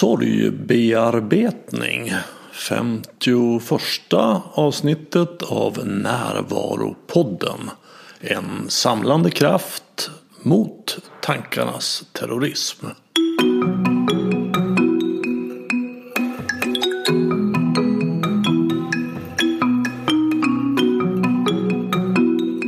Sorgbearbetning 0.00 2.12
51 2.52 4.14
avsnittet 4.54 5.42
av 5.42 5.86
Närvaropodden. 5.86 7.70
En 8.20 8.64
samlande 8.68 9.30
kraft 9.30 10.10
mot 10.42 10.98
tankarnas 11.22 12.04
terrorism. 12.12 12.86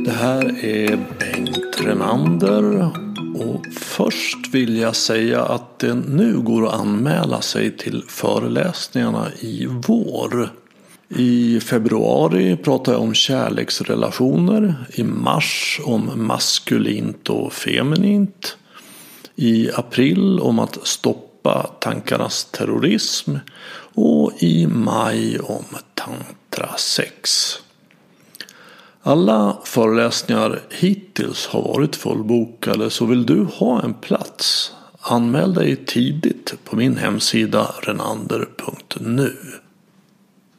Det 0.05 0.11
här 0.11 0.65
är 0.65 0.97
Bengt 1.19 1.81
Renander 1.81 2.91
och 3.35 3.65
först 3.73 4.47
vill 4.51 4.77
jag 4.77 4.95
säga 4.95 5.43
att 5.43 5.68
det 5.79 5.93
nu 5.93 6.39
går 6.39 6.67
att 6.67 6.73
anmäla 6.73 7.41
sig 7.41 7.77
till 7.77 8.03
föreläsningarna 8.07 9.27
i 9.39 9.65
vår. 9.87 10.49
I 11.09 11.59
februari 11.59 12.57
pratar 12.57 12.91
jag 12.91 13.01
om 13.01 13.13
kärleksrelationer. 13.13 14.75
I 14.93 15.03
mars 15.03 15.81
om 15.83 16.11
maskulint 16.15 17.29
och 17.29 17.53
feminint. 17.53 18.57
I 19.35 19.69
april 19.73 20.39
om 20.39 20.59
att 20.59 20.87
stoppa 20.87 21.71
tankarnas 21.79 22.45
terrorism. 22.45 23.35
Och 23.93 24.31
i 24.39 24.67
maj 24.67 25.39
om 25.39 25.65
tantra 25.93 26.77
sex. 26.77 27.53
Alla 29.01 29.57
föreläsningar 29.63 30.61
hittills 30.69 31.47
har 31.47 31.61
varit 31.61 31.95
fullbokade 31.95 32.89
så 32.89 33.05
vill 33.05 33.25
du 33.25 33.43
ha 33.43 33.81
en 33.81 33.93
plats 33.93 34.73
anmäl 35.11 35.53
dig 35.53 35.75
tidigt 35.85 36.53
på 36.63 36.75
min 36.75 36.97
hemsida 36.97 37.73
renander.nu. 37.81 39.33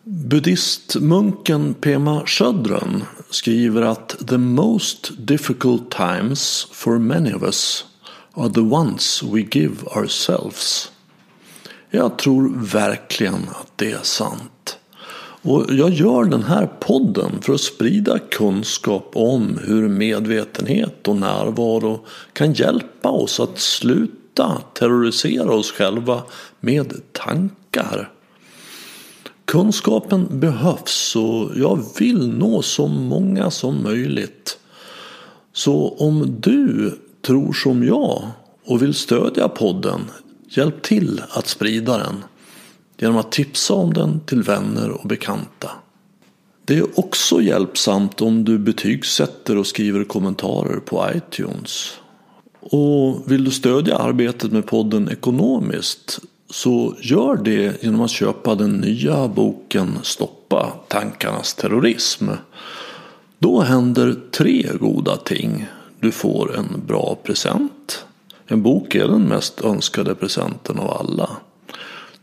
Buddhistmunken 0.05 1.74
Pema 1.74 2.22
Chodron 2.27 3.02
skriver 3.30 3.83
att 3.83 4.16
the 4.28 4.39
most 4.39 5.11
difficult 5.19 5.91
times 5.91 6.69
for 6.72 6.98
many 6.98 7.33
of 7.33 7.42
us 7.42 7.84
are 8.34 8.52
the 8.52 8.61
ones 8.61 9.22
we 9.22 9.41
give 9.41 9.77
ourselves. 9.97 10.92
Jag 11.91 12.19
tror 12.19 12.52
verkligen 12.56 13.34
att 13.34 13.72
det 13.77 13.92
är 13.92 14.02
sant. 14.02 14.78
Och 15.42 15.67
jag 15.69 15.91
gör 15.91 16.24
den 16.24 16.42
här 16.42 16.67
podden 16.67 17.42
för 17.42 17.52
att 17.52 17.61
sprida 17.61 18.19
kunskap 18.19 19.11
om 19.14 19.58
hur 19.64 19.89
medvetenhet 19.89 21.08
och 21.08 21.17
närvaro 21.17 22.06
kan 22.33 22.52
hjälpa 22.52 23.08
oss 23.08 23.41
att 23.41 23.58
sluta 23.58 24.19
terrorisera 24.74 25.55
oss 25.55 25.72
själva 25.72 26.22
med 26.60 26.94
tankar. 27.12 28.12
Kunskapen 29.44 30.41
behövs 30.41 31.16
och 31.16 31.50
jag 31.56 31.84
vill 31.98 32.28
nå 32.28 32.62
så 32.62 32.86
många 32.86 33.50
som 33.50 33.83
möjligt. 33.83 34.58
Så 35.52 35.88
om 35.98 36.36
du 36.41 36.92
tror 37.27 37.52
som 37.52 37.84
jag 37.84 38.22
och 38.64 38.83
vill 38.83 38.94
stödja 38.94 39.48
podden, 39.48 40.00
hjälp 40.48 40.83
till 40.83 41.22
att 41.30 41.46
sprida 41.46 41.98
den 41.98 42.24
genom 42.98 43.16
att 43.16 43.33
tipsa 43.33 43.74
om 43.74 43.94
den 43.94 44.20
till 44.20 44.42
vänner 44.42 44.91
och 44.91 45.08
bekanta. 45.08 45.70
Det 46.64 46.78
är 46.78 46.98
också 46.98 47.42
hjälpsamt 47.42 48.20
om 48.20 48.44
du 48.44 48.58
betygsätter 48.58 49.58
och 49.58 49.66
skriver 49.66 50.05
kommentarer 50.05 50.80
på 50.80 51.11
iTunes. 51.14 51.98
Och 52.61 53.33
vill 53.33 53.44
du 53.44 53.50
stödja 53.50 53.97
arbetet 53.97 54.53
med 54.53 54.66
podden 54.66 55.08
ekonomiskt 55.08 56.20
så 56.50 56.94
gör 57.00 57.36
det 57.36 57.83
genom 57.83 58.00
att 58.00 58.11
köpa 58.11 58.55
den 58.55 58.72
nya 58.72 59.28
boken 59.28 59.98
Stoppa 60.02 60.72
tankarnas 60.89 61.55
terrorism. 61.55 62.28
Då 63.39 63.61
händer 63.61 64.17
tre 64.30 64.70
goda 64.80 65.17
ting. 65.17 65.67
Du 66.01 66.12
får 66.12 66.57
en 66.57 66.83
bra 66.86 67.18
present. 67.23 68.05
En 68.46 68.63
bok 68.63 68.95
är 68.95 69.08
den 69.08 69.23
mest 69.23 69.61
önskade 69.61 70.14
presenten 70.14 70.79
av 70.79 70.90
alla. 70.90 71.30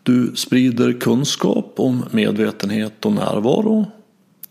Du 0.04 0.32
sprider 0.36 1.00
kunskap 1.00 1.74
om 1.76 2.06
medvetenhet 2.12 3.06
och 3.06 3.12
närvaro. 3.12 3.86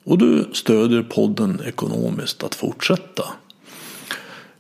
Och 0.05 0.19
du 0.19 0.49
stödjer 0.53 1.03
podden 1.03 1.61
ekonomiskt 1.67 2.45
att 2.45 2.55
fortsätta. 2.55 3.25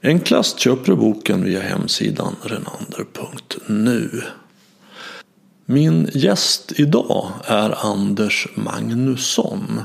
Enklast 0.02 0.58
köper 0.58 0.86
du 0.86 0.96
boken 0.96 1.44
via 1.44 1.60
hemsidan 1.60 2.36
renander.nu. 2.42 4.22
Min 5.66 6.10
gäst 6.14 6.72
idag 6.76 7.32
är 7.44 7.86
Anders 7.86 8.48
Magnusson. 8.54 9.80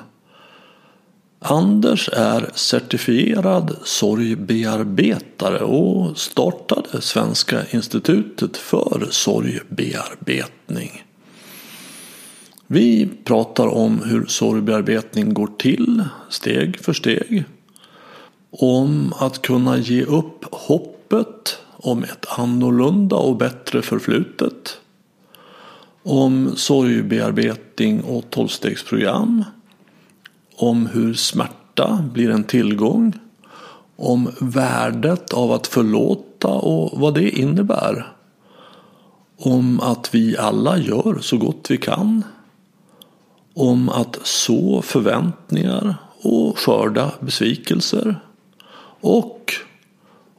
Anders 1.39 2.09
är 2.13 2.49
certifierad 2.53 3.77
sorgbearbetare 3.83 5.59
och 5.59 6.17
startade 6.17 7.01
Svenska 7.01 7.61
institutet 7.71 8.57
för 8.57 9.07
sorgbearbetning. 9.09 11.03
Vi 12.67 13.09
pratar 13.23 13.67
om 13.67 14.01
hur 14.05 14.25
sorgbearbetning 14.25 15.33
går 15.33 15.49
till 15.57 16.03
steg 16.29 16.79
för 16.79 16.93
steg. 16.93 17.43
Om 18.51 19.13
att 19.19 19.41
kunna 19.41 19.77
ge 19.77 20.03
upp 20.03 20.45
hoppet 20.51 21.57
om 21.71 22.03
ett 22.03 22.25
annorlunda 22.39 23.15
och 23.15 23.35
bättre 23.35 23.81
förflutet. 23.81 24.77
Om 26.03 26.51
sorgbearbetning 26.55 28.01
och 28.03 28.29
tolvstegsprogram 28.29 29.43
om 30.61 30.87
hur 30.87 31.13
smärta 31.13 32.05
blir 32.13 32.29
en 32.29 32.43
tillgång, 32.43 33.13
om 33.95 34.29
värdet 34.39 35.33
av 35.33 35.51
att 35.51 35.67
förlåta 35.67 36.47
och 36.47 36.99
vad 36.99 37.13
det 37.13 37.29
innebär. 37.29 38.13
Om 39.37 39.79
att 39.79 40.15
vi 40.15 40.37
alla 40.37 40.77
gör 40.77 41.19
så 41.21 41.37
gott 41.37 41.65
vi 41.69 41.77
kan. 41.77 42.23
Om 43.53 43.89
att 43.89 44.19
så 44.23 44.81
förväntningar 44.81 45.95
och 46.21 46.59
skörda 46.59 47.11
besvikelser. 47.19 48.19
Och 49.01 49.53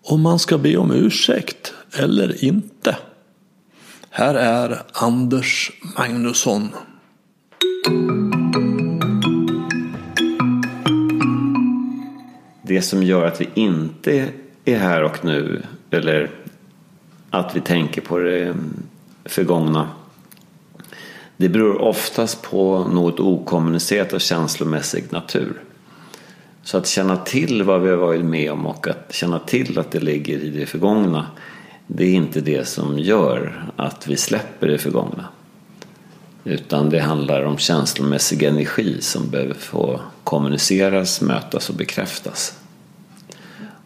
om 0.02 0.20
man 0.20 0.38
ska 0.38 0.58
be 0.58 0.76
om 0.76 0.90
ursäkt 0.90 1.74
eller 1.92 2.44
inte. 2.44 2.96
Här 4.10 4.34
är 4.34 4.82
Anders 4.92 5.72
Magnusson. 5.98 6.68
det 12.74 12.82
som 12.82 13.02
gör 13.02 13.26
att 13.26 13.40
vi 13.40 13.48
inte 13.54 14.28
är 14.64 14.78
här 14.78 15.02
och 15.02 15.24
nu 15.24 15.62
eller 15.90 16.30
att 17.30 17.56
vi 17.56 17.60
tänker 17.60 18.00
på 18.00 18.18
det 18.18 18.54
förgångna 19.24 19.88
det 21.36 21.48
beror 21.48 21.80
oftast 21.80 22.42
på 22.42 22.84
något 22.84 23.20
okommunicerat 23.20 24.12
och 24.12 24.20
känslomässig 24.20 25.12
natur. 25.12 25.62
Så 26.62 26.78
att 26.78 26.86
känna 26.86 27.16
till 27.16 27.62
vad 27.62 27.80
vi 27.80 27.90
har 27.90 27.96
varit 27.96 28.24
med 28.24 28.52
om 28.52 28.66
och 28.66 28.88
att 28.88 29.14
känna 29.14 29.38
till 29.38 29.78
att 29.78 29.90
det 29.90 30.00
ligger 30.00 30.38
i 30.38 30.50
det 30.50 30.66
förgångna 30.66 31.26
det 31.94 32.04
är 32.04 32.14
inte 32.14 32.40
det 32.40 32.68
som 32.68 32.98
gör 32.98 33.64
att 33.76 34.08
vi 34.08 34.16
släpper 34.16 34.66
det 34.66 34.78
förgångna. 34.78 35.24
Utan 36.44 36.90
det 36.90 37.00
handlar 37.00 37.42
om 37.42 37.58
känslomässig 37.58 38.42
energi 38.42 38.96
som 39.00 39.30
behöver 39.30 39.54
få 39.54 40.00
kommuniceras, 40.24 41.20
mötas 41.20 41.70
och 41.70 41.76
bekräftas. 41.76 42.58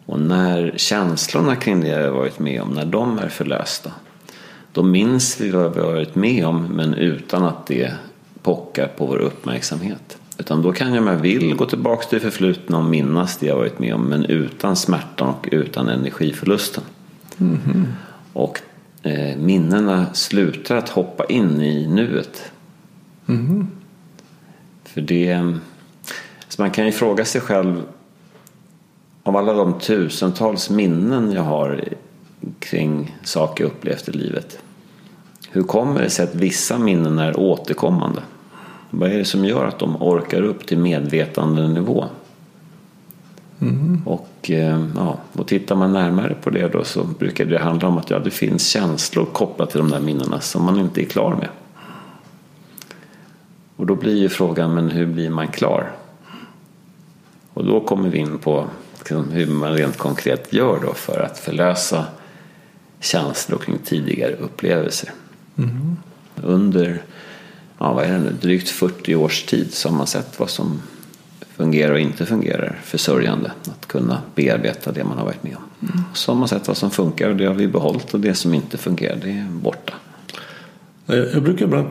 Och 0.07 0.21
när 0.21 0.75
känslorna 0.77 1.57
kring 1.57 1.81
det 1.81 2.03
vi 2.03 2.09
varit 2.09 2.39
med 2.39 2.63
om, 2.63 2.69
när 2.69 2.85
de 2.85 3.19
är 3.19 3.29
förlösta, 3.29 3.93
då 4.73 4.83
minns 4.83 5.41
vi 5.41 5.51
vad 5.51 5.75
vi 5.75 5.81
har 5.81 5.93
varit 5.93 6.15
med 6.15 6.47
om 6.47 6.65
men 6.67 6.95
utan 6.95 7.45
att 7.45 7.67
det 7.67 7.93
pockar 8.43 8.89
på 8.89 9.07
vår 9.07 9.19
uppmärksamhet. 9.19 10.19
Utan 10.38 10.62
då 10.62 10.72
kan 10.72 10.94
jag 10.94 11.04
med 11.04 11.21
vill 11.21 11.54
gå 11.54 11.66
tillbaka 11.66 12.06
till 12.06 12.18
det 12.18 12.24
förflutna 12.24 12.78
och 12.78 12.84
minnas 12.84 13.36
det 13.36 13.47
jag 13.47 13.56
varit 13.56 13.78
med 13.78 13.94
om 13.94 14.03
men 14.03 14.24
utan 14.24 14.77
smärtan 14.77 15.28
och 15.28 15.48
utan 15.53 15.88
energiförlusten. 15.88 16.84
Mm 17.38 17.59
-hmm. 17.59 17.84
Och 18.33 18.60
eh, 19.03 19.36
minnena 19.36 20.15
slutar 20.15 20.77
att 20.77 20.88
hoppa 20.88 21.24
in 21.24 21.62
i 21.62 21.86
nuet. 21.86 22.53
Mm 23.27 23.47
-hmm. 23.47 23.66
För 24.84 25.00
det... 25.00 25.54
Så 26.48 26.62
man 26.62 26.71
kan 26.71 26.86
ju 26.86 26.92
fråga 26.92 27.24
sig 27.24 27.41
själv 27.41 27.83
av 29.22 29.36
alla 29.36 29.53
de 29.53 29.78
tusentals 29.78 30.71
minnen 30.71 31.33
jag 31.33 31.42
har 31.42 31.84
kring 32.59 33.16
saker 33.22 33.65
jag 33.65 33.71
upplevt 33.71 34.09
i 34.09 34.12
livet. 34.12 34.59
Hur 35.50 35.62
kommer 35.62 36.03
det 36.03 36.10
sig 36.10 36.24
att 36.24 36.34
vissa 36.34 36.78
minnen 36.78 37.18
är 37.18 37.41
återkommande? 37.41 38.22
Vad 38.91 39.12
är 39.12 39.18
det 39.18 39.24
som 39.24 39.44
gör 39.44 39.65
att 39.65 39.78
de 39.78 40.03
orkar 40.03 40.42
upp 40.42 40.66
till 40.66 40.78
medvetandenivå? 40.78 42.04
Och, 44.04 44.50
eh, 44.50 44.86
ja, 44.97 45.18
och 45.33 45.47
tittar 45.47 45.77
man 45.77 45.92
närmare 45.92 46.34
på 46.42 46.50
det 46.50 46.68
då 46.68 46.84
så 46.84 47.04
brukar 47.04 47.44
det 47.44 47.59
handla 47.59 47.88
om 47.88 47.98
att 47.98 48.10
ja, 48.10 48.18
det 48.18 48.30
finns 48.30 48.68
känslor 48.68 49.24
kopplat 49.24 49.71
till 49.71 49.78
de 49.78 49.91
där 49.91 50.00
minnena 50.00 50.41
som 50.41 50.65
man 50.65 50.78
inte 50.78 51.03
är 51.03 51.04
klar 51.04 51.34
med. 51.34 51.48
Och 53.77 53.86
då 53.86 53.94
blir 53.94 54.16
ju 54.16 54.28
frågan, 54.28 54.74
men 54.74 54.91
hur 54.91 55.06
blir 55.06 55.30
man 55.30 55.48
klar? 55.48 55.92
Och 57.53 57.65
då 57.65 57.80
kommer 57.80 58.09
vi 58.09 58.18
in 58.18 58.38
på 58.38 58.66
liksom, 58.98 59.30
hur 59.30 59.47
man 59.47 59.72
rent 59.72 59.98
konkret 59.98 60.53
gör 60.53 60.80
då 60.83 60.92
för 60.94 61.21
att 61.21 61.38
förlösa 61.38 62.04
känslor 63.00 63.59
kring 63.59 63.78
tidigare 63.84 64.33
upplevelser. 64.33 65.10
Under 66.42 67.03
ja, 67.78 67.93
vad 67.93 68.05
är 68.05 68.13
det 68.13 68.19
nu, 68.19 68.33
drygt 68.41 68.69
40 68.69 69.15
års 69.15 69.43
tid 69.43 69.75
så 69.75 69.89
har 69.89 69.97
man 69.97 70.07
sett 70.07 70.41
vad 70.41 70.51
som 70.51 70.83
fungerar 71.57 71.93
och 71.93 72.01
inte 72.01 72.27
fungerar 72.27 72.81
för 72.84 72.99
sörjande. 72.99 73.53
Att 73.65 73.87
kunna 73.87 74.23
bearbeta 74.34 74.93
det 74.93 75.05
man 75.05 75.19
har 75.19 75.25
varit 75.25 75.43
med 75.43 75.57
om. 75.57 76.05
Så 76.15 76.33
har 76.33 76.39
man 76.39 76.49
sett 76.49 76.69
vad 76.69 76.77
som 76.77 76.91
funkar 76.91 77.31
och 77.31 77.37
det 77.37 77.47
har 77.47 77.55
vi 77.55 77.69
behållit 77.69 78.15
och 78.15 78.21
det 78.21 78.34
som 78.34 78.55
inte 78.55 78.78
fungerar 78.78 79.17
det 79.23 79.31
är 79.31 79.49
borta. 79.51 79.95
Jag, 81.07 81.43
brukar 81.43 81.65
ibland 81.65 81.87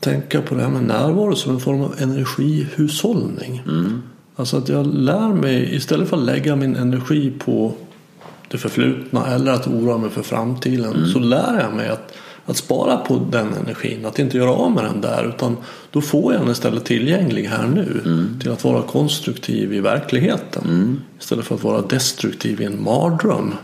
tänka 0.00 0.42
på 0.42 0.54
det 0.54 0.62
här 0.62 0.68
med 0.68 0.82
närvaro 0.82 1.36
som 1.36 1.54
en 1.54 1.60
form 1.60 1.80
av 1.80 1.94
energihushållning. 1.98 3.62
Alltså 4.36 4.56
att 4.56 4.68
jag 4.68 4.86
lär 4.86 5.28
mig, 5.28 5.74
istället 5.74 6.08
för 6.08 6.16
att 6.16 6.22
lägga 6.22 6.56
min 6.56 6.76
energi 6.76 7.32
på 7.38 7.74
det 8.48 8.58
förflutna 8.58 9.26
eller 9.26 9.52
att 9.52 9.66
oroa 9.66 9.98
mig 9.98 10.10
för 10.10 10.22
framtiden 10.22 11.06
så 11.12 11.18
lär 11.18 11.60
jag 11.60 11.74
mig 11.74 11.88
att, 11.88 12.14
att 12.48 12.56
spara 12.56 12.96
på 12.96 13.26
den 13.30 13.54
energin. 13.54 14.06
Att 14.06 14.18
inte 14.18 14.36
göra 14.36 14.50
av 14.50 14.72
med 14.72 14.84
den 14.84 15.00
där 15.00 15.28
utan 15.28 15.56
då 15.90 16.00
får 16.00 16.32
jag 16.32 16.42
den 16.42 16.50
istället 16.50 16.84
tillgänglig 16.84 17.44
här 17.44 17.66
nu. 17.66 18.02
Till 18.40 18.52
att 18.52 18.64
vara 18.64 18.82
konstruktiv 18.82 19.72
i 19.72 19.80
verkligheten. 19.80 21.00
Istället 21.20 21.44
för 21.44 21.54
att 21.54 21.64
vara 21.64 21.82
destruktiv 21.82 22.60
i 22.60 22.64
en 22.64 22.82
mardröm. 22.82 23.54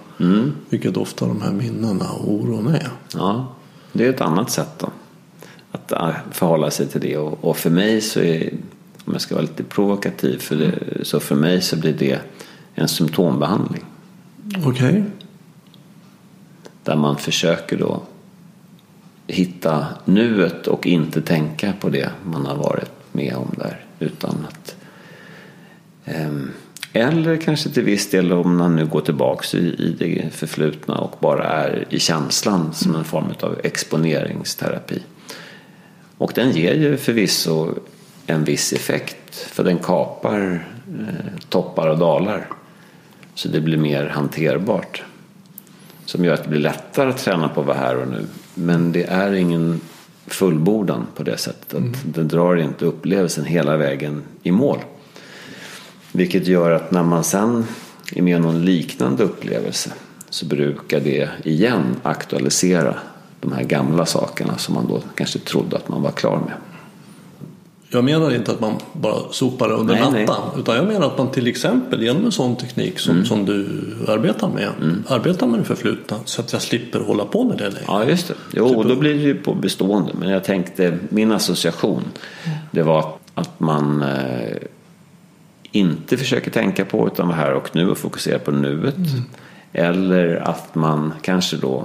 Vilket 0.69 0.97
ofta 0.97 1.27
de 1.27 1.43
här 1.43 1.53
minnena 1.53 2.11
och 2.11 2.33
oron 2.33 2.67
är. 2.67 2.89
Ja, 3.15 3.55
det 3.93 4.07
är 4.07 4.11
ett 4.11 4.21
annat 4.21 4.51
sätt 4.51 4.79
då. 4.79 4.91
Att 5.73 5.93
äh, 5.93 6.11
förhålla 6.33 6.71
sig 6.71 6.87
till 6.87 7.01
det. 7.01 7.17
Och, 7.17 7.45
och 7.45 7.57
för 7.57 7.71
mig 7.71 8.01
så 8.01 8.21
är, 8.21 8.53
om 9.05 9.13
jag 9.13 9.21
ska 9.21 9.35
vara 9.35 9.43
lite 9.43 9.63
provokativ, 9.63 10.39
för 10.39 10.57
det, 10.57 10.75
så 11.03 11.21
för 11.21 11.35
mig 11.35 11.63
så 11.63 11.77
blir 11.77 11.93
det 11.93 12.19
en 12.75 12.89
symptombehandling. 12.89 13.85
Okej. 14.67 15.05
Där 16.83 16.97
man 16.97 17.17
försöker 17.17 17.79
då 17.79 18.03
hitta 19.27 19.87
nuet 20.05 20.67
och 20.67 20.87
inte 20.87 21.23
tänka 21.23 21.73
på 21.81 21.89
det 21.89 22.11
man 22.25 22.47
har 22.47 22.57
varit 22.57 22.91
med 23.13 23.35
om 23.35 23.55
där. 23.59 23.85
Utan 23.99 24.47
att, 24.49 24.77
ehm, 26.05 26.51
eller 26.93 27.37
kanske 27.37 27.71
till 27.71 27.83
viss 27.83 28.11
del 28.11 28.33
om 28.33 28.57
man 28.57 28.77
nu 28.77 28.87
går 28.87 29.01
tillbaks 29.01 29.55
i, 29.55 29.97
det 29.99 30.35
förflutna 30.35 30.95
och 30.95 31.17
bara 31.21 31.45
är 31.45 31.85
i 31.91 31.99
känslan 31.99 32.75
som 32.75 32.95
en 32.95 33.05
form 33.05 33.33
av 33.41 33.61
exponeringsterapi. 33.65 35.03
Och 36.19 36.33
den 36.35 36.51
ger 36.51 36.75
ju 36.75 36.97
förvisso 36.97 37.75
en 38.27 38.45
viss 38.45 38.73
effekt 38.73 39.35
för 39.35 39.65
den 39.65 39.79
kapar 39.79 40.69
eh, 41.01 41.39
toppar 41.49 41.89
och 41.89 41.99
dalar. 41.99 42.49
Så 43.35 43.49
det 43.49 43.61
blir 43.61 43.79
mer 43.79 44.07
hanterbart. 44.07 45.03
Som 46.05 46.25
gör 46.25 46.35
att 46.35 46.43
det 46.43 46.49
blir 46.49 46.61
lättare 46.61 47.11
att 47.11 47.19
träna 47.19 47.49
på 47.49 47.61
att 47.61 47.67
vara 47.67 47.77
här 47.77 47.97
och 47.97 48.09
nu. 48.09 48.27
Men 48.55 48.93
det 48.93 49.05
är 49.05 49.33
ingen 49.33 49.81
fullbordan 50.27 51.07
på 51.17 51.23
det 51.23 51.37
sättet. 51.37 51.75
Att 51.75 52.15
Den 52.15 52.29
drar 52.29 52.57
inte 52.57 52.85
upplevelsen 52.85 53.45
hela 53.45 53.77
vägen 53.77 54.23
i 54.43 54.51
mål. 54.51 54.79
Vilket 56.13 56.47
gör 56.47 56.71
att 56.71 56.91
när 56.91 57.03
man 57.03 57.25
sen 57.25 57.67
är 58.15 58.23
med 58.23 58.37
om 58.37 58.43
någon 58.43 58.65
liknande 58.65 59.23
upplevelse 59.23 59.93
så 60.31 60.47
brukar 60.47 61.01
det 61.01 61.29
igen 61.45 61.97
aktualisera 62.03 62.95
de 63.41 63.53
här 63.53 63.63
gamla 63.63 64.07
sakerna 64.07 64.59
som 64.59 64.75
man 64.75 64.89
då 64.89 65.03
kanske 65.15 65.39
trodde 65.39 65.77
att 65.77 65.89
man 65.89 66.03
var 66.03 66.11
klar 66.11 66.39
med. 66.39 66.74
Jag 67.95 68.05
menar 68.05 68.35
inte 68.35 68.53
att 68.53 68.61
man 68.61 68.75
bara 68.93 69.15
sopar 69.31 69.69
det 69.69 69.75
under 69.75 69.95
Nej, 69.95 70.05
nej. 70.13 70.27
mattan. 70.27 70.61
Utan 70.61 70.77
jag 70.77 70.87
menar 70.87 71.07
att 71.07 71.19
man 71.19 71.31
till 71.31 71.47
exempel 71.47 72.03
genom 72.03 72.25
en 72.25 72.33
sån 72.33 72.57
teknik 72.57 72.99
som, 72.99 73.15
Mm. 73.15 73.27
som 73.27 73.45
du 73.45 73.67
arbetar 74.09 74.49
med. 74.49 74.69
Arbetar 75.09 75.47
med 75.47 75.61
det 75.61 75.65
förflutna 75.65 76.17
så 76.25 76.41
att 76.41 76.53
jag 76.53 76.63
slipper 76.63 77.01
hålla 77.01 77.25
på 77.25 77.45
med 77.45 77.59
det 77.59 77.65
längre. 77.65 77.85
Ja, 77.87 78.05
just 78.05 78.29
det. 78.29 78.35
Jo, 78.53 78.67
och 78.67 78.89
då 78.89 78.97
blir 78.97 79.15
det 79.15 79.21
ju 79.21 79.35
på 79.35 79.55
bestående. 79.55 80.13
Men 80.19 80.29
jag 80.29 80.45
tänkte, 80.45 80.99
min 81.09 81.33
association, 81.33 82.03
det 82.71 82.83
var 82.83 83.13
att 83.35 83.61
man 83.61 84.03
eh, 84.03 84.57
inte 85.73 86.17
försöker 86.17 86.51
tänka 86.51 86.85
på 86.85 87.07
utan 87.07 87.29
vara 87.29 87.37
här 87.37 87.53
och 87.53 87.71
nu 87.77 87.91
och 87.91 87.99
fokusera 87.99 88.39
på 88.39 88.51
nuet. 88.51 88.95
Eller 89.73 90.37
att 90.37 90.75
man 90.75 91.13
kanske 91.23 91.57
då 91.57 91.85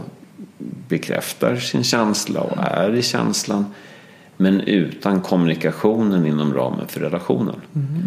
bekräftar 0.88 1.56
sin 1.56 1.83
känsla 1.83 2.41
och 2.41 2.57
är 2.57 2.95
i 2.95 3.01
känslan. 3.01 3.65
Men 4.41 4.62
utan 4.62 5.21
kommunikationen 5.21 6.25
inom 6.25 6.53
ramen 6.53 6.88
för 6.88 7.00
relationen. 7.00 7.56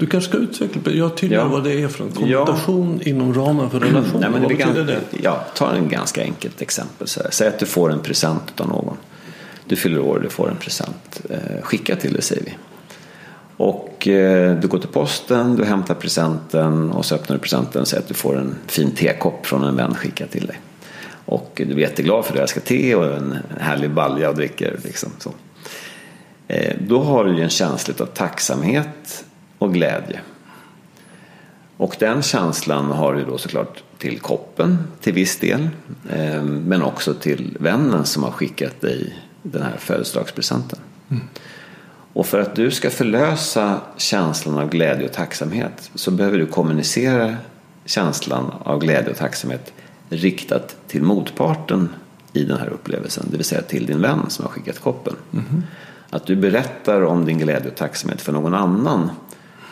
Du 0.01 0.07
kanske 0.07 0.29
ska 0.31 0.39
utveckla, 0.39 0.93
jag 0.93 1.17
tydliggör 1.17 1.45
Ja. 1.45 1.49
vad 1.49 1.65
det 1.65 1.83
är 1.83 1.89
för 1.89 2.05
en 2.05 2.11
kommunikation 2.11 3.01
inom 3.05 3.35
ramen 3.35 3.71
för 3.71 3.81
relationen. 3.81 4.21
Nej, 4.21 4.31
men 4.31 4.33
vad 4.33 4.51
det 4.51 4.55
blir 4.55 4.67
betyder 4.67 4.85
det? 4.85 5.19
Ja, 5.23 5.45
ta 5.55 5.73
en 5.73 5.89
ganska 5.89 6.23
enkelt 6.23 6.63
exempel. 6.63 7.07
Så 7.09 7.23
här. 7.23 7.31
Säg 7.31 7.49
att 7.49 7.59
du 7.59 7.67
får 7.67 7.93
en 7.93 8.01
present 8.01 8.61
av 8.61 8.69
någon. 8.69 8.97
Du 9.67 9.77
fyller 9.77 10.01
år 10.01 10.17
och 10.17 10.23
du 10.23 10.29
får 10.29 10.51
en 10.51 10.57
present. 10.57 11.21
Eh, 11.31 11.63
skicka 11.63 11.97
till 11.97 12.13
dig 12.13 12.23
säger 12.23 12.43
vi. 12.45 12.53
Och 13.57 14.09
eh, 14.09 14.59
du 14.61 14.69
går 14.69 14.79
till 14.79 14.89
posten, 14.89 15.57
du 15.57 15.65
hämtar 15.65 15.95
presenten 15.95 16.91
och 16.91 17.05
så 17.05 17.15
öppnar 17.15 17.37
du 17.37 17.41
presenten 17.43 17.81
och 17.81 17.89
säger 17.89 18.03
att 18.03 18.09
du 18.09 18.15
får 18.15 18.39
en 18.39 18.55
fin 18.67 18.91
tekopp 18.91 19.47
från 19.47 19.65
en 19.65 19.77
vän 19.77 19.95
skickad 19.95 20.31
till 20.31 20.47
dig. 20.47 20.61
Och 21.25 21.53
du 21.67 21.73
är 21.73 21.79
jätteglad 21.79 22.25
för 22.25 22.35
det, 22.35 22.41
jag 22.41 22.49
ska 22.49 22.61
te 22.61 22.95
och 22.95 23.17
en 23.17 23.37
härlig 23.61 23.91
balja 23.91 24.29
och 24.29 24.37
dricker. 24.37 24.79
Liksom, 24.85 25.11
så. 25.19 25.31
Eh, 26.53 26.77
då 26.81 27.03
har 27.03 27.25
du 27.25 27.37
ju 27.37 27.43
en 27.43 27.51
känsla 27.51 27.95
av 28.01 28.07
tacksamhet 28.07 29.25
och 29.59 29.75
glädje. 29.75 30.21
Och 31.77 31.97
den 31.99 32.23
känslan 32.23 32.91
har 32.91 33.15
du 33.15 33.25
då 33.25 33.39
såklart 33.39 33.83
till 33.99 34.21
koppen 34.21 34.79
till 35.01 35.13
viss 35.13 35.37
del. 35.39 35.69
eh, 36.11 36.43
Men 36.43 36.83
också 36.83 37.15
till 37.15 37.57
vännen 37.61 38.05
som 38.05 38.23
har 38.23 38.31
skickat 38.31 38.81
dig 38.81 39.19
den 39.43 39.63
här 39.63 39.77
födelsedagspresenten. 39.79 40.79
Och 42.13 42.27
för 42.27 42.41
att 42.41 42.55
du 42.55 42.71
ska 42.71 42.91
förlösa 42.91 43.81
känslan 43.97 44.59
av 44.59 44.69
glädje 44.69 45.07
och 45.07 45.13
tacksamhet 45.13 45.91
så 45.95 46.11
behöver 46.11 46.39
du 46.39 46.47
kommunicera 46.47 47.37
känslan 47.85 48.53
av 48.65 48.81
glädje 48.81 49.11
och 49.11 49.17
tacksamhet 49.17 49.73
riktat 50.09 50.77
till 50.89 51.03
motparten 51.03 51.89
i 52.33 52.45
den 52.45 52.59
här 52.59 52.69
upplevelsen. 52.69 53.27
Det 53.31 53.37
vill 53.37 53.47
säga 53.47 53.63
till 53.63 53.87
din 53.87 54.01
vän 54.01 54.21
som 54.29 54.45
har 54.45 54.53
skickat 54.53 54.79
koppen. 54.79 55.17
Att 56.15 56.27
du 56.27 56.37
berättar 56.37 57.03
om 57.03 57.25
din 57.25 57.39
glädje 57.39 57.71
och 57.71 57.77
tacksamhet 57.77 58.21
för 58.21 58.33
någon 58.33 58.55
annan 58.55 59.11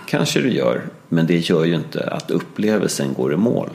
kanske 0.06 0.40
du 0.40 0.52
gör, 0.52 0.82
men 1.08 1.26
det 1.26 1.36
gör 1.36 1.64
ju 1.64 1.74
inte 1.74 2.10
att 2.10 2.30
upplevelsen 2.30 3.14
går 3.14 3.32
i 3.32 3.36
mål. 3.36 3.68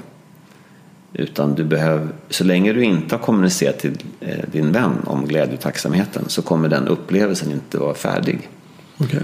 Utan 1.13 1.55
du 1.55 1.63
behöver, 1.63 2.07
så 2.29 2.43
länge 2.43 2.73
du 2.73 2.83
inte 2.83 3.15
har 3.15 3.23
kommunicerat 3.23 3.79
till 3.79 3.97
eh, 4.19 4.37
din 4.51 4.71
vän 4.71 4.91
om 5.05 5.25
glädje 5.25 5.53
och 5.53 5.59
tacksamheten 5.59 6.23
så 6.27 6.41
kommer 6.41 6.69
den 6.69 6.87
upplevelsen 6.87 7.51
inte 7.51 7.77
vara 7.77 7.93
färdig. 7.93 8.49
Okej. 8.97 9.21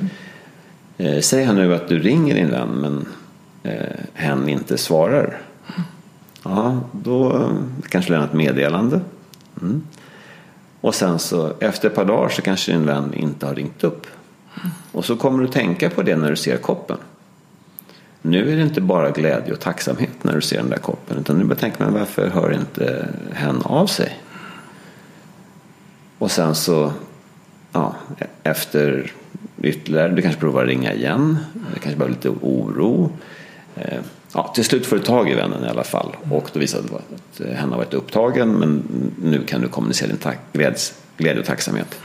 Eh, 0.97 1.19
säg 1.21 1.43
här 1.43 1.53
nu 1.53 1.75
att 1.75 1.87
du 1.87 1.99
ringer 1.99 2.35
din 2.35 2.49
vän 2.49 2.69
men 2.69 3.05
eh, 3.63 3.99
hen 4.13 4.49
inte 4.49 4.77
svarar. 4.77 5.41
Ja, 6.43 6.79
då 6.91 7.49
kanske 7.89 8.09
du 8.09 8.13
lämnar 8.13 8.27
ett 8.27 8.33
meddelande. 8.33 9.01
Mm. 9.61 9.81
Och 10.81 10.95
sen 10.95 11.19
så 11.19 11.53
efter 11.59 11.89
ett 11.89 11.95
par 11.95 12.05
dagar 12.05 12.29
så 12.29 12.41
kanske 12.41 12.71
din 12.71 12.85
vän 12.85 13.13
inte 13.13 13.45
har 13.45 13.55
ringt 13.55 13.83
upp. 13.83 14.07
Och 14.91 15.05
så 15.05 15.15
kommer 15.15 15.41
du 15.43 15.47
tänka 15.47 15.89
på 15.89 16.01
det 16.01 16.15
när 16.15 16.29
du 16.29 16.35
ser 16.35 16.57
koppen. 16.57 16.97
Nu 18.21 18.51
är 18.51 18.55
det 18.55 18.61
inte 18.61 18.81
bara 18.81 19.11
glädje 19.11 19.53
och 19.53 19.59
tacksamhet 19.59 20.23
när 20.23 20.35
du 20.35 20.41
ser 20.41 20.57
den 20.57 20.69
där 20.69 20.77
koppen. 20.77 21.17
Utan 21.17 21.37
nu 21.37 21.43
börjar 21.43 21.59
tänka 21.59 21.83
men 21.83 21.93
varför 21.93 22.29
hör 22.29 22.53
inte 22.53 23.07
hen 23.33 23.61
av 23.61 23.87
sig? 23.87 24.19
Och 26.17 26.31
sen 26.31 26.55
så 26.55 26.93
ja, 27.71 27.95
efter 28.43 29.11
ytterligare, 29.61 30.09
du 30.09 30.21
kanske 30.21 30.39
provar 30.39 30.61
att 30.61 30.67
ringa 30.67 30.93
igen. 30.93 31.37
Det 31.73 31.79
kanske 31.79 31.97
behöver 31.97 32.15
lite 32.15 32.29
oro. 32.29 33.11
Eh, 33.75 34.01
Ja, 34.33 34.51
till 34.55 34.65
slut 34.65 34.85
får 34.85 34.95
du 34.95 35.01
tag 35.01 35.29
i 35.29 35.33
vännen 35.33 35.63
i 35.63 35.67
alla 35.67 35.83
fall. 35.83 36.15
Och 36.29 36.49
då 36.53 36.59
visar 36.59 36.81
det 36.81 36.95
att 36.95 37.39
eh, 37.39 37.55
hen 37.55 37.69
har 37.69 37.77
varit 37.77 37.93
upptagen 37.93 38.59
men 38.59 38.83
nu 39.21 39.43
kan 39.45 39.61
du 39.61 39.67
kommunicera 39.67 40.07
din 40.07 40.19
gläds, 40.53 40.93
glädje 41.17 41.39
och 41.39 41.47
tacksamhet. 41.47 41.99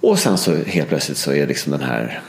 Och 0.00 0.18
sen 0.18 0.38
så 0.38 0.54
helt 0.54 0.88
plötsligt 0.88 1.18
så 1.18 1.32
är 1.32 1.46
liksom 1.46 1.72
den 1.72 1.82
här, 1.82 2.20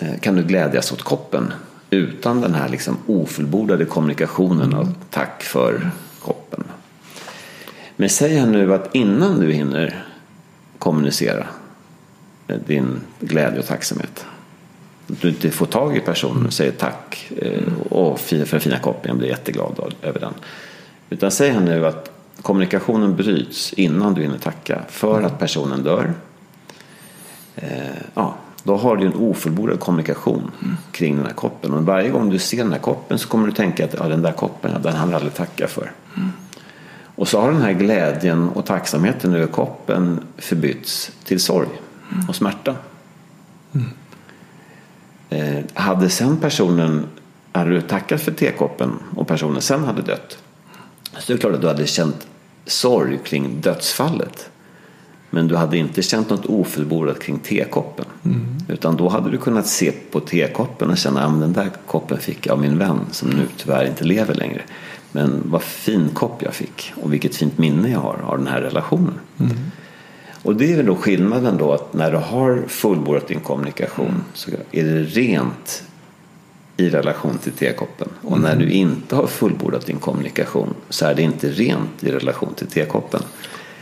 eh, 0.00 0.18
kan 0.20 0.34
du 0.34 0.42
glädjas 0.42 0.92
åt 0.92 1.02
koppen 1.02 1.52
utan 1.90 2.40
den 2.40 2.54
här 2.54 2.68
liksom 2.68 2.96
ofullbordade 3.06 3.84
kommunikationen 3.84 4.74
av 4.74 4.94
tack 5.10 5.42
för 5.42 5.90
koppen. 6.22 6.64
Men 7.96 8.08
säg 8.08 8.36
här 8.36 8.46
nu 8.46 8.74
att 8.74 8.94
innan 8.94 9.40
du 9.40 9.52
hinner 9.52 10.06
kommunicera 10.78 11.46
eh, 12.48 12.56
din 12.66 13.00
glädje 13.20 13.58
och 13.58 13.66
tacksamhet 13.66 14.26
du 15.06 15.28
inte 15.28 15.50
får 15.50 15.66
tag 15.66 15.96
i 15.96 16.00
personen 16.00 16.46
och 16.46 16.52
säger 16.52 16.72
tack 16.72 17.30
eh, 17.36 17.72
och 17.90 18.20
för 18.20 18.36
den 18.36 18.60
fina 18.60 18.78
koppen, 18.78 19.08
jag 19.08 19.18
blir 19.18 19.28
jätteglad 19.28 19.94
över 20.02 20.20
den. 20.20 20.34
Utan 21.10 21.30
säg 21.30 21.50
här 21.50 21.60
nu 21.60 21.86
att 21.86 22.10
kommunikationen 22.42 23.16
bryts 23.16 23.72
innan 23.72 24.14
du 24.14 24.22
hinner 24.22 24.38
tacka 24.38 24.82
för 24.88 25.22
att 25.22 25.38
personen 25.38 25.82
dör. 25.82 26.12
Eh, 27.56 27.68
ja, 28.14 28.34
då 28.64 28.76
har 28.76 28.96
du 28.96 29.06
en 29.06 29.14
ofullbordad 29.14 29.80
kommunikation 29.80 30.50
kring 30.92 31.16
den 31.16 31.26
här 31.26 31.32
koppen. 31.32 31.74
Och 31.74 31.86
varje 31.86 32.10
gång 32.10 32.30
du 32.30 32.38
ser 32.38 32.56
den 32.56 32.72
här 32.72 32.78
koppen 32.78 33.18
så 33.18 33.28
kommer 33.28 33.46
du 33.46 33.52
tänka 33.52 33.84
att 33.84 33.94
ja, 33.94 34.08
den 34.08 34.22
där 34.22 34.32
koppen, 34.32 34.82
den 34.82 34.96
har 34.96 35.06
jag 35.06 35.14
aldrig 35.14 35.34
tacka 35.34 35.68
för. 35.68 35.92
Och 37.14 37.28
så 37.28 37.40
har 37.40 37.52
den 37.52 37.62
här 37.62 37.72
glädjen 37.72 38.48
och 38.48 38.66
tacksamheten 38.66 39.34
över 39.34 39.46
koppen 39.46 40.20
förbytts 40.36 41.12
till 41.24 41.40
sorg 41.40 41.68
och 42.28 42.36
smärta. 42.36 42.76
Mm. 43.74 43.88
Eh, 45.32 45.64
hade 45.74 46.10
sen 46.10 46.36
personen, 46.36 47.06
hade 47.52 47.70
du 47.70 47.80
tackat 47.80 48.20
för 48.20 48.32
tekoppen 48.32 48.90
och 49.16 49.28
personen 49.28 49.62
sen 49.62 49.84
hade 49.84 50.02
dött. 50.02 50.38
Så 51.18 51.32
det 51.32 51.32
är 51.32 51.38
klart 51.38 51.54
att 51.54 51.60
du 51.60 51.66
hade 51.66 51.86
känt 51.86 52.26
sorg 52.66 53.18
kring 53.24 53.60
dödsfallet. 53.60 54.50
Men 55.30 55.48
du 55.48 55.56
hade 55.56 55.78
inte 55.78 56.02
känt 56.02 56.30
något 56.30 56.46
ofullbordat 56.46 57.20
kring 57.20 57.38
tekoppen. 57.38 58.04
Mm. 58.24 58.56
Utan 58.68 58.96
då 58.96 59.08
hade 59.08 59.30
du 59.30 59.38
kunnat 59.38 59.66
se 59.66 59.92
på 60.10 60.20
tekoppen 60.20 60.90
och 60.90 60.98
känna 60.98 61.24
att 61.24 61.40
den 61.40 61.52
där 61.52 61.70
koppen 61.86 62.18
fick 62.18 62.46
jag 62.46 62.52
av 62.52 62.60
min 62.60 62.78
vän 62.78 63.00
som 63.10 63.30
nu 63.30 63.46
tyvärr 63.56 63.86
inte 63.86 64.04
lever 64.04 64.34
längre. 64.34 64.62
Men 65.12 65.42
vad 65.44 65.62
fin 65.62 66.08
kopp 66.14 66.42
jag 66.42 66.54
fick 66.54 66.92
och 67.02 67.12
vilket 67.12 67.36
fint 67.36 67.58
minne 67.58 67.90
jag 67.90 68.00
har 68.00 68.18
av 68.24 68.38
den 68.38 68.46
här 68.46 68.60
relationen. 68.60 69.14
Mm. 69.40 69.52
Och 70.42 70.56
det 70.56 70.72
är 70.72 70.76
väl 70.76 70.86
då 70.86 70.96
skillnaden 70.96 71.56
då 71.56 71.72
att 71.72 71.94
när 71.94 72.10
du 72.10 72.16
har 72.16 72.62
fullbordat 72.68 73.28
din 73.28 73.40
kommunikation 73.40 74.24
så 74.34 74.50
är 74.72 74.84
det 74.84 75.02
rent 75.02 75.84
i 76.76 76.90
relation 76.90 77.38
till 77.38 77.52
tekoppen. 77.52 78.08
Och 78.22 78.40
när 78.40 78.56
du 78.56 78.70
inte 78.70 79.16
har 79.16 79.26
fullbordat 79.26 79.86
din 79.86 79.98
kommunikation 79.98 80.74
så 80.88 81.06
är 81.06 81.14
det 81.14 81.22
inte 81.22 81.50
rent 81.50 82.04
i 82.04 82.10
relation 82.10 82.54
till 82.54 82.66
tekoppen. 82.66 83.22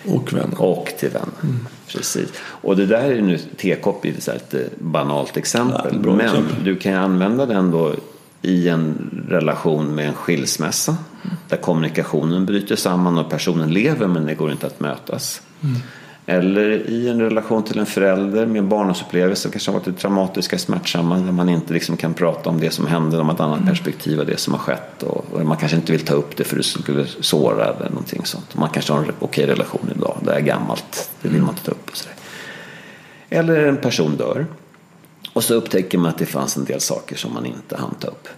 Och 0.06 0.32
vän. 0.32 0.54
Och 0.56 0.92
till 0.98 1.10
vän. 1.10 1.30
Mm. 1.42 1.66
Precis. 1.88 2.32
Och 2.42 2.76
det 2.76 2.86
där 2.86 3.10
är 3.10 3.22
nu 3.22 3.38
tekopp 3.38 4.04
i 4.04 4.08
ett 4.08 4.54
banalt 4.78 5.36
exempel. 5.36 6.00
Ja, 6.04 6.12
Men 6.12 6.20
exempel. 6.20 6.64
du 6.64 6.76
kan 6.76 6.92
ju 6.92 6.98
använda 6.98 7.46
den 7.46 7.70
då 7.70 7.94
i 8.42 8.68
en 8.68 9.10
relation 9.28 9.94
med 9.94 10.08
en 10.08 10.14
skilsmässa. 10.14 10.96
Mm. 11.22 11.36
Där 11.48 11.56
kommunikationen 11.56 12.46
bryter 12.46 12.76
samman 12.76 13.18
och 13.18 13.30
personen 13.30 13.70
lever 13.70 14.06
men 14.06 14.26
det 14.26 14.34
går 14.34 14.52
inte 14.52 14.66
att 14.66 14.80
mötas. 14.80 15.42
Mm. 15.62 15.80
Eller 16.30 16.90
i 16.90 17.08
en 17.08 17.20
relation 17.20 17.62
till 17.62 17.78
en 17.78 17.86
förälder 17.86 18.46
med 18.46 18.58
en 18.58 18.68
barndomsupplevelse 18.68 19.42
som 19.42 19.50
kanske 19.50 19.70
har 19.70 19.80
varit 19.80 19.98
traumatiska, 19.98 20.58
smärtsamma. 20.58 21.18
Där 21.18 21.32
man 21.32 21.48
inte 21.48 21.72
liksom 21.72 21.96
kan 21.96 22.14
prata 22.14 22.50
om 22.50 22.60
det 22.60 22.70
som 22.70 22.86
hände, 22.86 23.18
om 23.18 23.30
ett 23.30 23.40
annat 23.40 23.56
mm. 23.56 23.68
perspektiv 23.68 24.20
av 24.20 24.26
det 24.26 24.36
som 24.36 24.54
har 24.54 24.60
skett. 24.60 25.02
Och, 25.02 25.46
man 25.46 25.56
kanske 25.56 25.76
inte 25.76 25.92
vill 25.92 26.04
ta 26.04 26.14
upp 26.14 26.36
det 26.36 26.44
för 26.44 26.56
det 26.56 26.62
skulle 26.62 27.06
såra 27.20 27.64
eller 27.64 27.88
någonting 27.88 28.24
sånt. 28.24 28.56
Man 28.56 28.68
kanske 28.68 28.92
har 28.92 29.00
en 29.00 29.12
okej 29.18 29.46
relation 29.46 29.92
idag, 29.96 30.18
det 30.24 30.32
är 30.32 30.40
gammalt, 30.40 31.10
det 31.22 31.28
vill 31.28 31.40
man 31.42 31.50
inte 31.50 31.64
ta 31.64 31.70
upp. 31.70 31.90
Och 31.90 31.96
så 31.96 32.08
Eller 33.30 33.66
en 33.66 33.76
person 33.76 34.16
dör. 34.16 34.46
Och 35.32 35.44
så 35.44 35.54
upptäcker 35.54 35.98
man 35.98 36.10
att 36.10 36.18
det 36.18 36.26
fanns 36.26 36.56
en 36.56 36.64
del 36.64 36.80
saker 36.80 37.16
som 37.16 37.34
man 37.34 37.46
inte 37.46 37.76
hann 37.76 37.94
ta 38.00 38.08
upp. 38.08 38.28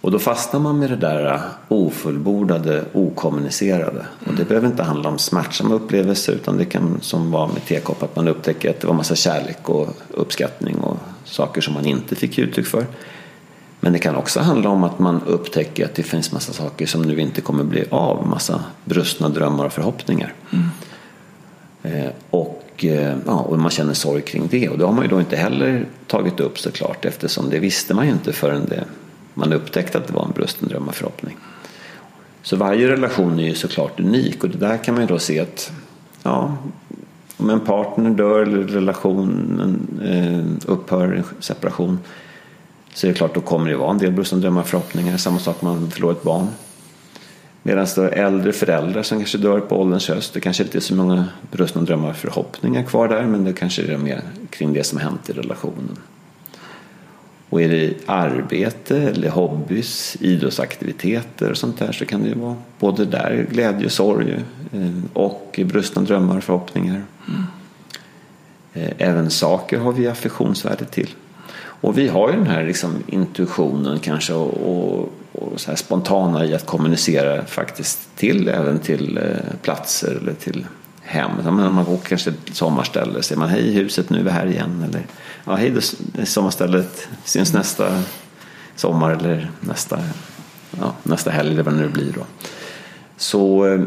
Och 0.00 0.10
då 0.10 0.18
fastnar 0.18 0.60
man 0.60 0.78
med 0.78 0.90
det 0.90 0.96
där 0.96 1.40
ofullbordade, 1.68 2.84
okommunicerade. 2.92 4.06
Och 4.26 4.34
det 4.34 4.44
behöver 4.44 4.68
inte 4.68 4.82
handla 4.82 5.08
om 5.08 5.18
smärtsamma 5.18 5.74
upplevelser 5.74 6.32
utan 6.32 6.56
det 6.56 6.64
kan 6.64 6.98
som 7.00 7.30
var 7.30 7.46
med 7.46 7.64
tekopp 7.64 8.02
att 8.02 8.16
man 8.16 8.28
upptäcker 8.28 8.70
att 8.70 8.80
det 8.80 8.86
var 8.86 8.94
massa 8.94 9.14
kärlek 9.14 9.68
och 9.68 9.88
uppskattning 10.10 10.76
och 10.76 10.96
saker 11.24 11.60
som 11.60 11.74
man 11.74 11.86
inte 11.86 12.16
fick 12.16 12.38
uttryck 12.38 12.66
för. 12.66 12.86
Men 13.80 13.92
det 13.92 13.98
kan 13.98 14.16
också 14.16 14.40
handla 14.40 14.70
om 14.70 14.84
att 14.84 14.98
man 14.98 15.22
upptäcker 15.26 15.84
att 15.84 15.94
det 15.94 16.02
finns 16.02 16.32
massa 16.32 16.52
saker 16.52 16.86
som 16.86 17.02
nu 17.02 17.20
inte 17.20 17.40
kommer 17.40 17.64
bli 17.64 17.84
av. 17.90 18.26
Massa 18.26 18.64
brustna 18.84 19.28
drömmar 19.28 19.64
och 19.64 19.72
förhoppningar. 19.72 20.34
Mm. 20.50 20.68
Eh, 21.82 22.10
och, 22.30 22.84
eh, 22.84 23.16
ja, 23.26 23.32
och 23.32 23.58
man 23.58 23.70
känner 23.70 23.94
sorg 23.94 24.22
kring 24.22 24.48
det. 24.50 24.68
Och 24.68 24.78
det 24.78 24.84
har 24.84 24.92
man 24.92 25.04
ju 25.04 25.10
då 25.10 25.20
inte 25.20 25.36
heller 25.36 25.86
tagit 26.06 26.40
upp 26.40 26.58
såklart 26.58 27.04
eftersom 27.04 27.50
det 27.50 27.58
visste 27.58 27.94
man 27.94 28.06
ju 28.06 28.12
inte 28.12 28.32
förrän 28.32 28.64
det 28.64 28.84
man 29.34 29.52
upptäckte 29.52 29.98
att 29.98 30.06
det 30.06 30.12
var 30.12 30.24
en 30.24 30.32
brusten 30.32 30.68
dröm 30.68 30.88
och 30.88 30.94
förhoppning. 30.94 31.36
Så 32.42 32.56
varje 32.56 32.88
relation 32.88 33.40
är 33.40 33.44
ju 33.44 33.54
såklart 33.54 34.00
unik 34.00 34.44
och 34.44 34.50
det 34.50 34.58
där 34.58 34.76
kan 34.76 34.94
man 34.94 35.02
ju 35.02 35.08
då 35.08 35.18
se 35.18 35.40
att 35.40 35.72
ja, 36.22 36.56
om 37.36 37.50
en 37.50 37.60
partner 37.60 38.10
dör 38.10 38.42
eller 38.42 38.62
relationen 38.62 39.86
eh, 40.02 40.72
upphör, 40.72 41.12
en 41.12 41.24
separation 41.40 41.98
så 42.94 43.06
är 43.06 43.08
det 43.08 43.16
klart 43.16 43.34
då 43.34 43.40
kommer 43.40 43.70
det 43.70 43.76
vara 43.76 43.90
en 43.90 43.98
del 43.98 44.12
brustna 44.12 44.38
drömmar 44.38 44.60
och 44.60 44.68
förhoppningar. 44.68 45.16
Samma 45.16 45.38
sak 45.38 45.56
om 45.60 45.68
man 45.68 45.90
förlorar 45.90 46.12
ett 46.12 46.22
barn. 46.22 46.46
Medan 47.62 47.86
det 47.96 48.02
är 48.02 48.26
äldre 48.26 48.52
föräldrar 48.52 49.02
som 49.02 49.18
kanske 49.18 49.38
dör 49.38 49.60
på 49.60 49.80
ålderns 49.80 50.08
höst. 50.08 50.34
Det 50.34 50.40
kanske 50.40 50.62
inte 50.62 50.78
är 50.78 50.80
så 50.80 50.94
många 50.94 51.24
brustna 51.50 51.82
drömmar 51.82 52.10
och 52.10 52.16
förhoppningar 52.16 52.82
kvar 52.82 53.08
där 53.08 53.22
men 53.22 53.44
det 53.44 53.52
kanske 53.52 53.82
är 53.82 53.96
mer 53.96 54.22
kring 54.50 54.72
det 54.72 54.84
som 54.84 54.98
hänt 54.98 55.30
i 55.30 55.32
relationen. 55.32 55.98
Och 57.50 57.62
är 57.62 57.68
det 57.68 57.94
arbete 58.06 58.98
eller 58.98 59.28
hobbys, 59.28 60.16
idrottsaktiviteter 60.20 61.50
och 61.50 61.56
sånt 61.56 61.78
där 61.78 61.92
så 61.92 62.06
kan 62.06 62.22
det 62.22 62.28
ju 62.28 62.34
vara 62.34 62.56
både 62.78 63.04
där 63.04 63.46
glädje, 63.50 63.86
och 63.86 63.92
sorg 63.92 64.44
eh, 64.72 64.90
och 65.12 65.60
brustna 65.64 66.02
drömmar 66.02 66.36
och 66.36 66.44
förhoppningar. 66.44 67.02
Mm. 67.28 67.42
Även 68.98 69.30
saker 69.30 69.78
har 69.78 69.92
vi 69.92 70.08
affektionsvärde 70.08 70.84
till. 70.84 71.10
Och 71.80 71.98
vi 71.98 72.08
har 72.08 72.30
ju 72.30 72.36
den 72.36 72.46
här 72.46 72.64
liksom 72.64 72.94
intuitionen 73.06 73.98
kanske 73.98 74.32
och, 74.32 74.54
och, 74.54 75.12
och 75.32 75.60
så 75.60 75.76
spontana 75.76 76.44
i 76.44 76.54
att 76.54 76.66
kommunicera 76.66 77.44
faktiskt 77.44 78.16
till 78.16 78.48
även 78.48 78.78
till 78.78 79.18
eh, 79.18 79.56
platser 79.62 80.18
eller 80.22 80.32
till 80.32 80.66
hem. 81.10 81.30
Man 81.54 81.86
åker 81.86 82.08
kanske 82.08 82.32
till 82.32 82.50
ett 82.50 82.56
sommarställe 82.56 83.22
säger 83.22 83.38
man 83.38 83.48
hej 83.48 83.72
huset 83.72 84.10
nu 84.10 84.18
är 84.18 84.22
vi 84.22 84.30
här 84.30 84.46
igen. 84.46 84.84
Eller 84.88 85.06
ja, 85.44 85.54
hej 85.54 85.70
det 85.70 86.26
sommarstället 86.26 87.08
syns 87.24 87.52
nästa 87.52 88.02
sommar 88.76 89.10
eller 89.10 89.50
nästa, 89.60 90.00
ja, 90.80 90.94
nästa 91.02 91.30
helg 91.30 91.50
eller 91.50 91.62
vad 91.62 91.74
det 91.74 91.80
nu 91.80 91.88
blir 91.88 92.12
då. 92.12 92.24
Så 93.16 93.66
eh, 93.66 93.80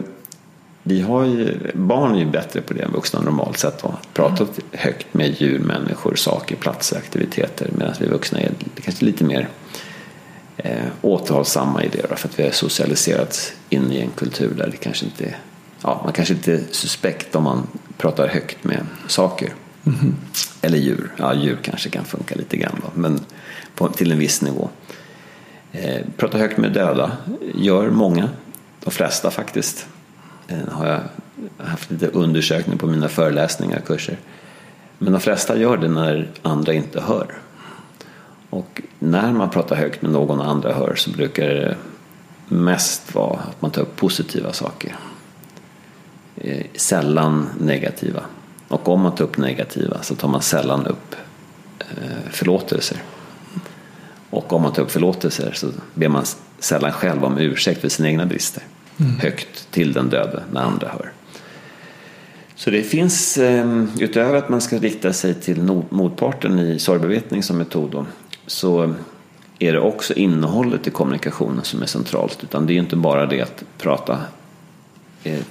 vi 0.83 1.01
har 1.01 1.25
ju, 1.25 1.71
barn 1.73 2.15
är 2.15 2.19
ju 2.19 2.25
bättre 2.25 2.61
på 2.61 2.73
det 2.73 2.81
än 2.81 2.91
vuxna 2.91 3.21
normalt 3.21 3.57
sett. 3.57 3.85
Att 3.85 4.13
prata 4.13 4.45
högt 4.71 5.13
med 5.13 5.41
djur, 5.41 5.59
människor, 5.59 6.15
saker, 6.15 6.55
platser, 6.55 6.97
aktiviteter. 6.97 7.69
Medan 7.77 7.93
vi 7.99 8.05
vuxna 8.05 8.39
är 8.39 8.51
kanske 8.83 9.05
lite 9.05 9.23
mer 9.23 9.49
eh, 10.57 10.85
återhållsamma 11.01 11.83
i 11.83 11.87
det. 11.87 12.05
Då, 12.09 12.15
för 12.15 12.27
att 12.27 12.39
vi 12.39 12.43
har 12.43 12.51
socialiserats 12.51 13.53
in 13.69 13.91
i 13.91 13.99
en 13.99 14.11
kultur 14.11 14.53
där 14.57 14.67
det 14.67 14.77
kanske 14.77 15.05
inte 15.05 15.25
är 15.25 15.37
ja, 15.83 16.01
man 16.03 16.13
kanske 16.13 16.33
inte 16.33 16.53
är 16.53 16.61
suspekt 16.71 17.35
om 17.35 17.43
man 17.43 17.67
pratar 17.97 18.27
högt 18.27 18.63
med 18.63 18.85
saker. 19.07 19.53
Mm. 19.85 20.15
Eller 20.61 20.77
djur. 20.77 21.11
Ja, 21.17 21.33
djur 21.33 21.57
kanske 21.61 21.89
kan 21.89 22.05
funka 22.05 22.35
lite 22.35 22.57
grann 22.57 22.81
då, 22.81 22.87
men 22.93 23.19
på, 23.75 23.87
till 23.87 24.11
en 24.11 24.19
viss 24.19 24.41
nivå. 24.41 24.69
Eh, 25.71 26.01
prata 26.17 26.37
högt 26.37 26.57
med 26.57 26.71
döda 26.71 27.11
gör 27.55 27.89
många, 27.89 28.29
de 28.83 28.91
flesta 28.91 29.31
faktiskt. 29.31 29.87
Eh, 30.47 30.57
har 30.71 30.87
jag 30.87 30.99
haft 31.57 31.91
lite 31.91 32.07
undersökning 32.07 32.77
på 32.77 32.87
mina 32.87 33.09
föreläsningar 33.09 33.77
och 33.77 33.87
kurser. 33.87 34.17
Men 34.97 35.13
de 35.13 35.21
flesta 35.21 35.57
gör 35.57 35.77
det 35.77 35.87
när 35.87 36.29
andra 36.41 36.73
inte 36.73 37.01
hör. 37.01 37.37
Och 38.49 38.81
när 38.99 39.31
man 39.31 39.49
pratar 39.49 39.75
högt 39.75 40.01
med 40.01 40.11
någon 40.11 40.39
och 40.39 40.47
andra 40.47 40.73
hör 40.73 40.95
så 40.95 41.11
brukar 41.11 41.47
det 41.47 41.75
mest 42.47 43.15
vara 43.15 43.39
att 43.39 43.61
man 43.61 43.71
tar 43.71 43.81
upp 43.81 43.95
positiva 43.95 44.53
saker. 44.53 44.95
Eh, 46.37 46.65
sällan 46.75 47.49
negativa. 47.59 48.23
Och 48.67 48.89
om 48.89 49.01
man 49.01 49.15
tar 49.15 49.23
upp 49.23 49.37
negativa 49.37 50.03
så 50.03 50.15
tar 50.15 50.27
man 50.27 50.41
sällan 50.41 50.87
upp 50.87 51.15
eh, 51.79 52.31
förlåtelser. 52.31 52.97
Och 54.29 54.53
om 54.53 54.61
man 54.61 54.73
tar 54.73 54.83
upp 54.83 54.91
förlåtelser 54.91 55.51
så 55.55 55.67
ber 55.93 56.07
man 56.07 56.25
sällan 56.59 56.91
själv 56.91 57.23
om 57.23 57.37
ursäkt 57.37 57.81
för 57.81 57.89
sina 57.89 58.09
egna 58.09 58.25
brister. 58.25 58.63
Mm. 58.99 59.19
Högt 59.19 59.71
till 59.71 59.93
den 59.93 60.09
döde 60.09 60.43
när 60.51 60.61
andra 60.61 60.87
hör. 60.87 61.11
Så 62.55 62.69
det 62.69 62.83
finns, 62.83 63.37
eh, 63.37 63.85
utöver 63.99 64.37
att 64.37 64.49
man 64.49 64.61
ska 64.61 64.77
rikta 64.77 65.13
sig 65.13 65.33
till 65.33 65.61
motparten 65.89 66.59
i 66.59 66.79
sorgbevetning 66.79 67.43
som 67.43 67.57
metod, 67.57 68.05
så 68.47 68.93
är 69.59 69.73
det 69.73 69.79
också 69.79 70.13
innehållet 70.13 70.87
i 70.87 70.91
kommunikationen 70.91 71.63
som 71.63 71.81
är 71.81 71.85
centralt. 71.85 72.43
Utan 72.43 72.65
det 72.65 72.73
är 72.73 72.77
inte 72.77 72.95
bara 72.95 73.25
det 73.25 73.41
att 73.41 73.63
prata 73.77 74.19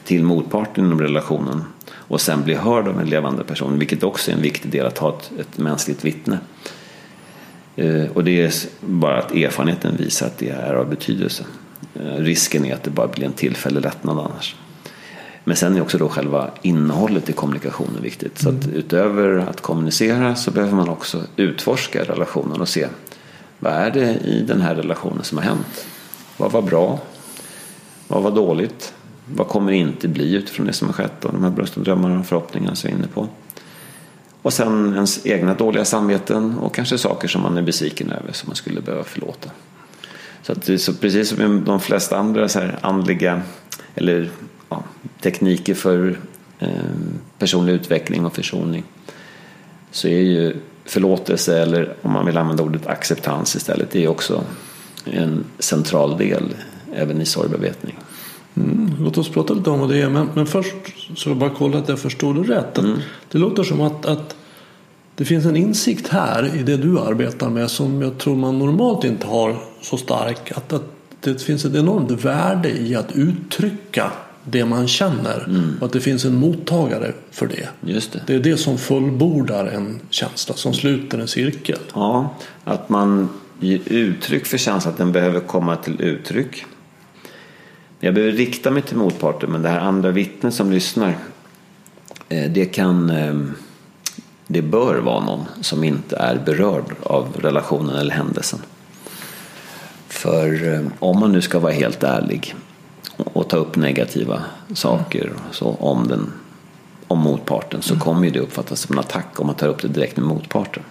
till 0.05 0.25
motparten 0.25 0.85
inom 0.85 1.00
relationen 1.00 1.64
och 1.93 2.21
sen 2.21 2.43
bli 2.43 2.55
hörd 2.55 2.88
av 2.88 3.00
en 3.00 3.09
levande 3.09 3.45
person, 3.45 3.79
vilket 3.79 4.02
också 4.02 4.31
är 4.31 4.35
en 4.35 4.43
viktig 4.43 4.71
del 4.71 4.87
att 4.87 4.99
ha 4.99 5.19
ett, 5.19 5.31
ett 5.41 5.59
mänskligt 5.59 6.05
vittne. 6.05 6.38
Eh, 7.76 8.05
och 8.14 8.25
det 8.25 8.43
är 8.43 8.52
bara 8.81 9.19
att 9.19 9.33
erfarenheten 9.33 9.97
visar 9.97 10.26
att 10.26 10.38
det 10.38 10.49
är 10.50 10.75
av 10.75 10.88
betydelse. 10.88 11.45
Eh, 11.95 12.17
risken 12.17 12.64
är 12.64 12.75
att 12.75 12.83
det 12.83 12.91
bara 12.91 13.09
blir 13.09 13.25
en 13.25 13.33
tillfällig 13.33 13.83
lättnad 13.83 14.19
annars. 14.19 14.57
Men 15.45 15.57
sen 15.57 15.76
är 15.76 15.81
också 15.81 15.99
då 15.99 16.09
själva 16.09 16.50
innehållet 16.62 17.29
i 17.29 17.33
kommunikationen 17.33 18.02
viktigt. 18.02 18.38
Så 18.38 18.49
att 18.49 18.69
utöver 18.69 19.38
att 19.38 19.61
kommunicera 19.61 20.35
så 20.35 20.50
behöver 20.50 20.75
man 20.75 20.88
också 20.88 21.23
utforska 21.37 22.05
relationen 22.05 22.61
och 22.61 22.69
se 22.69 22.87
vad 23.59 23.73
är 23.73 23.91
det 23.91 24.14
i 24.14 24.45
den 24.49 24.61
här 24.61 24.75
relationen 24.75 25.25
som 25.25 25.38
har 25.38 25.45
hänt? 25.45 25.87
Vad 26.37 26.52
var 26.52 26.62
bra? 26.62 26.99
Vad 28.09 28.23
var 28.23 28.31
dåligt? 28.31 28.95
Vad 29.36 29.48
kommer 29.48 29.72
inte 29.72 30.08
bli 30.08 30.34
utifrån 30.34 30.66
det 30.66 30.72
som 30.72 30.88
har 30.88 30.94
skett? 30.94 31.24
Och 31.24 31.32
de 31.32 31.44
här 31.44 31.50
brösten, 31.50 31.82
drömmarna 31.82 32.20
och 32.20 32.26
förhoppningarna 32.26 32.74
som 32.74 32.90
jag 32.90 32.94
är 32.94 32.98
inne 32.98 33.08
på. 33.08 33.28
Och 34.42 34.52
sen 34.52 34.94
ens 34.94 35.26
egna 35.26 35.54
dåliga 35.54 35.84
samveten 35.84 36.58
och 36.58 36.74
kanske 36.74 36.98
saker 36.98 37.28
som 37.28 37.42
man 37.42 37.58
är 37.58 37.62
besviken 37.62 38.12
över 38.12 38.32
som 38.32 38.48
man 38.48 38.56
skulle 38.56 38.80
behöva 38.80 39.04
förlåta. 39.04 39.50
Så, 40.42 40.52
att 40.52 40.62
det 40.62 40.72
är 40.72 40.78
så 40.78 40.94
precis 40.94 41.28
som 41.28 41.38
med 41.38 41.62
de 41.62 41.80
flesta 41.80 42.16
andra 42.16 42.48
så 42.48 42.58
här 42.58 42.78
andliga 42.80 43.42
eller 43.94 44.30
ja, 44.68 44.84
tekniker 45.20 45.74
för 45.74 46.18
eh, 46.58 46.68
personlig 47.38 47.72
utveckling 47.72 48.26
och 48.26 48.34
försoning 48.34 48.84
så 49.90 50.08
är 50.08 50.20
ju 50.20 50.56
förlåtelse 50.84 51.62
eller 51.62 51.94
om 52.02 52.12
man 52.12 52.26
vill 52.26 52.36
använda 52.36 52.62
ordet 52.62 52.86
acceptans 52.86 53.56
istället 53.56 53.90
det 53.90 54.04
är 54.04 54.08
också 54.08 54.44
en 55.04 55.44
central 55.58 56.18
del 56.18 56.54
även 56.94 57.20
i 57.20 57.26
sorgbearbetning. 57.26 57.98
Mm, 58.54 58.90
låt 59.00 59.18
oss 59.18 59.28
prata 59.28 59.54
lite 59.54 59.71
om 59.71 59.80
vad 59.80 59.88
det 59.88 60.02
är. 60.02 60.09
Men, 60.09 60.28
men 60.35 60.47
först 60.47 60.75
så 61.16 61.28
jag 61.28 61.37
bara 61.37 61.50
kolla 61.50 61.78
att 61.78 61.88
jag 61.88 61.99
förstår 61.99 62.35
det 62.35 62.54
rätt. 62.54 62.78
Att 62.78 62.87
Det 63.30 63.38
låter 63.38 63.62
som 63.62 63.80
att, 63.80 64.06
att 64.06 64.37
det 65.14 65.25
finns 65.25 65.44
en 65.44 65.56
insikt 65.56 66.09
här 66.09 66.56
i 66.56 66.62
det 66.62 66.76
du 66.76 66.99
arbetar 66.99 67.50
med 67.50 67.71
som 67.71 68.02
jag 68.02 68.18
tror 68.18 68.37
man 68.37 68.59
normalt 68.59 69.04
inte 69.04 69.26
har 69.26 69.56
så 69.82 69.97
stark. 69.97 70.52
Att, 70.52 70.73
att 70.73 70.85
det 71.21 71.42
finns 71.42 71.64
ett 71.64 71.75
enormt 71.75 72.11
värde 72.11 72.71
i 72.71 72.94
att 72.94 73.12
uttrycka 73.12 74.12
det 74.44 74.64
man 74.64 74.88
känner 74.88 75.47
och 75.80 75.87
att 75.87 75.92
det 75.92 76.00
finns 76.00 76.25
en 76.25 76.35
mottagare 76.35 77.12
för 77.30 77.47
det. 77.47 77.68
Just 77.80 78.12
det. 78.12 78.23
Det 78.26 78.35
är 78.35 78.40
det 78.40 78.56
som 78.56 78.78
fullbordar 78.78 79.66
en 79.66 80.00
känsla, 80.11 80.54
som 80.54 80.75
sluter 80.75 81.18
en 81.18 81.28
cirkel. 81.28 81.78
Ja, 81.94 82.35
att 82.64 82.88
man 82.88 83.28
ger 83.61 83.80
uttryck 83.87 84.47
för 84.47 84.59
känslan 84.59 84.92
att 84.92 84.99
den 84.99 85.12
behöver 85.12 85.40
komma 85.40 85.76
till 85.76 86.00
uttryck. 86.00 86.64
Jag 88.04 88.14
behöver 88.14 88.32
rikta 88.32 88.71
mig 88.71 88.82
till 88.82 88.97
motparten 88.97 89.52
men 89.52 89.62
det 89.62 89.68
här 89.68 89.78
andra 89.78 90.11
vittnet 90.11 90.54
som 90.54 90.73
lyssnar 90.73 91.18
eh, 92.28 92.50
det 92.50 92.64
kan 92.64 93.11
eh, 93.11 93.35
det 94.47 94.62
bör 94.62 94.99
vara 94.99 95.25
någon 95.25 95.44
som 95.61 95.85
inte 95.85 96.16
är 96.16 96.38
berörd 96.47 96.85
av 97.02 97.37
relationen 97.40 97.97
eller 97.97 98.14
händelsen. 98.14 98.59
För 100.09 100.75
eh, 100.75 100.80
om 100.99 101.21
man 101.21 101.32
nu 101.32 101.40
ska 101.40 101.59
vara 101.59 101.73
helt 101.73 102.02
ärlig 102.02 102.54
och 103.16 103.49
ta 103.49 103.56
upp 103.56 103.76
negativa 103.76 104.42
saker 104.75 105.32
så 105.50 105.66
om, 105.66 106.09
den, 106.09 106.32
om 107.09 107.18
motparten 107.18 107.82
så 107.82 107.99
kommer 107.99 108.25
ju 108.25 108.30
det 108.30 108.40
uppfattas 108.40 108.80
som 108.80 108.92
en 108.92 108.99
attack 108.99 109.40
om 109.40 109.47
man 109.47 109.56
tar 109.56 109.68
upp 109.68 109.82
det 109.82 109.88
direkt 109.88 110.16
med 110.16 110.26
motparten. 110.26 110.82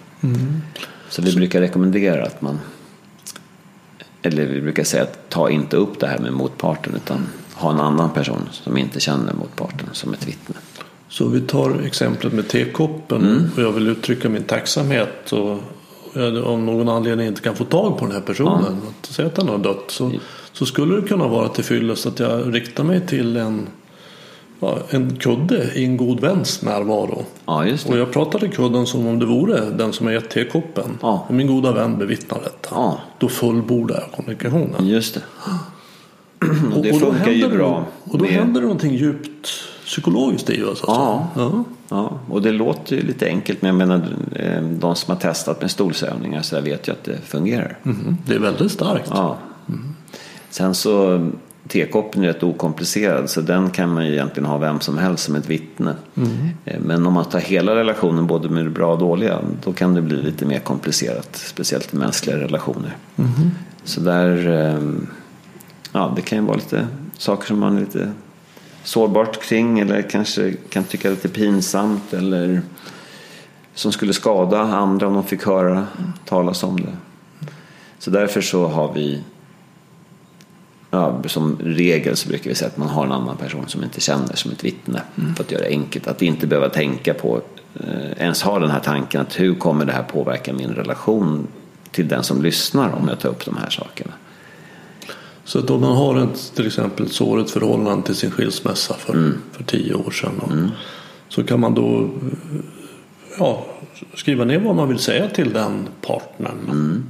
Så 1.08 1.22
vi 1.22 1.34
brukar 1.34 1.60
rekommendera 1.60 2.26
att 2.26 2.42
man 2.42 2.58
eller 4.22 4.46
vi 4.46 4.60
brukar 4.60 4.84
säga 4.84 5.02
att 5.02 5.28
ta 5.28 5.50
inte 5.50 5.76
upp 5.76 6.00
det 6.00 6.06
här 6.06 6.18
med 6.18 6.32
motparten 6.32 6.94
utan 6.94 7.26
ha 7.54 7.72
en 7.72 7.80
annan 7.80 8.10
person 8.10 8.48
som 8.52 8.78
inte 8.78 9.00
känner 9.00 9.34
motparten 9.34 9.88
som 9.92 10.12
ett 10.12 10.28
vittne. 10.28 10.54
Så 11.08 11.28
vi 11.28 11.40
tar 11.40 11.82
exemplet 11.86 12.32
med 12.32 12.48
tekoppen 12.48 13.50
och 13.56 13.62
jag 13.62 13.72
vill 13.72 13.88
uttrycka 13.88 14.28
min 14.28 14.42
tacksamhet 14.42 15.32
och 15.32 15.58
jag 16.12 16.36
av 16.36 16.58
någon 16.58 16.88
anledning 16.88 17.26
inte 17.26 17.40
kan 17.40 17.56
få 17.56 17.64
tag 17.64 17.98
på 17.98 18.04
den 18.04 18.14
här 18.14 18.20
personen. 18.20 18.80
Att 19.00 19.06
säga 19.06 19.28
att 19.28 19.36
han 19.36 19.48
har 19.48 19.58
dött. 19.58 19.84
Så, 19.86 20.12
så 20.52 20.66
skulle 20.66 21.00
det 21.00 21.08
kunna 21.08 21.28
vara 21.28 21.48
till 21.48 21.64
fyllest 21.64 22.06
att 22.06 22.18
jag 22.18 22.54
riktar 22.54 22.84
mig 22.84 23.06
till 23.06 23.36
en, 23.36 23.66
ja, 23.66 23.81
en 24.90 25.16
kudde 25.16 25.70
i 25.74 25.84
en 25.84 25.96
god 25.96 26.20
väns 26.20 26.62
närvaro. 26.62 27.24
Ja, 27.46 27.66
just 27.66 27.86
Och 27.86 27.92
det. 27.92 27.98
jag 27.98 28.12
pratar 28.12 28.38
till 28.38 28.50
kudden 28.50 28.86
som 28.86 29.06
om 29.06 29.18
det 29.18 29.26
vore 29.26 29.60
den 29.70 29.92
som 29.92 30.06
har 30.06 30.12
gett 30.12 30.30
tekoppen. 30.30 30.98
Ja. 31.02 31.24
Och 31.28 31.34
min 31.34 31.46
goda 31.46 31.72
vän 31.72 31.98
bevittnar 31.98 32.38
detta. 32.44 32.68
Ja. 32.70 32.98
Då 33.18 33.28
fullbordar 33.28 34.00
jag 34.00 34.12
kommunikationen. 34.16 34.86
Just 34.86 35.14
det. 35.14 35.20
Och 36.76 36.82
det 36.82 36.90
då 36.90 36.98
funkar 36.98 37.30
ju 37.30 37.48
bra. 37.48 37.84
Och 38.04 38.18
då 38.18 38.24
med- 38.24 38.32
händer 38.34 38.60
det 38.60 38.66
någonting 38.66 38.94
djupt 38.94 39.48
psykologiskt 39.86 40.50
i 40.50 40.62
oss. 40.62 40.68
Alltså. 40.68 40.84
Ja. 40.86 41.28
ja. 41.36 41.64
Ja, 41.88 42.18
och 42.30 42.42
det 42.42 42.52
låter 42.52 42.96
ju 42.96 43.02
lite 43.02 43.26
enkelt 43.26 43.62
men 43.62 43.68
jag 43.68 43.88
menar 43.88 44.06
eh, 44.36 44.62
de 44.62 44.96
som 44.96 45.12
har 45.14 45.20
testat 45.20 45.60
med 45.60 45.70
stolsövningar 45.70 46.42
så 46.42 46.60
vet 46.60 46.88
ju 46.88 46.92
att 46.92 47.04
det 47.04 47.18
fungerar. 47.24 47.78
Mhm. 47.82 48.16
Det 48.26 48.34
är 48.34 48.38
väldigt 48.38 48.72
starkt. 48.72 49.10
Ja. 49.14 49.36
Sen 50.50 50.74
så 50.74 51.26
tekoppen 51.68 52.22
är 52.22 52.26
rätt 52.26 52.42
okomplicerad 52.42 53.30
så 53.30 53.40
den 53.40 53.70
kan 53.70 53.94
man 53.94 54.06
ju 54.06 54.12
egentligen 54.12 54.48
ha 54.48 54.58
vem 54.58 54.80
som 54.80 54.98
helst 54.98 55.24
som 55.24 55.34
ett 55.34 55.48
vittne. 55.48 55.94
Eh, 56.64 56.80
Men 56.80 57.06
om 57.06 57.12
man 57.12 57.24
tar 57.24 57.38
hela 57.38 57.74
relationen 57.74 58.26
både 58.26 58.48
med 58.48 58.64
det 58.64 58.70
bra 58.70 58.92
och 58.92 58.98
dåliga 58.98 59.38
då 59.64 59.72
kan 59.72 59.94
det 59.94 60.02
bli 60.02 60.16
lite 60.16 60.46
mer 60.46 60.58
komplicerat. 60.58 61.36
Speciellt 61.36 61.94
i 61.94 61.96
mänskliga 61.96 62.36
relationer. 62.38 62.96
Så 63.84 64.00
där, 64.00 64.50
eh, 64.50 64.82
ja 65.92 66.12
det 66.16 66.22
kan 66.22 66.38
ju 66.38 66.44
vara 66.44 66.56
lite 66.56 66.86
saker 67.18 67.46
som 67.46 67.58
man 67.58 67.76
är 67.76 67.80
lite 67.80 68.12
sårbart 68.84 69.42
kring 69.42 69.80
eller 69.80 70.02
kanske 70.02 70.54
kan 70.68 70.84
tycka 70.84 71.10
lite 71.10 71.28
pinsamt 71.28 72.12
eller 72.12 72.62
som 73.74 73.92
skulle 73.92 74.12
skada 74.12 74.60
andra 74.60 75.06
om 75.06 75.14
de 75.14 75.24
fick 75.24 75.46
höra 75.46 75.86
talas 76.24 76.62
om 76.62 76.76
det. 76.76 76.96
Så 77.98 78.10
därför 78.10 78.40
så 78.40 78.66
har 78.68 78.92
vi 78.92 79.20
ja, 80.92 81.22
som 81.26 81.58
regel 81.64 82.16
så 82.16 82.28
brukar 82.28 82.50
vi 82.50 82.54
säga 82.54 82.68
att 82.68 82.76
man 82.76 82.88
har 82.88 83.06
en 83.06 83.12
annan 83.12 83.36
person 83.36 83.64
som 83.68 83.82
inte 83.84 84.00
känner 84.00 84.36
som 84.36 84.50
ett 84.52 84.64
vittne. 84.64 85.02
För 85.36 85.44
att 85.44 85.50
göra 85.50 85.62
det 85.62 85.68
enkelt. 85.68 86.06
Att 86.06 86.22
inte 86.22 86.46
behöva 86.46 86.68
tänka 86.68 87.14
på, 87.14 87.40
eh, 87.74 88.12
ens 88.22 88.42
ha 88.42 88.58
den 88.58 88.70
här 88.70 88.80
tanken 88.80 89.20
att 89.20 89.40
hur 89.40 89.54
kommer 89.54 89.84
det 89.84 89.92
här 89.92 90.02
påverka 90.02 90.52
min 90.52 90.70
relation 90.70 91.46
till 91.90 92.08
den 92.08 92.22
som 92.24 92.42
lyssnar 92.42 92.90
om 92.94 93.08
jag 93.08 93.20
tar 93.20 93.28
upp 93.28 93.44
de 93.44 93.56
här 93.56 93.70
sakerna. 93.70 94.12
Så 95.44 95.58
att 95.58 95.70
om 95.70 95.80
man 95.80 95.96
har 95.96 96.16
ett, 96.16 96.52
till 96.54 96.66
exempel 96.66 97.06
ett 97.06 97.12
sårigt 97.12 97.50
förhållande 97.50 98.06
till 98.06 98.14
sin 98.14 98.30
skilsmässa 98.30 98.94
för, 98.94 99.12
Mm. 99.12 99.38
för 99.52 99.64
tio 99.64 99.94
år 99.94 100.10
sedan. 100.10 100.38
Och, 100.40 100.52
Så 101.28 101.42
kan 101.44 101.60
man 101.60 101.74
då 101.74 102.10
ja, 103.38 103.66
skriva 104.14 104.44
ner 104.44 104.58
vad 104.58 104.76
man 104.76 104.88
vill 104.88 104.98
säga 104.98 105.28
till 105.28 105.52
den 105.52 105.88
partnern. 106.00 107.04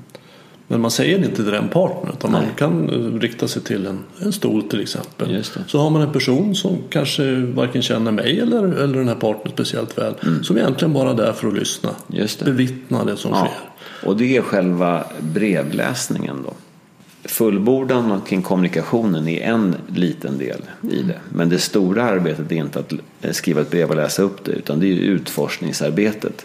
Mm. 0.72 0.80
Men 0.80 0.80
man 0.80 0.90
säger 0.90 1.18
inte 1.18 1.34
till 1.36 1.44
den 1.44 1.68
partnern 1.68 2.12
utan 2.18 2.32
man 2.32 2.44
kan 2.56 2.88
eh, 2.88 3.20
rikta 3.20 3.48
sig 3.48 3.62
till 3.62 3.86
en, 3.86 3.98
en 4.18 4.32
stol 4.32 4.62
till 4.62 4.80
exempel. 4.80 5.44
Så 5.66 5.78
har 5.78 5.90
man 5.90 6.02
en 6.02 6.12
person 6.12 6.54
som 6.54 6.78
kanske 6.90 7.34
varken 7.36 7.82
känner 7.82 8.12
mig 8.12 8.40
eller, 8.40 8.64
eller 8.64 8.98
den 8.98 9.08
här 9.08 9.14
partnern 9.14 9.52
speciellt 9.52 9.98
väl. 9.98 10.14
Som 10.42 10.58
egentligen 10.58 10.92
bara 10.92 11.10
är 11.10 11.14
där 11.14 11.32
för 11.32 11.48
att 11.48 11.54
lyssna. 11.54 11.88
Mm. 11.88 12.20
Just 12.20 12.38
det. 12.38 12.44
Bevittna 12.44 13.04
det 13.04 13.16
som 13.16 13.30
Ja. 13.30 13.38
sker. 13.38 14.08
Och 14.08 14.16
det 14.16 14.36
är 14.36 14.42
själva 14.42 15.04
brevläsningen 15.20 16.36
då. 16.44 16.52
Fullbordan 17.24 18.20
kring 18.28 18.42
kommunikationen 18.42 19.28
är 19.28 19.40
en 19.52 19.74
liten 19.94 20.38
del 20.38 20.60
i 20.90 21.02
det. 21.02 21.20
Men 21.28 21.48
det 21.48 21.58
stora 21.58 22.02
arbetet 22.02 22.52
är 22.52 22.56
inte 22.56 22.78
att 22.78 22.92
eh, 23.20 23.30
skriva 23.32 23.60
ett 23.60 23.70
brev 23.70 23.90
och 23.90 23.96
läsa 23.96 24.22
upp 24.22 24.44
det 24.44 24.52
utan 24.52 24.80
det 24.80 24.86
är 24.86 24.96
utforskningsarbetet. 24.96 26.44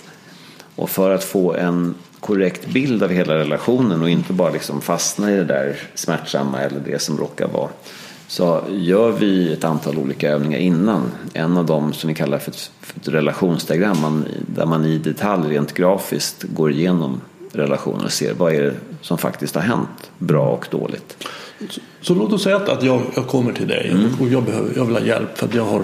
Och 0.77 0.89
för 0.89 1.11
att 1.11 1.23
få 1.23 1.53
en 1.53 1.95
korrekt 2.19 2.67
bild 2.67 3.03
av 3.03 3.09
hela 3.09 3.37
relationen 3.37 4.01
och 4.01 4.09
inte 4.09 4.33
bara 4.33 4.51
liksom 4.51 4.81
fastna 4.81 5.31
i 5.31 5.35
det 5.35 5.43
där 5.43 5.79
smärtsamma 5.95 6.59
eller 6.59 6.79
det 6.79 7.01
som 7.01 7.17
råkar 7.17 7.47
vara. 7.47 7.69
Så 8.27 8.63
gör 8.69 9.11
vi 9.11 9.53
ett 9.53 9.63
antal 9.63 9.97
olika 9.97 10.29
övningar 10.31 10.59
innan. 10.59 11.11
En 11.33 11.57
av 11.57 11.65
dem 11.65 11.93
som 11.93 12.07
vi 12.07 12.15
kallar 12.15 12.37
för 12.39 12.51
ett, 12.51 12.71
för 12.81 12.99
ett 12.99 13.07
relationsdiagram. 13.07 14.01
Man, 14.01 14.25
där 14.55 14.65
man 14.65 14.85
i 14.85 14.97
detalj 14.97 15.49
rent 15.53 15.73
grafiskt 15.73 16.43
går 16.43 16.71
igenom 16.71 17.21
relationen 17.53 18.05
och 18.05 18.11
ser 18.11 18.33
vad 18.33 18.53
är 18.53 18.61
det 18.61 18.73
som 19.01 19.17
faktiskt 19.17 19.55
har 19.55 19.61
hänt. 19.61 20.11
Bra 20.17 20.49
och 20.49 20.67
dåligt. 20.71 21.27
Så 22.01 22.15
låt 22.15 22.33
oss 22.33 22.43
säga 22.43 22.55
att, 22.55 22.69
att 22.69 22.83
jag, 22.83 23.01
jag 23.15 23.27
kommer 23.27 23.53
till 23.53 23.67
dig 23.67 23.89
Mm. 23.91 24.09
och 24.21 24.27
jag, 24.27 24.43
behöver, 24.43 24.73
jag 24.75 24.85
vill 24.85 24.95
ha 24.95 25.03
hjälp 25.03 25.37
för 25.37 25.47
att 25.47 25.53
jag 25.53 25.65
har 25.65 25.83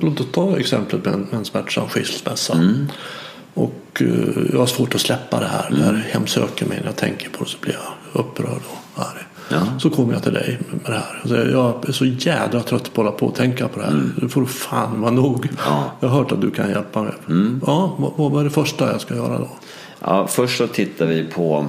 Låt 0.00 0.20
oss 0.20 0.26
ta 0.32 0.58
exemplet 0.58 1.04
med 1.04 1.14
en, 1.14 1.26
en 1.32 1.44
smärtsam 1.44 1.88
skilsmässa. 1.88 2.52
Mm. 2.52 2.86
Och 3.54 4.00
eh, 4.00 4.06
jag 4.52 4.58
har 4.58 4.66
svårt 4.66 4.94
att 4.94 5.00
släppa 5.00 5.40
det 5.40 5.46
här. 5.46 5.70
Det 5.70 5.84
här 5.84 6.06
hemsöker 6.12 6.66
mig 6.66 6.78
när 6.78 6.86
jag 6.86 6.96
tänker 6.96 7.30
på 7.30 7.44
det 7.44 7.50
så 7.50 7.58
blir 7.60 7.72
jag 7.72 8.20
upprörd 8.20 8.60
och 8.66 9.02
arg. 9.02 9.24
Ja. 9.48 9.66
Så 9.78 9.90
kommer 9.90 10.12
jag 10.12 10.22
till 10.22 10.32
dig 10.32 10.58
med 10.70 10.92
det 10.92 10.98
här. 10.98 11.22
Säger, 11.28 11.50
jag 11.50 11.88
är 11.88 11.92
så 11.92 12.04
jädra 12.04 12.62
trött 12.62 12.82
på 12.82 12.88
att 12.88 12.96
hålla 12.96 13.12
på 13.12 13.26
och 13.26 13.34
tänka 13.34 13.68
på 13.68 13.80
det 13.80 13.86
här. 13.86 14.02
Nu 14.22 14.28
får 14.28 14.40
du 14.40 14.46
fan 14.46 15.00
vara 15.00 15.10
nog. 15.10 15.44
Mm. 15.44 15.56
Ja. 15.66 15.76
Mm. 15.76 15.88
Jag 16.00 16.08
har 16.08 16.18
hört 16.18 16.32
att 16.32 16.40
du 16.40 16.50
kan 16.50 16.68
hjälpa 16.68 17.02
mig. 17.02 17.12
Ja, 17.66 17.94
vad, 17.98 18.30
vad 18.32 18.40
är 18.40 18.44
det 18.44 18.50
första 18.50 18.92
jag 18.92 19.00
ska 19.00 19.14
göra 19.14 19.38
då? 19.38 19.48
Ja, 20.00 20.26
först 20.26 20.58
så 20.58 20.66
tittar 20.66 21.06
vi 21.06 21.24
på 21.24 21.66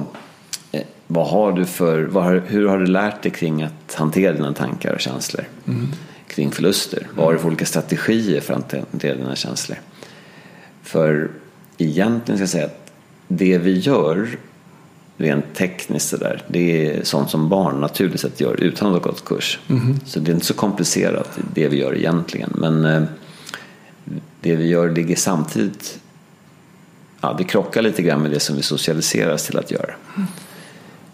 eh, 0.72 0.82
vad 1.06 1.26
har 1.26 1.52
du 1.52 1.64
för, 1.64 2.06
har, 2.06 2.42
hur 2.46 2.68
har 2.68 2.78
du 2.78 2.86
lärt 2.86 3.22
dig 3.22 3.32
kring 3.32 3.62
att 3.62 3.94
hantera 3.94 4.32
dina 4.32 4.52
tankar 4.52 4.92
och 4.92 5.00
känslor? 5.00 5.44
Kring 6.26 6.50
förluster. 6.50 7.06
Vad 7.14 7.26
har 7.26 7.32
du 7.32 7.38
för 7.38 7.46
olika 7.46 7.66
strategier 7.66 8.40
för 8.40 8.54
att 8.54 8.74
hantera 8.92 9.14
dina 9.14 9.36
känslor? 9.36 9.78
För 10.82 11.30
egentligen 11.82 12.38
ska 12.38 12.42
jag 12.42 12.48
säga 12.48 12.64
att 12.64 12.92
det 13.28 13.58
vi 13.58 13.78
gör 13.78 14.38
rent 15.16 15.54
tekniskt 15.54 16.08
sådär. 16.08 16.42
Det 16.48 16.86
är 16.86 17.04
sånt 17.04 17.30
som 17.30 17.48
barn 17.48 17.80
naturligt 17.80 18.20
sett 18.20 18.40
gör 18.40 18.60
utan 18.60 18.88
att 18.88 19.02
ha 19.02 19.10
gått 19.10 19.24
kurs. 19.24 19.58
Så 20.06 20.20
det 20.20 20.30
är 20.30 20.34
inte 20.34 20.46
så 20.46 20.54
komplicerat 20.54 21.38
det 21.54 21.68
vi 21.68 21.76
gör 21.76 21.96
egentligen. 21.96 22.52
Men 22.54 22.84
eh, 22.84 23.02
det 24.40 24.56
vi 24.56 24.66
gör 24.66 24.90
ligger 24.90 25.16
samtidigt 25.16 25.98
ja, 27.20 27.34
det 27.38 27.44
krockar 27.44 27.82
lite 27.82 28.02
grann 28.02 28.22
med 28.22 28.30
det 28.30 28.40
som 28.40 28.56
vi 28.56 28.62
socialiseras 28.62 29.46
till 29.46 29.58
att 29.58 29.70
göra. 29.70 29.94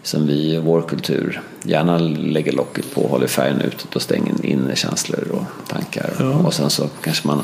Som 0.03 0.27
vi 0.27 0.55
i 0.55 0.59
vår 0.59 0.83
kultur 0.83 1.41
gärna 1.63 1.99
lägger 1.99 2.53
locket 2.53 2.95
på, 2.95 3.09
håller 3.09 3.27
färgen 3.27 3.61
utåt 3.61 3.97
och 3.97 4.03
stänger 4.03 4.47
inne 4.47 4.77
känslor 4.77 5.29
och 5.31 5.69
tankar. 5.69 6.11
Ja. 6.19 6.33
Och 6.33 6.55
sen 6.55 6.71
så 6.71 6.89
kanske 7.03 7.27
man 7.27 7.43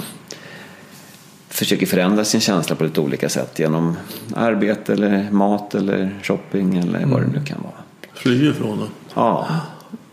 försöker 1.54 1.86
förändra 1.86 2.24
sin 2.24 2.40
känsla 2.40 2.76
på 2.76 2.84
lite 2.84 3.00
olika 3.00 3.28
sätt 3.28 3.58
genom 3.58 3.96
arbete 4.34 4.92
eller 4.92 5.30
mat 5.30 5.74
eller 5.74 6.18
shopping 6.22 6.76
eller 6.76 7.06
vad 7.06 7.20
det 7.20 7.26
nu 7.26 7.44
kan 7.44 7.62
vara. 7.62 7.72
Fly 8.14 8.50
ifrån 8.50 8.78
det. 8.78 8.86
Ja. 9.14 9.46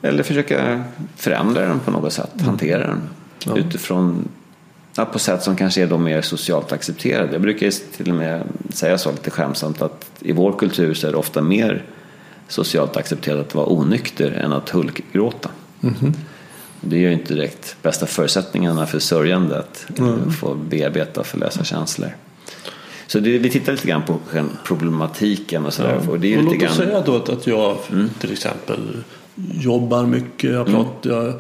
Eller 0.02 0.24
försöka 0.24 0.84
förändra 1.16 1.66
den 1.66 1.80
på 1.80 1.92
något 1.92 2.14
sätt, 2.14 2.42
hantera 2.42 2.88
den. 2.88 3.02
Ja. 3.46 3.58
Utifrån 3.58 4.28
ja, 4.96 5.06
på 5.06 5.20
sätt 5.20 5.44
som 5.44 5.56
kanske 5.56 5.82
är 5.82 5.88
då 5.88 5.98
mer 5.98 6.22
socialt 6.22 6.72
accepterade. 6.72 7.32
Jag 7.32 7.42
brukar 7.42 7.72
till 7.98 8.10
och 8.10 8.16
med 8.16 8.44
säga 8.70 8.98
så 8.98 9.12
lite 9.12 9.32
skämtsamt 9.32 9.82
att 9.82 10.12
i 10.20 10.32
vår 10.32 10.54
kultur 10.54 10.94
så 10.94 11.08
är 11.08 11.12
det 11.12 11.18
ofta 11.18 11.42
mer 11.42 11.84
socialt 12.48 12.98
accepterat 12.98 13.48
att 13.48 13.56
vara 13.56 13.74
onykter 13.74 14.32
än 14.32 14.54
att 14.54 14.70
hulkgråta. 14.70 15.50
Det 16.82 16.96
är 16.96 17.00
ju 17.00 17.14
inte 17.14 17.34
direkt 17.34 17.76
bästa 17.82 18.06
förutsättningarna 18.06 18.86
för 18.86 19.00
sörjande 19.00 19.60
att 19.60 19.86
få 20.40 20.54
bearbeta 20.56 21.20
och 21.20 21.28
förlösa 21.28 21.64
känslor. 21.64 22.16
Så 23.08 23.20
det, 23.20 23.38
vi 23.38 23.50
tittar 23.50 23.72
lite 23.72 23.88
grann 23.88 24.02
på 24.02 24.20
problematiken 24.64 25.66
och 25.66 25.74
sådär. 25.74 26.10
Och 26.10 26.20
det 26.20 26.34
är 26.34 26.38
och 26.38 26.44
lite 26.44 26.56
låt 26.56 26.72
oss 26.72 26.78
grann... 26.78 26.88
säga 26.88 27.02
då 27.02 27.16
att, 27.16 27.30
att 27.30 27.48
jag 27.48 27.78
till 28.20 28.32
exempel 28.32 28.80
jobbar 29.54 30.06
mycket. 30.06 30.52
Jag, 30.52 30.66
pratar, 30.66 31.10
jag, 31.10 31.34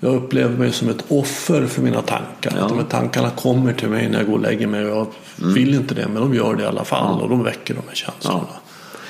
jag 0.00 0.14
upplever 0.14 0.56
mig 0.56 0.72
som 0.72 0.88
ett 0.88 1.04
offer 1.08 1.66
för 1.66 1.82
mina 1.82 2.02
tankar. 2.02 2.52
Ja. 2.56 2.62
Att 2.62 2.68
de 2.68 2.78
här 2.78 2.84
tankarna 2.84 3.30
kommer 3.30 3.72
till 3.72 3.88
mig 3.88 4.08
när 4.08 4.18
jag 4.18 4.26
går 4.26 4.34
och 4.34 4.40
lägger 4.40 4.66
mig. 4.66 4.82
Jag 4.82 5.06
vill 5.36 5.74
inte 5.74 5.94
det 5.94 6.08
men 6.08 6.22
de 6.22 6.34
gör 6.34 6.54
det 6.54 6.62
i 6.62 6.66
alla 6.66 6.84
fall. 6.84 7.20
Och 7.20 7.28
de 7.28 7.42
väcker 7.42 7.74
de 7.74 7.82
här 7.88 7.94
känslorna. 7.94 8.46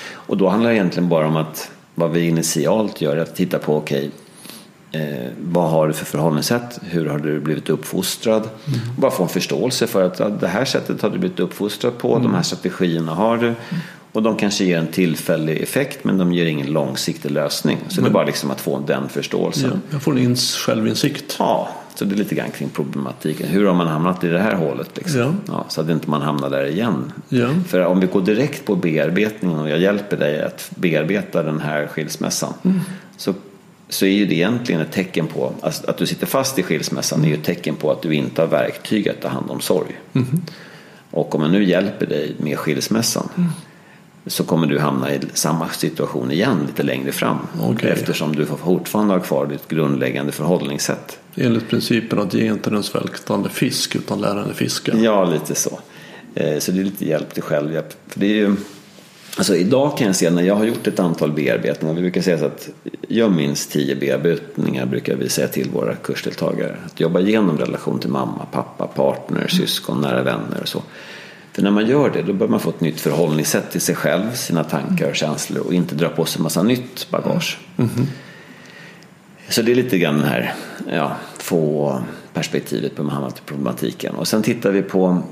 Och 0.05 0.37
då 0.37 0.49
handlar 0.49 0.71
det 0.71 0.77
egentligen 0.77 1.09
bara 1.09 1.27
om 1.27 1.37
att 1.37 1.71
vad 1.95 2.11
vi 2.11 2.29
initialt 2.29 3.01
gör 3.01 3.17
är 3.17 3.23
att 3.23 3.37
titta 3.37 3.59
på 3.59 3.77
okej, 3.77 4.11
eh, 4.93 5.31
vad 5.41 5.71
har 5.71 5.87
du 5.89 5.93
för 5.93 6.05
förhållningssätt? 6.05 6.79
Hur 6.83 7.07
har 7.07 7.19
du 7.19 7.41
blivit 7.41 7.69
uppfostrad? 7.71 8.43
Och 8.97 9.01
bara 9.01 9.11
få 9.11 9.23
en 9.23 9.29
förståelse 9.29 9.87
för 9.87 10.03
att 10.07 10.19
ja, 10.19 10.29
det 10.29 10.49
här 10.49 10.65
sättet 10.65 11.03
har 11.03 11.11
du 11.11 11.19
blivit 11.19 11.41
uppfostrad 11.41 11.99
på, 11.99 12.19
de 12.19 12.35
här 12.35 12.43
strategierna 12.43 13.15
har 13.15 13.37
du. 13.39 13.55
Och 14.13 14.23
de 14.23 14.37
kanske 14.37 14.65
ger 14.65 14.79
en 14.79 14.87
tillfällig 14.87 15.63
effekt 15.63 16.05
men 16.05 16.19
de 16.19 16.33
ger 16.33 16.47
ingen 16.47 16.67
långsiktig 16.67 17.31
lösning. 17.31 17.79
Så 17.89 18.01
det 18.01 18.07
är 18.09 18.13
bara 18.13 18.25
liksom 18.25 18.51
att 18.51 18.61
få 18.61 18.79
den 18.87 19.09
förståelsen. 19.09 19.71
Ja, 19.73 19.79
jag 19.91 20.03
får 20.03 20.13
en 20.13 20.19
ins- 20.19 20.57
självinsikt. 20.57 21.37
Ja, 21.39 21.69
så 21.95 22.05
det 22.05 22.15
är 22.15 22.17
lite 22.17 22.35
grann 22.35 22.51
kring 22.51 22.69
problematiken. 22.69 23.49
Hur 23.49 23.67
har 23.67 23.75
man 23.75 23.87
hamnat 23.87 24.25
i 24.25 24.29
det 24.29 24.39
här 24.39 24.55
hålet? 24.55 24.91
Liksom? 24.97 25.37
Ja. 25.49 25.65
så 25.69 25.81
att 25.81 25.89
inte 25.89 26.11
man 26.11 26.23
hamnar 26.23 26.51
där 26.51 26.67
igen. 26.67 27.13
Ja. 27.29 27.49
För 27.69 27.85
om 27.85 28.01
vi 28.01 28.07
går 28.07 28.21
direkt 28.21 28.65
på 28.65 28.77
bearbetningen 28.77 29.59
och 29.59 29.71
jag 29.71 29.79
hjälper 29.79 30.17
dig 30.17 30.43
att 30.43 30.71
bearbeta 30.75 31.43
den 31.43 31.61
här 31.61 31.87
skilsmässan. 31.87 32.53
Så, 33.17 33.35
så 33.93 34.07
är 34.07 34.11
ju 34.11 34.27
det 34.27 34.35
egentligen 34.35 34.81
ett 34.81 34.93
tecken 34.93 35.27
på, 35.27 35.53
alltså 35.61 35.91
att 35.91 35.99
du 35.99 36.07
sitter 36.07 36.27
fast 36.27 36.59
i 36.59 36.63
skilsmässan 36.63 37.25
är 37.25 37.29
ju 37.29 37.35
ett 37.35 37.45
tecken 37.45 37.75
på 37.77 37.91
att 37.91 38.03
du 38.03 38.15
inte 38.15 38.41
har 38.41 38.49
verktyg 38.49 39.09
att 39.09 39.21
ta 39.21 39.29
hand 39.29 39.51
om 39.51 39.61
sorg. 39.61 40.01
Och 41.11 41.35
om 41.35 41.43
jag 41.43 41.51
nu 41.51 41.65
hjälper 41.65 42.07
dig 42.07 42.35
med 42.39 42.59
skilsmässan 42.59 43.29
så 44.27 44.45
kommer 44.45 44.67
du 44.67 44.79
hamna 44.79 45.15
i 45.15 45.21
samma 45.35 45.69
situation 45.69 46.31
igen 46.31 46.59
lite 46.67 46.83
längre 46.83 47.13
fram. 47.13 47.39
Okej. 47.61 47.91
Eftersom 47.91 48.37
du 48.37 48.47
fortfarande 48.47 49.15
har 49.15 49.21
kvar 49.21 49.47
ditt 49.47 49.69
grundläggande 49.69 50.33
förhållningssätt. 50.33 51.19
Enligt 51.35 51.69
principen 51.69 52.19
att 52.19 52.35
ge 52.35 52.47
inte 52.47 52.71
den 52.71 52.83
svältande 52.83 53.49
fisk 53.49 53.97
utan 53.97 54.21
lära 54.21 54.41
henne 54.41 54.55
fiska. 54.55 54.97
Ja, 54.97 55.25
lite 55.25 55.55
så. 55.55 55.79
Eh, 56.35 56.59
Så 56.59 56.73
det 56.73 56.81
är 56.81 56.85
lite 56.85 57.05
hjälp 57.09 57.35
till 57.35 57.43
självhjälp. 57.43 57.95
För 58.09 58.21
det 58.21 58.27
är 58.27 58.35
ju, 58.35 58.57
alltså 59.37 59.57
idag 59.57 59.99
kan 59.99 60.07
jag 60.07 60.17
se 60.17 60.31
när 60.31 60.43
jag 60.43 60.55
har 60.55 60.65
gjort 60.65 60.87
ett 60.87 61.01
antal 61.01 61.33
bearbetningar. 61.33 61.95
Vi 61.95 62.01
brukar 62.01 62.23
säga 62.23 62.39
så 62.39 62.45
att 62.45 62.69
gör 63.09 63.29
minst 63.29 63.73
tio 63.73 63.97
bearbetningar 63.97 64.87
brukar 64.87 65.17
vi 65.17 65.29
säga 65.29 65.49
till 65.49 65.71
våra 65.71 65.95
kursdeltagare. 65.95 66.77
Att 66.87 67.01
jobba 67.01 67.21
igenom 67.21 67.59
relation 67.59 67.99
till 67.99 68.11
mamma, 68.11 68.47
pappa, 68.53 68.87
partner, 68.87 69.49
syskon, 69.49 70.01
nära 70.01 70.23
vänner 70.23 70.61
och 70.63 70.69
så. 70.69 70.83
För 71.53 71.63
när 71.63 71.71
man 71.71 71.87
gör 71.87 72.11
det 72.11 72.23
då 72.23 72.33
bör 72.33 72.49
man 72.49 72.61
få 72.61 72.71
ett 72.71 72.81
nytt 72.81 73.01
förhållningssätt 73.01 73.71
till 73.71 73.81
sig 73.81 73.95
själv, 73.95 74.35
sina 74.35 74.65
tankar 74.65 75.09
och 75.09 75.17
känslor 75.17 75.67
och 75.67 75.75
inte 75.75 75.95
dra 75.95 76.09
på 76.09 76.25
sig 76.25 76.39
en 76.39 76.43
massa 76.43 76.63
nytt 76.63 77.11
bagage. 77.11 77.59
Så 79.49 79.63
det 79.63 79.73
är 79.73 79.77
lite 79.77 79.99
grann 79.99 80.19
den 80.19 80.29
här, 80.29 80.55
ja, 80.91 81.17
få 81.39 81.99
perspektivet 82.35 82.97
på 82.97 83.03
Muhammed-problematiken. 83.03 84.15
Och 84.15 84.29
sen 84.29 84.43
tittar 84.43 84.71
vi 84.71 84.83
på 84.83 85.23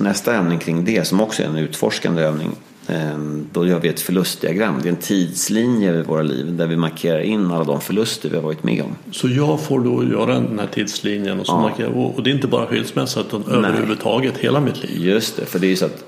nästa 0.00 0.34
övning 0.34 0.58
kring 0.58 0.84
det 0.84 1.06
som 1.06 1.20
också 1.20 1.42
är 1.42 1.46
en 1.46 1.56
utforskande 1.56 2.22
övning. 2.22 2.50
Ehm, 2.88 3.46
Då 3.52 3.66
gör 3.66 3.80
vi 3.80 3.88
ett 3.88 4.00
förlustdiagram. 4.00 4.74
Det 4.82 4.88
är 4.88 4.90
en 4.90 4.96
tidslinje 4.96 5.94
i 5.94 6.02
våra 6.02 6.22
liv 6.22 6.56
där 6.56 6.66
vi 6.66 6.76
markerar 6.76 7.20
in 7.20 7.50
alla 7.52 7.64
de 7.64 7.80
förluster 7.80 8.28
vi 8.28 8.36
har 8.36 8.42
varit 8.42 8.62
med 8.64 8.82
om. 8.82 8.96
Så 9.12 9.28
jag 9.28 9.60
får 9.60 9.80
då 9.80 10.04
göra 10.04 10.34
den 10.34 10.58
här 10.58 10.66
tidslinjen 10.66 11.40
och, 11.40 11.46
så 11.46 11.52
Ja. 11.52 11.60
markerar, 11.60 11.88
och 11.88 12.14
och 12.16 12.22
det 12.22 12.30
är 12.30 12.34
inte 12.34 12.46
bara 12.48 12.66
skilsmässa 12.66 13.20
utan 13.20 13.44
överhuvudtaget 13.44 14.38
hela 14.38 14.60
mitt 14.60 14.82
liv. 14.82 15.04
Just 15.06 15.36
det, 15.36 15.46
för 15.46 15.58
det 15.58 15.66
är 15.66 15.68
ju 15.68 15.76
så 15.76 15.84
att 15.86 16.04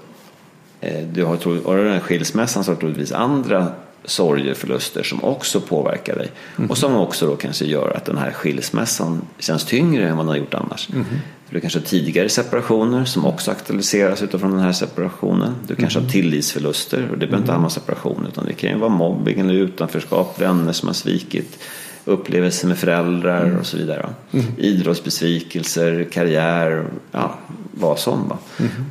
eh, 0.80 1.06
du 1.12 1.24
har, 1.24 1.64
har 1.66 1.76
du 1.76 1.84
den 1.84 1.92
här 1.92 2.00
skilsmässan 2.00 2.64
så 2.64 2.70
har 2.70 2.74
du 2.76 2.80
troligtvis 2.80 3.12
andra 3.12 3.66
sorger, 4.04 4.54
förluster 4.54 5.02
som 5.02 5.24
också 5.24 5.60
påverkar 5.60 6.16
dig. 6.16 6.30
Och 6.68 6.78
som 6.78 6.96
också 6.96 7.26
då 7.26 7.36
kanske 7.36 7.64
gör 7.64 7.96
att 7.96 8.04
den 8.04 8.18
här 8.18 8.30
skilsmässan 8.30 9.22
känns 9.38 9.64
tyngre 9.64 10.08
än 10.08 10.16
vad 10.16 10.26
den 10.26 10.30
har 10.30 10.36
gjort 10.36 10.54
annars. 10.54 10.88
För 11.37 11.37
du 11.50 11.60
kanske 11.60 11.78
har 11.78 11.86
tidigare 11.86 12.28
separationer 12.28 13.04
som 13.04 13.26
också 13.26 13.50
aktualiseras 13.50 14.22
utifrån 14.22 14.50
den 14.50 14.60
här 14.60 14.72
separationen. 14.72 15.54
Du 15.66 15.74
kanske 15.74 16.00
har 16.00 16.08
tillitsförluster 16.08 17.08
och 17.10 17.18
det 17.18 17.26
behöver 17.26 17.38
inte 17.38 17.52
handla 17.52 17.66
om 17.66 17.70
separation 17.70 18.26
utan 18.28 18.44
det 18.44 18.52
kan 18.52 18.70
ju 18.70 18.78
vara 18.78 18.90
mobbing 18.90 19.40
eller 19.40 19.54
utanförskap, 19.54 20.40
vänner 20.40 20.72
som 20.72 20.88
har 20.88 20.94
svikit 20.94 21.58
upplevelser 22.04 22.68
med 22.68 22.78
föräldrar 22.78 23.56
och 23.60 23.66
så 23.66 23.76
vidare. 23.76 24.08
Idrottsbesvikelser, 24.56 26.08
karriär, 26.12 26.84
ja, 27.12 27.34
vad 27.72 27.98
som. 27.98 28.28
Va? 28.28 28.38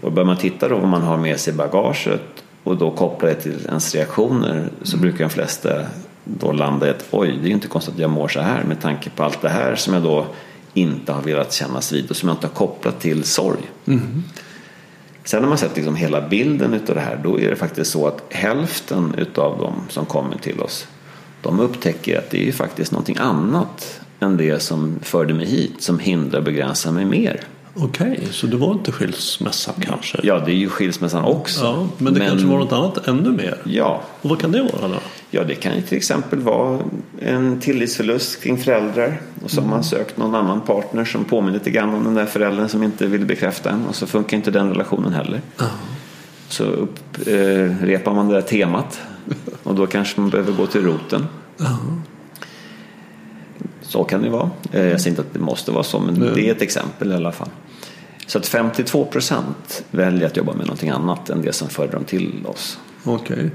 Och 0.02 0.12
börjar 0.12 0.28
man 0.28 0.38
titta 0.38 0.68
då 0.68 0.78
vad 0.78 0.90
man 0.90 1.02
har 1.02 1.18
med 1.18 1.40
sig 1.40 1.54
i 1.54 1.58
bagaget 1.58 2.22
och 2.64 2.78
då 2.78 2.92
koppla 2.92 3.28
det 3.28 3.36
till 3.36 3.66
ens 3.68 3.96
reaktioner 3.96 4.70
så 4.84 4.98
brukar 4.98 5.20
de 5.20 5.30
flesta 5.30 5.70
då 6.24 6.52
landa 6.52 6.88
i 6.88 6.90
att 6.90 7.08
oj, 7.12 7.28
det 7.28 7.46
är 7.46 7.48
ju 7.48 7.54
inte 7.54 7.68
konstigt 7.68 7.94
att 7.94 8.00
jag 8.00 8.10
mår 8.10 8.28
så 8.28 8.40
här 8.40 8.64
med 8.64 8.82
tanke 8.82 9.10
på 9.10 9.24
allt 9.24 9.42
det 9.42 9.50
här 9.50 9.76
som 9.76 9.94
jag 9.94 10.04
då 10.04 10.26
inte 10.78 11.12
har 11.12 11.22
velat 11.22 11.54
kännas 11.54 11.92
vid 11.92 12.10
och 12.10 12.16
som 12.16 12.30
jag 12.30 12.36
inte 12.36 12.48
har 12.48 12.54
kopplat 12.54 13.00
till 13.00 13.24
sorg. 13.24 13.62
Sen 15.24 15.42
när 15.42 15.50
man 15.50 15.58
sett 15.58 15.76
liksom 15.76 15.96
hela 15.96 16.28
bilden 16.28 16.74
utav 16.74 16.96
det 16.96 17.02
här 17.02 17.20
då 17.24 17.40
är 17.40 17.50
det 17.50 17.56
faktiskt 17.56 17.92
så 17.92 18.08
att 18.08 18.24
hälften 18.30 19.16
utav 19.18 19.60
dem 19.60 19.74
som 19.90 20.06
kommer 20.06 20.38
till 20.38 20.60
oss 20.60 20.88
de 21.42 21.60
upptäcker 21.60 22.18
att 22.20 22.30
det 22.30 22.42
är 22.42 22.46
ju 22.46 22.52
faktiskt 22.52 22.92
någonting 22.92 23.18
annat 23.20 24.02
än 24.20 24.38
det 24.38 24.60
som 24.60 25.00
förde 25.02 25.34
mig 25.34 25.46
hit 25.46 25.84
som 25.84 26.00
hindrar 26.00 26.40
och 26.40 26.46
begränsar 26.46 26.92
mig 26.92 27.06
mer. 27.06 27.44
Okej, 27.80 28.28
så 28.32 28.48
det 28.48 28.58
var 28.58 28.72
inte 28.74 28.92
skilsmässan 28.92 29.76
kanske? 29.82 30.20
Ja, 30.24 30.40
det 30.40 30.52
är 30.52 30.56
ju 30.56 30.70
skilsmässan 30.70 31.24
också. 31.24 31.66
Ja, 31.66 31.88
men 31.98 32.14
det 32.14 32.20
kanske 32.20 32.48
var 32.48 32.58
något 32.58 32.72
annat 32.72 33.08
ännu 33.08 33.32
mer? 33.32 33.58
Ja, 33.64 34.02
Och 34.22 34.30
vad 34.30 34.40
kan 34.42 34.52
det 34.52 34.62
vara 34.62 34.88
då? 34.88 35.00
Ja, 35.32 35.44
det 35.44 35.56
kan 35.56 35.76
ju 35.76 35.82
till 35.82 35.98
exempel 35.98 36.40
vara 36.40 36.80
en 37.20 37.60
tillitsförlust 37.60 38.44
kring 38.44 38.58
föräldrar 38.58 39.22
och 39.44 39.52
så 39.52 39.62
har 39.62 39.68
man 39.70 39.84
sökt 39.84 40.18
någon 40.18 40.36
annan 40.36 40.62
partner 40.62 41.06
som 41.06 41.24
påminner 41.26 41.54
lite 41.54 41.72
grann 41.72 41.94
om 41.94 42.04
den 42.04 42.14
där 42.14 42.26
föräldern 42.26 42.70
som 42.70 42.84
inte 42.84 43.08
vill 43.08 43.26
bekräfta 43.26 43.70
en 43.70 43.86
och 43.88 43.96
så 43.96 44.08
funkar 44.08 44.38
inte 44.38 44.52
den 44.52 44.70
relationen 44.70 45.14
heller. 45.14 45.42
Så 46.50 46.64
upprepar 46.64 48.14
man 48.14 48.28
det 48.28 48.34
där 48.34 48.42
temat 48.42 49.02
och 49.64 49.76
då 49.76 49.88
kanske 49.88 50.22
man 50.22 50.30
behöver 50.30 50.52
gå 50.54 50.66
till 50.66 50.82
roten. 50.84 51.26
Så 53.82 54.04
kan 54.04 54.22
det 54.22 54.30
vara. 54.30 54.50
Eh, 54.72 54.86
Jag 54.86 55.02
säger 55.02 55.10
inte 55.12 55.22
att 55.22 55.34
det 55.34 55.40
måste 55.40 55.72
vara 55.72 55.84
så, 55.84 56.00
men 56.00 56.20
det 56.36 56.48
är 56.48 56.52
ett 56.52 56.62
exempel 56.62 57.12
i 57.12 57.16
alla 57.16 57.32
fall. 57.32 57.50
Så 58.28 58.38
att 58.38 58.48
52 58.48 59.06
procent 59.06 59.84
väljer 59.92 60.26
att 60.28 60.38
jobba 60.38 60.54
med 60.54 60.66
någonting 60.66 60.90
annat 60.90 61.30
än 61.30 61.42
det 61.42 61.54
som 61.54 61.70
förde 61.70 61.92
dem 61.92 62.04
till 62.04 62.46
oss. 62.46 62.80
Okej. 63.04 63.50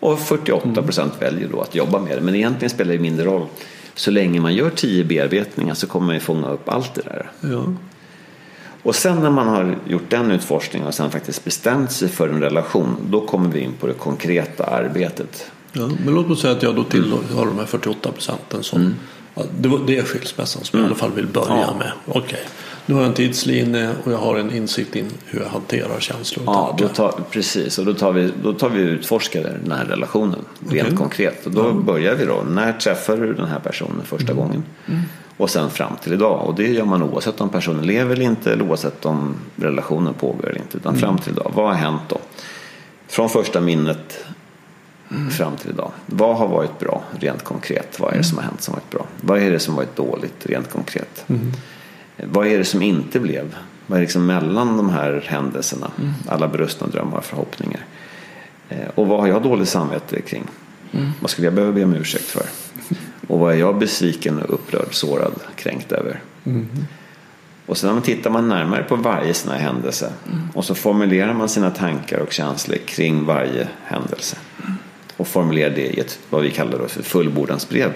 Och 0.00 0.18
48 0.18 0.82
procent 0.82 1.12
väljer 1.18 1.48
då 1.48 1.60
att 1.60 1.74
jobba 1.74 1.98
med 1.98 2.16
det. 2.18 2.20
Men 2.20 2.34
egentligen 2.34 2.70
spelar 2.70 2.92
det 2.92 2.98
mindre 2.98 3.24
roll. 3.26 3.46
Så 3.94 4.10
länge 4.10 4.40
man 4.40 4.54
gör 4.54 4.70
10 4.70 5.04
bearbetningar 5.04 5.74
så 5.74 5.86
kommer 5.86 6.06
man 6.06 6.14
ju 6.14 6.20
fånga 6.20 6.48
upp 6.50 6.68
allt 6.68 6.94
det 6.94 7.02
där. 7.02 7.30
Ja. 7.40 7.64
Och 8.82 8.94
sen 8.94 9.20
när 9.20 9.30
man 9.30 9.48
har 9.48 9.78
gjort 9.86 10.10
den 10.10 10.30
utforskningen 10.30 10.88
och 10.88 10.94
sen 10.94 11.10
faktiskt 11.10 11.44
bestämt 11.44 11.92
sig 11.92 12.08
för 12.08 12.28
en 12.28 12.40
relation. 12.40 12.96
Då 13.10 13.26
kommer 13.26 13.50
vi 13.50 13.60
in 13.60 13.72
på 13.80 13.86
det 13.86 13.92
konkreta 13.92 14.64
arbetet. 14.64 15.50
Ja, 15.72 15.90
men 16.04 16.14
låt 16.14 16.28
mig 16.28 16.36
säga 16.36 16.52
att 16.52 16.62
jag 16.62 16.76
då 16.76 16.84
tillhör 16.84 17.46
de 17.46 17.58
här 17.58 17.66
48 17.66 18.12
procenten 18.12 18.62
som 18.62 18.94
ja, 19.34 19.42
det, 19.58 19.68
var, 19.68 19.80
det 19.86 19.98
är 19.98 20.02
skilsmässan 20.02 20.64
som 20.64 20.78
jag 20.78 20.84
i 20.84 20.86
alla 20.86 20.98
fall 20.98 21.12
vill 21.12 21.26
börja 21.26 21.60
Ja. 21.60 21.74
med. 21.78 21.92
Okej. 22.06 22.40
Nu 22.86 22.94
har 22.94 23.00
jag 23.02 23.08
en 23.08 23.14
tidslinje 23.14 23.90
och 24.04 24.12
jag 24.12 24.18
har 24.18 24.38
en 24.38 24.50
insikt 24.56 24.96
in 24.96 25.10
hur 25.26 25.40
jag 25.40 25.48
hanterar 25.48 26.00
känslor 26.00 26.48
och 26.48 26.54
Ja, 26.54 26.66
tankar. 26.66 26.88
då 26.88 26.94
tar, 26.94 27.14
precis. 27.30 27.78
Och 27.78 27.84
då 27.84 27.94
tar 27.94 28.12
vi, 28.12 28.32
då 28.42 28.52
tar 28.52 28.68
vi 28.68 28.80
utforskar 28.82 29.42
den 29.64 29.72
här 29.72 29.84
relationen 29.84 30.38
rent 30.68 30.98
konkret. 30.98 31.46
Och 31.46 31.52
då 31.52 31.72
börjar 31.72 32.14
vi 32.14 32.24
då. 32.24 32.42
När 32.48 32.72
träffar 32.72 33.16
du 33.16 33.32
den 33.34 33.46
här 33.46 33.58
personen 33.60 34.04
första 34.04 34.32
gången? 34.32 34.64
Och 35.36 35.50
sen 35.50 35.70
fram 35.70 35.92
till 36.02 36.12
idag. 36.12 36.46
Och 36.46 36.54
det 36.54 36.68
gör 36.68 36.84
man 36.84 37.02
oavsett 37.02 37.40
om 37.40 37.48
personen 37.48 37.86
lever 37.86 38.14
eller 38.14 38.24
inte 38.24 38.52
eller 38.52 38.64
oavsett 38.64 39.04
om 39.04 39.34
relationen 39.56 40.14
pågår 40.14 40.48
eller 40.48 40.58
inte. 40.60 40.76
Utan 40.76 40.96
fram 40.96 41.18
till 41.18 41.32
idag. 41.32 41.52
Vad 41.54 41.66
har 41.66 41.74
hänt 41.74 42.02
då? 42.08 42.18
Från 43.08 43.28
första 43.30 43.60
minnet 43.60 44.24
fram 45.30 45.56
till 45.56 45.70
idag. 45.70 45.90
Vad 46.06 46.36
har 46.36 46.48
varit 46.48 46.78
bra 46.78 47.02
rent 47.20 47.44
konkret? 47.44 48.00
Vad 48.00 48.12
är 48.14 48.18
det 48.18 48.24
som 48.24 48.38
har 48.38 48.44
hänt 48.44 48.62
som 48.62 48.74
varit 48.74 48.90
bra? 48.90 49.06
Vad 49.20 49.38
är 49.42 49.50
det 49.50 49.58
som 49.58 49.74
varit 49.76 49.96
dåligt 49.96 50.46
rent 50.46 50.70
konkret? 50.72 51.24
Vad 52.16 52.46
är 52.46 52.58
det 52.58 52.64
som 52.64 52.82
inte 52.82 53.20
blev? 53.20 53.56
Vad 53.86 53.96
är 53.98 54.00
liksom 54.02 54.26
mellan 54.26 54.76
de 54.76 54.90
här 54.90 55.24
händelserna? 55.26 55.90
Alla 56.28 56.48
brustna 56.48 56.86
drömmar 56.86 57.18
och 57.18 57.24
förhoppningar. 57.24 57.80
Eh, 58.68 58.78
Och 58.94 59.06
vad 59.06 59.20
har 59.20 59.26
jag 59.26 59.42
dåligt 59.42 59.68
samvete 59.68 60.20
kring? 60.22 60.44
Vad 61.20 61.30
skulle 61.30 61.46
jag 61.46 61.54
behöva 61.54 61.72
be 61.72 61.84
om 61.84 61.94
ursäkt 61.94 62.24
för? 62.24 62.46
Och 63.26 63.38
vad 63.38 63.52
är 63.52 63.56
jag 63.56 63.78
besviken, 63.78 64.40
upprörd, 64.48 64.88
sårad, 64.94 65.32
kränkt 65.56 65.92
över? 65.92 66.20
Och 67.66 67.76
sen 67.76 68.02
tittar 68.02 68.30
man 68.30 68.48
närmare 68.48 68.82
på 68.82 68.96
varje 68.96 69.34
sån 69.34 69.52
här 69.52 69.58
händelse 69.58 70.12
och 70.54 70.64
så 70.64 70.74
formulerar 70.74 71.34
man 71.34 71.48
sina 71.48 71.70
tankar 71.70 72.18
och 72.18 72.32
känslor 72.32 72.76
kring 72.86 73.24
varje 73.24 73.68
händelse. 73.84 74.36
Och 75.16 75.28
formulerar 75.28 75.70
det 75.74 75.86
i 75.86 76.00
ett, 76.00 76.18
vad 76.30 76.42
vi 76.42 76.50
kallar 76.50 76.78
då 76.78 76.88
för 76.88 77.02
fullbordansbrev. 77.02 77.92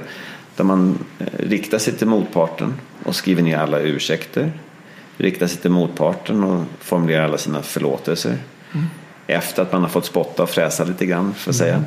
Där 0.57 0.65
man 0.65 0.99
eh, 1.19 1.27
riktar 1.39 1.79
sig 1.79 1.93
till 1.93 2.07
motparten 2.07 2.75
och 3.07 3.15
skriver 3.15 3.43
ner 3.43 3.59
alla 3.59 3.81
ursäkter. 3.81 4.53
Riktar 5.17 5.47
sig 5.47 5.61
till 5.61 5.71
motparten 5.71 6.45
och 6.45 6.65
formulerar 6.81 7.25
alla 7.25 7.39
sina 7.39 7.63
förlåtelser. 7.63 8.39
Efter 9.27 9.63
att 9.63 9.73
man 9.73 9.83
har 9.83 9.89
fått 9.89 10.05
spotta 10.05 10.43
och 10.43 10.51
fräsa 10.51 10.85
lite 10.85 11.07
grann, 11.07 11.35
för 11.35 11.51
att 11.51 11.57
säga. 11.57 11.85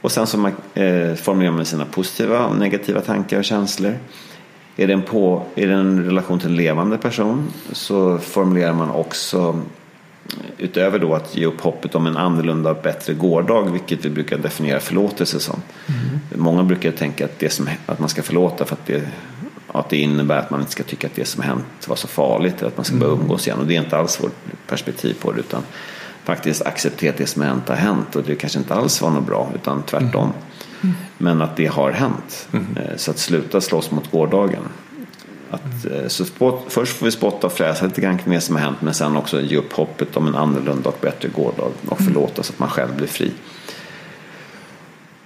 Och 0.00 0.12
sen 0.12 0.26
så 0.26 0.38
man, 0.38 0.52
eh, 0.74 1.14
formulerar 1.14 1.52
man 1.52 1.64
sina 1.64 1.84
positiva 1.84 2.46
och 2.46 2.56
negativa 2.56 3.00
tankar 3.00 3.38
och 3.38 3.44
känslor. 3.44 3.94
Är 4.76 4.86
det, 4.86 4.92
en 4.92 5.02
på, 5.02 5.42
är 5.54 5.66
det 5.66 5.74
en 5.74 6.04
relation 6.04 6.38
till 6.38 6.48
en 6.48 6.56
levande 6.56 6.98
person 6.98 7.52
så 7.72 8.18
formulerar 8.18 8.72
man 8.72 8.90
också 8.90 9.62
utöver 10.58 10.98
då 10.98 11.14
att 11.14 11.36
ge 11.36 11.46
upp 11.46 11.60
hoppet 11.60 11.94
om 11.94 12.06
en 12.06 12.16
annorlunda 12.16 12.70
och 12.70 12.82
bättre 12.82 13.14
gårdag, 13.14 13.72
vilket 13.72 14.04
vi 14.04 14.10
brukar 14.10 14.38
definiera 14.38 14.80
förlåtelse 14.80 15.40
som. 15.40 15.62
Många 16.34 16.62
brukar 16.62 16.90
tänka 16.90 17.24
att, 17.24 17.38
det 17.38 17.50
som, 17.50 17.68
att 17.86 17.98
man 17.98 18.08
ska 18.08 18.22
förlåta 18.22 18.64
för 18.64 18.74
att 18.74 18.86
det, 18.86 19.08
att 19.74 19.88
det 19.90 19.96
innebär 19.96 20.38
att 20.38 20.50
man 20.50 20.60
inte 20.60 20.72
ska 20.72 20.82
tycka 20.82 21.06
att 21.06 21.14
det 21.14 21.24
som 21.24 21.42
hänt 21.42 21.88
var 21.88 21.96
så 21.96 22.08
farligt 22.08 22.58
eller 22.58 22.68
att 22.68 22.76
man 22.76 22.84
ska 22.84 22.96
börja 22.96 23.12
umgås 23.12 23.46
igen. 23.46 23.58
Och 23.58 23.66
det 23.66 23.76
är 23.76 23.80
inte 23.80 23.96
alls 23.98 24.20
vårt 24.22 24.36
perspektiv 24.66 25.16
på 25.20 25.32
det 25.32 25.40
utan 25.40 25.62
faktiskt 26.24 26.62
acceptera 26.62 27.10
att 27.10 27.16
det 27.18 27.26
som 27.26 27.42
hänt 27.42 27.68
har 27.68 27.76
hänt 27.76 28.16
och 28.16 28.22
det 28.22 28.34
kanske 28.34 28.58
inte 28.58 28.74
alls 28.74 29.02
var 29.02 29.10
något 29.10 29.26
bra 29.26 29.50
utan 29.54 29.82
tvärtom. 29.82 30.32
Men 31.18 31.42
att 31.42 31.56
det 31.56 31.66
har 31.66 31.90
hänt. 31.90 32.48
Eh, 32.52 32.96
Så 32.96 33.10
att 33.10 33.18
sluta 33.18 33.60
slåss 33.60 33.90
mot 33.90 34.10
gårdagen. 34.10 34.62
Att, 35.50 35.84
eh, 35.84 36.08
så 36.08 36.24
spott, 36.24 36.64
först 36.68 36.96
får 36.96 37.06
vi 37.06 37.12
spotta 37.12 37.46
och 37.46 37.52
fräsa 37.52 37.86
lite 37.86 38.00
grann 38.00 38.18
kring 38.18 38.34
det 38.34 38.40
som 38.40 38.56
har 38.56 38.62
hänt 38.62 38.76
men 38.80 38.94
sen 38.94 39.16
också 39.16 39.40
ge 39.40 39.56
upp 39.56 39.72
hoppet 39.72 40.16
om 40.16 40.26
en 40.26 40.34
annorlunda 40.34 40.88
och 40.88 40.98
bättre 41.00 41.28
gårdag 41.28 41.70
och 41.88 41.98
förlåta 41.98 42.42
så 42.42 42.52
att 42.52 42.58
man 42.58 42.68
själv 42.68 42.96
blir 42.96 43.06
fri. 43.06 43.32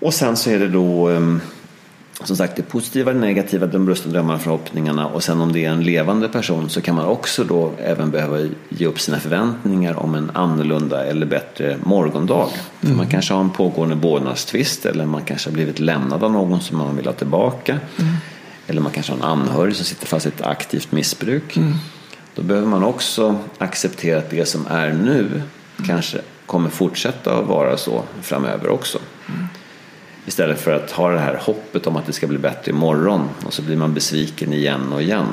Och 0.00 0.14
sen 0.14 0.36
så 0.36 0.50
är 0.50 0.58
det 0.58 0.68
då 0.68 1.08
ehm, 1.08 1.40
som 2.24 2.36
sagt 2.36 2.56
det 2.56 2.62
positiva, 2.62 3.12
det 3.12 3.18
negativa, 3.18 3.66
de 3.66 3.86
brustna 3.86 4.12
drömmarna, 4.12 4.38
förhoppningarna 4.38 5.06
och 5.06 5.22
sen 5.22 5.40
om 5.40 5.52
det 5.52 5.64
är 5.64 5.70
en 5.70 5.82
levande 5.82 6.28
person 6.28 6.70
så 6.70 6.80
kan 6.80 6.94
man 6.94 7.06
också 7.06 7.44
då 7.44 7.72
även 7.78 8.10
behöva 8.10 8.38
ge 8.68 8.86
upp 8.86 9.00
sina 9.00 9.20
förväntningar 9.20 9.94
om 9.98 10.14
en 10.14 10.30
annorlunda 10.34 11.04
eller 11.04 11.26
bättre 11.26 11.76
morgondag. 11.84 12.48
För 12.80 12.94
man 12.94 13.06
kanske 13.06 13.34
har 13.34 13.40
en 13.40 13.50
pågående 13.50 13.94
vårdnadstvist 13.94 14.86
eller 14.86 15.06
man 15.06 15.22
kanske 15.24 15.50
har 15.50 15.54
blivit 15.54 15.80
lämnad 15.80 16.24
av 16.24 16.32
någon 16.32 16.60
som 16.60 16.78
man 16.78 16.96
vill 16.96 17.06
ha 17.06 17.12
tillbaka. 17.12 17.78
Eller 18.66 18.80
man 18.80 18.92
kanske 18.92 19.12
har 19.12 19.18
en 19.18 19.24
anhörig 19.24 19.76
som 19.76 19.84
sitter 19.84 20.06
fast 20.06 20.26
i 20.26 20.28
ett 20.28 20.42
aktivt 20.42 20.92
missbruk. 20.92 21.58
Då 22.34 22.42
behöver 22.42 22.68
man 22.68 22.84
också 22.84 23.36
acceptera 23.58 24.18
att 24.18 24.30
det 24.30 24.46
som 24.46 24.66
är 24.70 24.92
nu 24.92 25.42
kanske 25.86 26.18
kommer 26.46 26.70
fortsätta 26.70 27.38
att 27.38 27.46
vara 27.46 27.76
så 27.76 28.02
framöver 28.22 28.68
också. 28.68 28.98
Istället 30.34 30.60
för 30.60 30.72
att 30.72 30.90
ha 30.90 31.10
det 31.10 31.18
här 31.18 31.34
hoppet 31.42 31.86
om 31.86 31.96
att 31.96 32.06
det 32.06 32.12
ska 32.12 32.26
bli 32.26 32.38
bättre 32.38 32.70
imorgon 32.70 33.28
och 33.46 33.54
så 33.54 33.62
blir 33.62 33.76
man 33.76 33.94
besviken 33.94 34.52
igen 34.52 34.92
och 34.92 35.02
igen. 35.02 35.26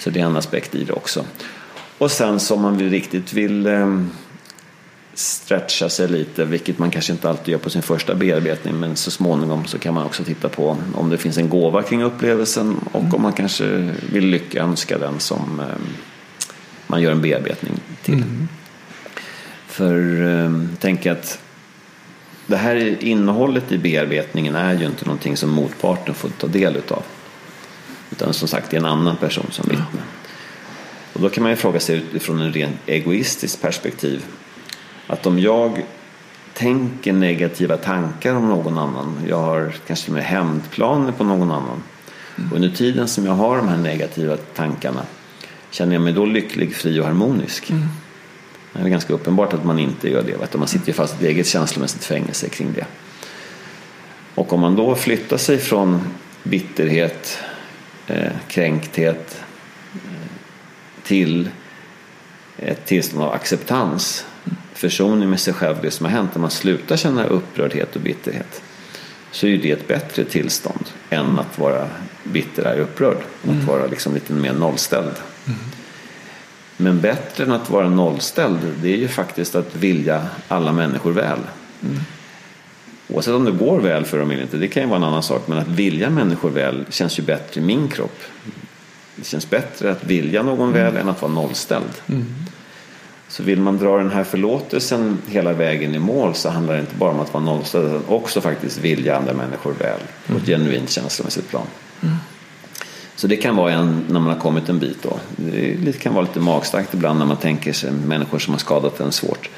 Så 0.00 0.10
det 0.10 0.20
är 0.20 0.24
en 0.24 0.36
aspekt 0.36 0.74
i 0.74 0.84
det 0.84 0.92
också. 0.92 1.24
Och 1.98 2.10
sen 2.10 2.40
så 2.40 2.54
om 2.54 2.62
man 2.62 2.76
vill, 2.76 2.90
riktigt 2.90 3.32
vill 3.32 3.66
eh, 3.66 4.00
stretcha 5.14 5.88
sig 5.88 6.08
lite, 6.08 6.44
vilket 6.44 6.78
man 6.78 6.90
kanske 6.90 7.12
inte 7.12 7.28
alltid 7.28 7.52
gör 7.52 7.58
på 7.58 7.70
sin 7.70 7.82
första 7.82 8.14
bearbetning, 8.14 8.74
men 8.74 8.96
så 8.96 9.10
småningom 9.10 9.64
så 9.64 9.78
kan 9.78 9.94
man 9.94 10.06
också 10.06 10.24
titta 10.24 10.48
på 10.48 10.76
om 10.94 11.10
det 11.10 11.18
finns 11.18 11.38
en 11.38 11.48
gåva 11.48 11.82
kring 11.82 12.02
upplevelsen 12.02 12.76
och 12.92 13.14
om 13.14 13.22
man 13.22 13.32
kanske 13.32 13.92
vill 14.12 14.26
lyckönska 14.26 14.98
den 14.98 15.20
som 15.20 15.60
eh, 15.60 15.66
man 16.86 17.02
gör 17.02 17.12
en 17.12 17.22
bearbetning 17.22 17.80
till. 18.02 18.24
För 19.66 20.26
eh, 20.26 20.50
tänk 20.80 21.06
att 21.06 21.43
det 22.46 22.56
här 22.56 23.04
innehållet 23.04 23.72
i 23.72 23.78
bearbetningen 23.78 24.54
är 24.54 24.74
ju 24.74 24.86
inte 24.86 25.04
någonting 25.04 25.36
som 25.36 25.50
motparten 25.50 26.14
får 26.14 26.28
ta 26.28 26.46
del 26.46 26.76
utav. 26.76 27.02
Utan 28.10 28.34
som 28.34 28.48
sagt, 28.48 28.70
det 28.70 28.76
är 28.76 28.80
en 28.80 28.86
annan 28.86 29.16
person 29.16 29.46
som 29.50 29.68
vittnar. 29.68 30.02
Och 31.12 31.20
då 31.20 31.28
kan 31.28 31.42
man 31.42 31.52
ju 31.52 31.56
fråga 31.56 31.80
sig 31.80 31.96
utifrån 31.96 32.40
en 32.40 32.52
rent 32.52 32.76
egoistiskt 32.86 33.62
perspektiv. 33.62 34.24
Att 35.06 35.26
om 35.26 35.38
jag 35.38 35.82
tänker 36.54 37.12
negativa 37.12 37.76
tankar 37.76 38.34
om 38.34 38.48
någon 38.48 38.78
annan. 38.78 39.20
Jag 39.28 39.40
har 39.40 39.74
kanske 39.86 40.10
med 40.10 40.24
hämndplaner 40.24 41.12
på 41.12 41.24
någon 41.24 41.50
annan. 41.50 41.82
Och 42.50 42.56
under 42.56 42.68
tiden 42.68 43.08
som 43.08 43.26
jag 43.26 43.32
har 43.32 43.56
de 43.56 43.68
här 43.68 43.76
negativa 43.76 44.36
tankarna 44.36 45.02
känner 45.70 45.92
jag 45.92 46.02
mig 46.02 46.12
då 46.12 46.26
lycklig, 46.26 46.74
fri 46.74 47.00
och 47.00 47.04
harmonisk. 47.04 47.72
Det 48.74 48.80
är 48.80 48.88
ganska 48.88 49.12
uppenbart 49.12 49.52
att 49.52 49.64
man 49.64 49.78
inte 49.78 50.10
gör 50.10 50.22
det. 50.22 50.58
Man 50.58 50.68
sitter 50.68 50.86
ju 50.86 50.92
fast 50.92 51.14
i 51.14 51.16
ett 51.24 51.30
eget 51.30 51.46
känslomässigt 51.46 52.04
fängelse 52.04 52.48
kring 52.48 52.72
det. 52.72 52.86
Och 54.34 54.52
om 54.52 54.60
man 54.60 54.76
då 54.76 54.94
flyttar 54.94 55.36
sig 55.36 55.58
från 55.58 56.00
bitterhet, 56.42 57.38
eh, 58.06 58.32
kränkthet 58.48 59.42
eh, 59.94 60.00
till 61.02 61.48
ett 62.56 62.86
tillstånd 62.86 63.24
av 63.24 63.32
acceptans, 63.32 64.26
försoning 64.74 65.30
med 65.30 65.40
sig 65.40 65.54
själv, 65.54 65.76
det 65.82 65.90
som 65.90 66.06
har 66.06 66.12
hänt, 66.12 66.30
när 66.34 66.40
man 66.40 66.50
slutar 66.50 66.96
känna 66.96 67.24
upprördhet 67.24 67.96
och 67.96 68.02
bitterhet, 68.02 68.62
så 69.30 69.46
är 69.46 69.58
det 69.58 69.70
ett 69.70 69.88
bättre 69.88 70.24
tillstånd 70.24 70.84
än 71.10 71.38
att 71.38 71.58
vara 71.58 71.88
bitter, 72.24 72.64
arg, 72.64 72.80
upprörd. 72.80 73.18
Att 73.48 73.64
vara 73.64 73.86
liksom 73.86 74.14
lite 74.14 74.32
mer 74.32 74.52
nollställd. 74.52 75.14
Men 76.76 77.00
bättre 77.00 77.44
än 77.44 77.52
att 77.52 77.70
vara 77.70 77.88
nollställd, 77.88 78.58
det 78.82 78.92
är 78.92 78.96
ju 78.96 79.08
faktiskt 79.08 79.54
att 79.54 79.76
vilja 79.76 80.26
alla 80.48 80.72
människor 80.72 81.12
väl. 81.12 81.38
Oavsett 83.08 83.34
om 83.34 83.44
det 83.44 83.52
går 83.52 83.80
väl 83.80 84.04
för 84.04 84.18
dem 84.18 84.30
eller 84.30 84.42
inte, 84.42 84.56
det 84.56 84.68
kan 84.68 84.82
ju 84.82 84.88
vara 84.88 84.96
en 84.96 85.04
annan 85.04 85.22
sak. 85.22 85.48
Men 85.48 85.58
att 85.58 85.68
vilja 85.68 86.10
människor 86.10 86.50
väl 86.50 86.84
känns 86.90 87.18
ju 87.18 87.22
bättre 87.22 87.60
i 87.60 87.64
min 87.64 87.88
kropp. 87.88 88.20
Det 89.16 89.26
känns 89.26 89.50
bättre 89.50 89.90
att 89.90 90.04
vilja 90.04 90.42
någon 90.42 90.72
väl 90.72 90.96
än 90.96 91.08
att 91.08 91.22
vara 91.22 91.32
nollställd. 91.32 91.92
Så 93.28 93.42
vill 93.42 93.60
man 93.60 93.78
dra 93.78 93.98
den 93.98 94.10
här 94.10 94.24
förlåtelsen 94.24 95.18
hela 95.26 95.52
vägen 95.52 95.94
i 95.94 95.98
mål 95.98 96.34
så 96.34 96.48
handlar 96.48 96.74
det 96.74 96.80
inte 96.80 96.96
bara 96.96 97.10
om 97.10 97.20
att 97.20 97.34
vara 97.34 97.44
nollställd 97.44 97.86
utan 97.86 98.02
också 98.08 98.40
faktiskt 98.40 98.78
vilja 98.78 99.16
andra 99.16 99.32
människor 99.32 99.72
väl 99.72 100.00
på 100.26 100.36
ett 100.36 100.46
genuint 100.46 100.90
känslomässigt 100.90 101.48
plan. 101.48 101.66
Så 103.16 103.26
det 103.26 103.36
kan 103.36 103.56
vara 103.56 103.72
en, 103.72 104.04
när 104.08 104.20
man 104.20 104.32
har 104.32 104.40
kommit 104.40 104.68
en 104.68 104.78
bit 104.78 105.02
då. 105.02 105.18
Det 105.84 105.98
kan 105.98 106.14
vara 106.14 106.24
lite 106.24 106.40
magstarkt 106.40 106.94
ibland 106.94 107.18
när 107.18 107.26
man 107.26 107.36
tänker 107.36 107.72
sig 107.72 107.90
människor 107.92 108.38
som 108.38 108.54
har 108.54 108.58
skadat 108.58 109.00
en 109.00 109.12
svårt. 109.12 109.50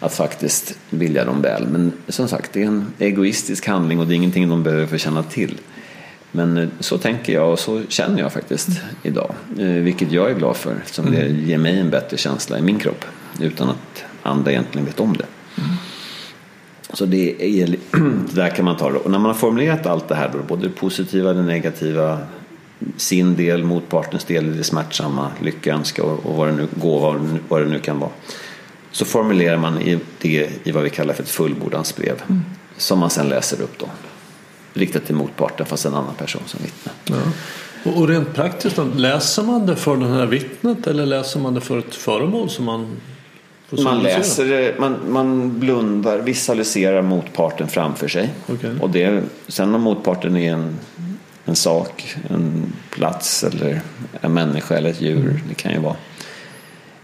Att 0.00 0.14
faktiskt 0.14 0.78
vilja 0.90 1.24
dem 1.24 1.42
väl. 1.42 1.66
Men 1.66 1.92
som 2.08 2.28
sagt, 2.28 2.52
det 2.52 2.62
är 2.62 2.66
en 2.66 2.86
egoistisk 2.98 3.66
handling 3.66 4.00
och 4.00 4.06
det 4.06 4.14
är 4.14 4.16
ingenting 4.16 4.48
de 4.48 4.62
behöver 4.62 4.86
få 4.86 4.98
känna 4.98 5.22
till. 5.22 5.60
Men 6.32 6.56
eh, 6.56 6.68
så 6.80 6.98
tänker 6.98 7.32
jag 7.32 7.52
och 7.52 7.58
så 7.58 7.82
känner 7.88 8.20
jag 8.20 8.32
faktiskt 8.32 8.68
idag. 9.02 9.34
Eh, 9.58 9.66
Vilket 9.66 10.12
jag 10.12 10.30
är 10.30 10.34
glad 10.34 10.56
för. 10.56 10.76
Som 10.86 11.10
det 11.10 11.28
ger 11.28 11.58
mig 11.58 11.78
en 11.78 11.90
bättre 11.90 12.16
känsla 12.16 12.58
i 12.58 12.62
min 12.62 12.78
kropp. 12.78 13.04
Utan 13.40 13.68
att 13.68 14.04
andra 14.22 14.50
egentligen 14.50 14.86
vet 14.86 15.00
om 15.00 15.16
det. 15.16 15.26
Så 16.92 17.06
det, 17.06 17.60
är, 17.60 17.76
där 18.34 18.48
kan 18.48 18.64
man 18.64 18.76
ta 18.76 18.90
det. 18.90 18.98
Och 18.98 19.10
när 19.10 19.18
man 19.18 19.26
har 19.30 19.38
formulerat 19.38 19.86
allt 19.86 20.08
det 20.08 20.14
här, 20.14 20.30
då, 20.32 20.38
både 20.48 20.62
det 20.62 20.74
positiva, 20.74 21.32
det 21.32 21.42
negativa, 21.42 22.18
sin 22.96 23.36
del, 23.36 23.64
motpartens 23.64 24.24
del, 24.24 24.56
det 24.56 24.64
smärtsamma, 24.64 25.30
lyckönska 25.42 26.02
och, 26.02 26.26
och 26.26 26.36
vad 26.36 26.48
det 26.48 26.52
nu, 26.52 26.68
gåva 26.74 27.08
och 27.08 27.20
vad 27.48 27.60
det 27.60 27.68
nu 27.68 27.78
kan 27.78 27.98
vara. 27.98 28.10
Så 28.90 29.04
formulerar 29.04 29.56
man 29.56 29.80
i 29.80 29.98
det 30.18 30.50
i 30.64 30.72
vad 30.72 30.82
vi 30.82 30.90
kallar 30.90 31.14
för 31.14 31.22
ett 31.22 31.28
fullbordansbrev. 31.28 32.22
Som 32.76 32.98
man 32.98 33.10
sen 33.10 33.28
läser 33.28 33.62
upp 33.62 33.78
då. 33.78 33.86
Riktat 34.72 35.06
till 35.06 35.14
motparten 35.14 35.66
fast 35.66 35.86
en 35.86 35.94
annan 35.94 36.14
person 36.14 36.42
som 36.46 36.60
vittne. 36.62 36.92
Ja. 37.04 37.14
Och 37.84 38.00
och 38.00 38.08
rent 38.08 38.34
praktiskt, 38.34 38.76
då, 38.76 38.84
läser 38.84 39.42
man 39.42 39.66
det 39.66 39.76
för 39.76 39.96
det 39.96 40.06
här 40.06 40.26
vittnet 40.26 40.86
eller 40.86 41.06
läser 41.06 41.40
man 41.40 41.54
det 41.54 41.60
för 41.60 41.78
ett 41.78 41.94
föremål 41.94 42.50
som 42.50 42.64
man 42.64 42.96
Man 43.70 44.02
läser 44.02 44.44
det, 44.44 44.74
man, 44.78 44.96
man 45.08 45.60
blundar, 45.60 46.18
visualiserar 46.18 47.02
motparten 47.02 47.68
framför 47.68 48.08
sig. 48.08 48.30
Okej. 48.46 48.70
Och 48.80 48.90
det, 48.90 49.22
sen 49.48 49.74
om 49.74 49.80
motparten 49.80 50.36
är 50.36 50.52
en, 50.52 50.78
en 51.44 51.56
sak, 51.56 52.16
en 52.30 52.72
plats 52.90 53.44
eller 53.44 53.80
en 54.20 54.32
människa 54.34 54.74
eller 54.76 54.90
ett 54.90 55.00
djur, 55.00 55.40
det 55.48 55.54
kan 55.54 55.72
ju 55.72 55.78
vara. 55.78 55.96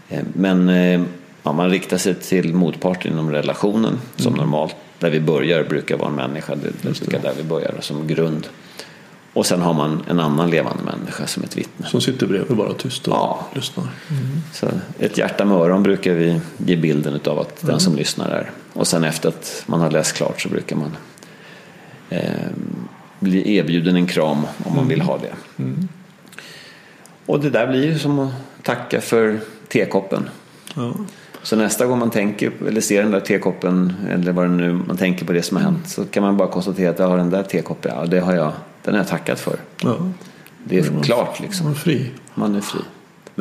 Eh, 0.09 0.23
Men 0.33 0.69
eh, 0.69 1.01
ja, 1.43 1.53
man 1.53 1.69
riktar 1.69 1.97
sig 1.97 2.15
till 2.15 2.53
motparten 2.53 3.11
inom 3.11 3.31
relationen 3.31 3.99
som 4.15 4.33
normalt. 4.33 4.75
Där 4.99 5.09
vi 5.09 5.19
börjar 5.19 5.63
brukar 5.63 5.97
vara 5.97 6.09
en 6.09 6.15
människa, 6.15 6.55
det, 6.55 6.71
det 6.81 6.99
brukar 6.99 7.19
där 7.19 7.33
vi 7.37 7.43
börjar 7.43 7.73
som 7.79 8.07
grund. 8.07 8.47
Och 9.33 9.45
sen 9.45 9.61
har 9.61 9.73
man 9.73 10.03
en 10.09 10.19
annan 10.19 10.49
levande 10.49 10.83
människa 10.83 11.27
som 11.27 11.43
ett 11.43 11.57
vittne. 11.57 11.87
Som 11.87 12.01
sitter 12.01 12.27
bredvid 12.27 12.57
bara 12.57 12.73
tyst 12.73 13.07
och 13.07 13.13
Ja. 13.13 13.47
lyssnar. 13.53 13.87
Så 14.53 14.67
ett 14.99 15.17
hjärta 15.17 15.45
med 15.45 15.57
öron 15.57 15.83
brukar 15.83 16.13
vi 16.13 16.39
ge 16.57 16.75
bilden 16.75 17.19
av 17.25 17.39
att 17.39 17.61
den 17.61 17.79
som 17.79 17.95
lyssnar 17.95 18.29
är. 18.29 18.51
Och 18.73 18.87
sen 18.87 19.03
efter 19.03 19.29
att 19.29 19.63
man 19.65 19.81
har 19.81 19.91
läst 19.91 20.13
klart 20.15 20.41
så 20.41 20.49
brukar 20.49 20.75
man 20.75 20.97
eh, 22.09 22.21
bli 23.21 23.55
erbjuden 23.55 23.95
en 23.95 24.07
kram 24.07 24.45
om 24.63 24.75
man 24.75 24.87
vill 24.87 25.01
ha 25.01 25.17
det. 25.17 25.33
Och 27.25 27.39
det 27.39 27.49
där 27.49 27.67
blir 27.67 27.85
ju 27.85 27.99
som 27.99 28.19
att 28.19 28.33
tacka 28.63 29.01
för 29.01 29.39
tekoppen. 29.67 30.29
Ja. 30.75 30.93
Så 31.43 31.55
nästa 31.55 31.85
gång 31.85 31.99
man 31.99 32.09
tänker 32.09 32.51
eller 32.67 32.81
ser 32.81 33.03
den 33.03 33.11
där 33.11 33.19
tekoppen 33.19 33.93
eller 34.09 34.31
vad 34.31 34.45
det 34.45 34.49
nu 34.49 34.73
man 34.73 34.97
tänker 34.97 35.25
på 35.25 35.33
det 35.33 35.41
som 35.41 35.57
har 35.57 35.63
hänt 35.63 35.89
så 35.89 36.05
kan 36.05 36.23
man 36.23 36.37
bara 36.37 36.47
konstatera 36.47 36.89
att 36.89 36.99
jag 36.99 37.07
har 37.07 37.17
den 37.17 37.29
där 37.29 37.43
tekoppen, 37.43 37.91
ja 37.95 38.05
det 38.05 38.19
har 38.19 38.33
jag, 38.33 38.51
den 38.83 38.93
har 38.93 38.99
jag 38.99 39.07
tackat 39.07 39.39
för. 39.39 39.59
Ja. 39.83 39.97
Det 40.63 40.79
är 40.79 41.03
klart 41.03 41.39
liksom. 41.39 41.65
Man 41.65 41.73
är 41.73 41.77
fri. 41.77 42.11
Man 42.35 42.55
är 42.55 42.61
fri. 42.61 42.79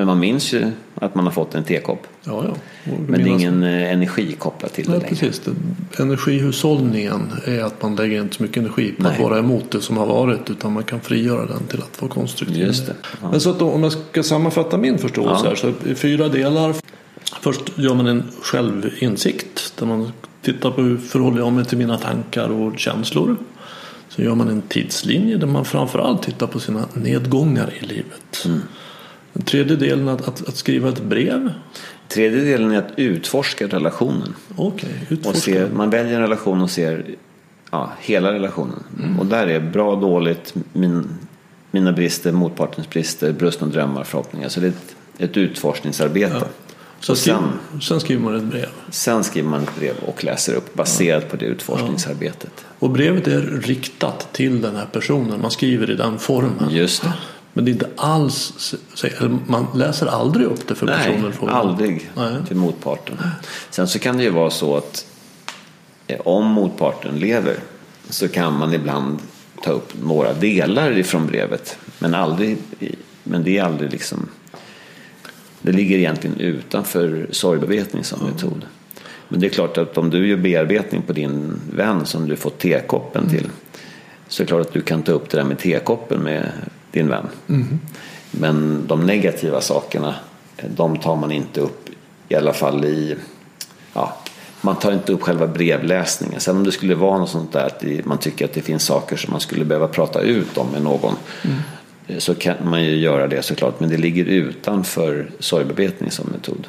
Men 0.01 0.07
man 0.07 0.19
minns 0.19 0.53
ju 0.53 0.71
att 0.95 1.15
man 1.15 1.25
har 1.25 1.33
fått 1.33 1.55
en 1.55 1.65
tekopp. 1.65 2.07
Ja, 2.25 2.45
ja. 2.47 2.55
Men 3.09 3.25
det 3.25 3.31
är 3.31 3.33
ingen 3.33 3.63
eh, 3.63 3.93
energi 3.93 4.33
kopplad 4.39 4.73
till 4.73 4.85
det 4.85 4.91
Nej, 4.91 5.01
längre. 5.01 5.15
precis. 5.17 5.43
Energihushållningen 5.99 7.33
är 7.47 7.63
att 7.63 7.83
man 7.83 7.97
lägger 7.97 8.21
inte 8.21 8.37
så 8.37 8.43
mycket 8.43 8.57
energi 8.57 8.93
på 8.93 9.07
att 9.07 9.13
Nej. 9.13 9.23
vara 9.23 9.39
emot 9.39 9.71
det 9.71 9.81
som 9.81 9.97
har 9.97 10.07
varit 10.07 10.51
utan 10.51 10.73
man 10.73 10.85
kan 10.85 11.01
frigöra 11.01 11.47
den 11.47 11.67
till 11.69 11.79
att 11.83 12.03
vara 12.03 12.13
konstruktiv. 12.13 12.67
Just 12.67 12.87
det. 12.87 12.95
Ja. 13.23 13.31
Men 13.31 13.41
så 13.41 13.51
att 13.51 13.59
då, 13.59 13.71
om 13.71 13.83
jag 13.83 13.93
ska 13.93 14.23
sammanfatta 14.23 14.79
min 14.79 14.99
förståelse 14.99 15.45
Ja. 15.45 15.49
här 15.49 15.57
så 15.57 15.73
i 15.91 15.95
fyra 15.95 16.29
delar. 16.29 16.75
Först 17.41 17.79
gör 17.79 17.95
man 17.95 18.07
en 18.07 18.23
självinsikt 18.43 19.73
där 19.79 19.87
man 19.87 20.13
tittar 20.43 20.71
på 20.71 20.83
hur 20.83 20.97
förhåller 20.97 21.39
jag 21.39 21.53
mig 21.53 21.65
till 21.65 21.79
mina 21.79 21.99
tankar 21.99 22.49
och 22.49 22.79
känslor. 22.79 23.37
Så 24.09 24.23
gör 24.23 24.35
man 24.35 24.49
en 24.49 24.63
tidslinje 24.63 25.37
där 25.37 25.47
man 25.47 25.65
framförallt 25.65 26.23
tittar 26.23 26.47
på 26.47 26.61
sina 26.61 26.85
nedgångar 26.95 27.73
i 27.81 27.87
livet. 27.87 28.43
Mm. 28.45 28.61
Den 29.33 29.43
tredje 29.43 29.77
delen 29.77 30.09
att, 30.09 30.29
att, 30.29 30.49
att 30.49 30.57
skriva 30.57 30.88
ett 30.88 31.03
brev. 31.03 31.53
Tredje 32.09 32.45
delen 32.45 32.73
är 32.73 32.79
att 32.79 32.93
utforska 32.97 33.66
relationen. 33.66 34.35
Och 34.57 34.85
utforska. 35.09 35.40
se, 35.40 35.66
man 35.75 35.90
väljer 35.90 36.14
en 36.14 36.21
relation 36.21 36.62
och 36.62 36.71
ser 36.71 37.05
ja, 37.71 37.93
hela 38.01 38.33
relationen. 38.33 38.83
Och 39.19 39.27
där 39.27 39.47
är 39.47 39.61
bra, 39.61 39.97
dåligt, 39.97 40.55
min, 40.73 41.09
mina 41.71 41.93
brister, 41.93 42.33
motpartens 42.33 42.90
brister, 42.90 43.33
brustna 43.33 43.66
drömmar, 43.66 44.05
förhoppningar. 44.05 44.49
Så 44.49 44.61
det 44.61 44.66
är 44.66 44.71
ett, 44.71 44.97
ett 45.19 45.37
utforskningsarbete. 45.37 46.45
Och 47.09 47.19
skriv, 47.19 47.35
sen, 47.35 47.81
sen 47.81 48.01
skriver 48.01 48.23
man 48.23 48.37
ett 48.37 48.43
brev. 48.43 48.69
sen 48.90 49.25
skriver 49.25 49.49
man 49.49 49.62
ett 49.62 49.77
brev 49.79 49.95
och 50.07 50.25
läser 50.25 50.55
upp 50.55 50.75
baserat 50.75 51.31
på 51.31 51.37
det 51.37 51.45
utforskningsarbetet. 51.45 52.64
Och 52.79 52.90
brevet 52.90 53.27
är 53.27 53.40
riktat 53.40 54.33
till 54.33 54.61
den 54.61 54.77
här 54.77 54.87
personen. 54.87 55.40
Man 55.40 55.51
skriver 55.51 55.90
i 55.90 55.95
den 55.95 56.19
formen. 56.19 56.71
Just 56.71 57.03
det. 57.03 57.12
Men 57.53 57.65
det 57.65 57.71
är 57.71 57.73
inte 57.73 57.89
alls, 57.97 58.75
man 59.47 59.67
läser 59.75 60.07
aldrig 60.07 60.47
upp 60.47 60.69
det 60.69 60.75
för 60.75 60.87
personen. 60.87 61.33
Nej, 61.43 61.51
aldrig 61.51 62.11
Nej. 62.17 62.35
till 62.49 62.57
motparten. 62.57 63.17
Sen 63.71 63.89
så 63.89 63.99
kan 63.99 64.17
det 64.17 64.23
ju 64.23 64.31
vara 64.31 64.51
så 64.51 64.77
att 64.77 65.07
eh, 66.07 66.21
om 66.21 66.47
motparten 66.47 67.19
lever 67.19 67.57
så 68.09 68.29
kan 68.29 68.59
man 68.59 68.75
ibland 68.75 69.19
ta 69.63 69.71
upp 69.71 69.93
några 70.03 70.33
delar 70.33 70.99
ifrån 70.99 71.27
brevet. 71.27 71.79
Men, 71.99 72.15
aldrig, 72.15 72.59
men 73.23 73.45
det 73.45 73.59
är 73.59 73.65
aldrig 73.65 73.91
liksom 73.91 74.29
det 75.63 75.73
ligger 75.73 75.99
egentligen 75.99 76.41
utanför 76.41 77.27
sorgbearbetning 77.31 78.05
som 78.05 78.27
metod. 78.27 78.67
Men 79.29 79.41
det 79.41 79.47
är 79.47 79.51
klart 79.51 79.79
att 79.79 79.99
om 79.99 80.11
du 80.11 80.29
gör 80.29 80.37
bearbetning 80.37 81.03
på 81.03 81.13
din 81.13 81.61
vän 81.73 82.07
som 82.07 82.29
du 82.29 82.37
fått 82.37 82.59
tekoppen 82.59 83.29
till 83.29 83.49
så 84.29 84.43
är 84.43 84.45
det 84.45 84.49
klart 84.49 84.67
att 84.67 84.73
du 84.73 84.81
kan 84.81 85.03
ta 85.03 85.13
upp 85.13 85.31
det 85.31 85.37
där 85.37 85.45
med 85.45 85.59
tekoppen 85.59 86.21
med 86.21 86.53
din 86.90 87.09
vän. 87.09 87.26
Men 88.31 88.87
de 88.87 89.07
negativa 89.07 89.61
sakerna 89.61 90.14
de 90.76 90.96
tar 90.96 91.16
man 91.16 91.33
inte 91.33 91.61
upp 91.61 91.88
i 92.29 92.35
alla 92.35 92.53
fall 92.53 92.85
i 92.85 93.16
ja, 93.94 94.16
man 94.61 94.76
tar 94.76 94.92
inte 94.92 95.12
upp 95.12 95.22
själva 95.22 95.46
brevläsningen. 95.46 96.40
Sen 96.40 96.57
om 96.57 96.64
det 96.64 96.72
skulle 96.72 96.94
vara 96.94 97.18
något 97.18 97.31
sånt 97.31 97.53
där 97.53 97.66
att 97.66 98.07
man 98.07 98.18
tycker 98.18 98.44
att 98.44 98.53
det 98.53 98.62
finns 98.62 98.85
saker 98.85 99.16
som 99.16 99.31
man 99.31 99.40
skulle 99.40 99.64
behöva 99.64 99.88
prata 99.88 100.20
ut 100.20 100.59
om 100.59 100.66
med 100.66 100.83
någon 100.83 101.14
så 102.18 102.35
kan 102.35 102.57
man 102.64 102.85
ju 102.85 102.96
göra 102.96 103.26
det 103.26 103.42
såklart. 103.42 103.81
Men 103.81 103.90
det 103.90 103.96
ligger 103.96 104.24
utanför 104.24 105.31
sorgbearbetning 105.38 106.11
som 106.11 106.29
metod. 106.33 106.68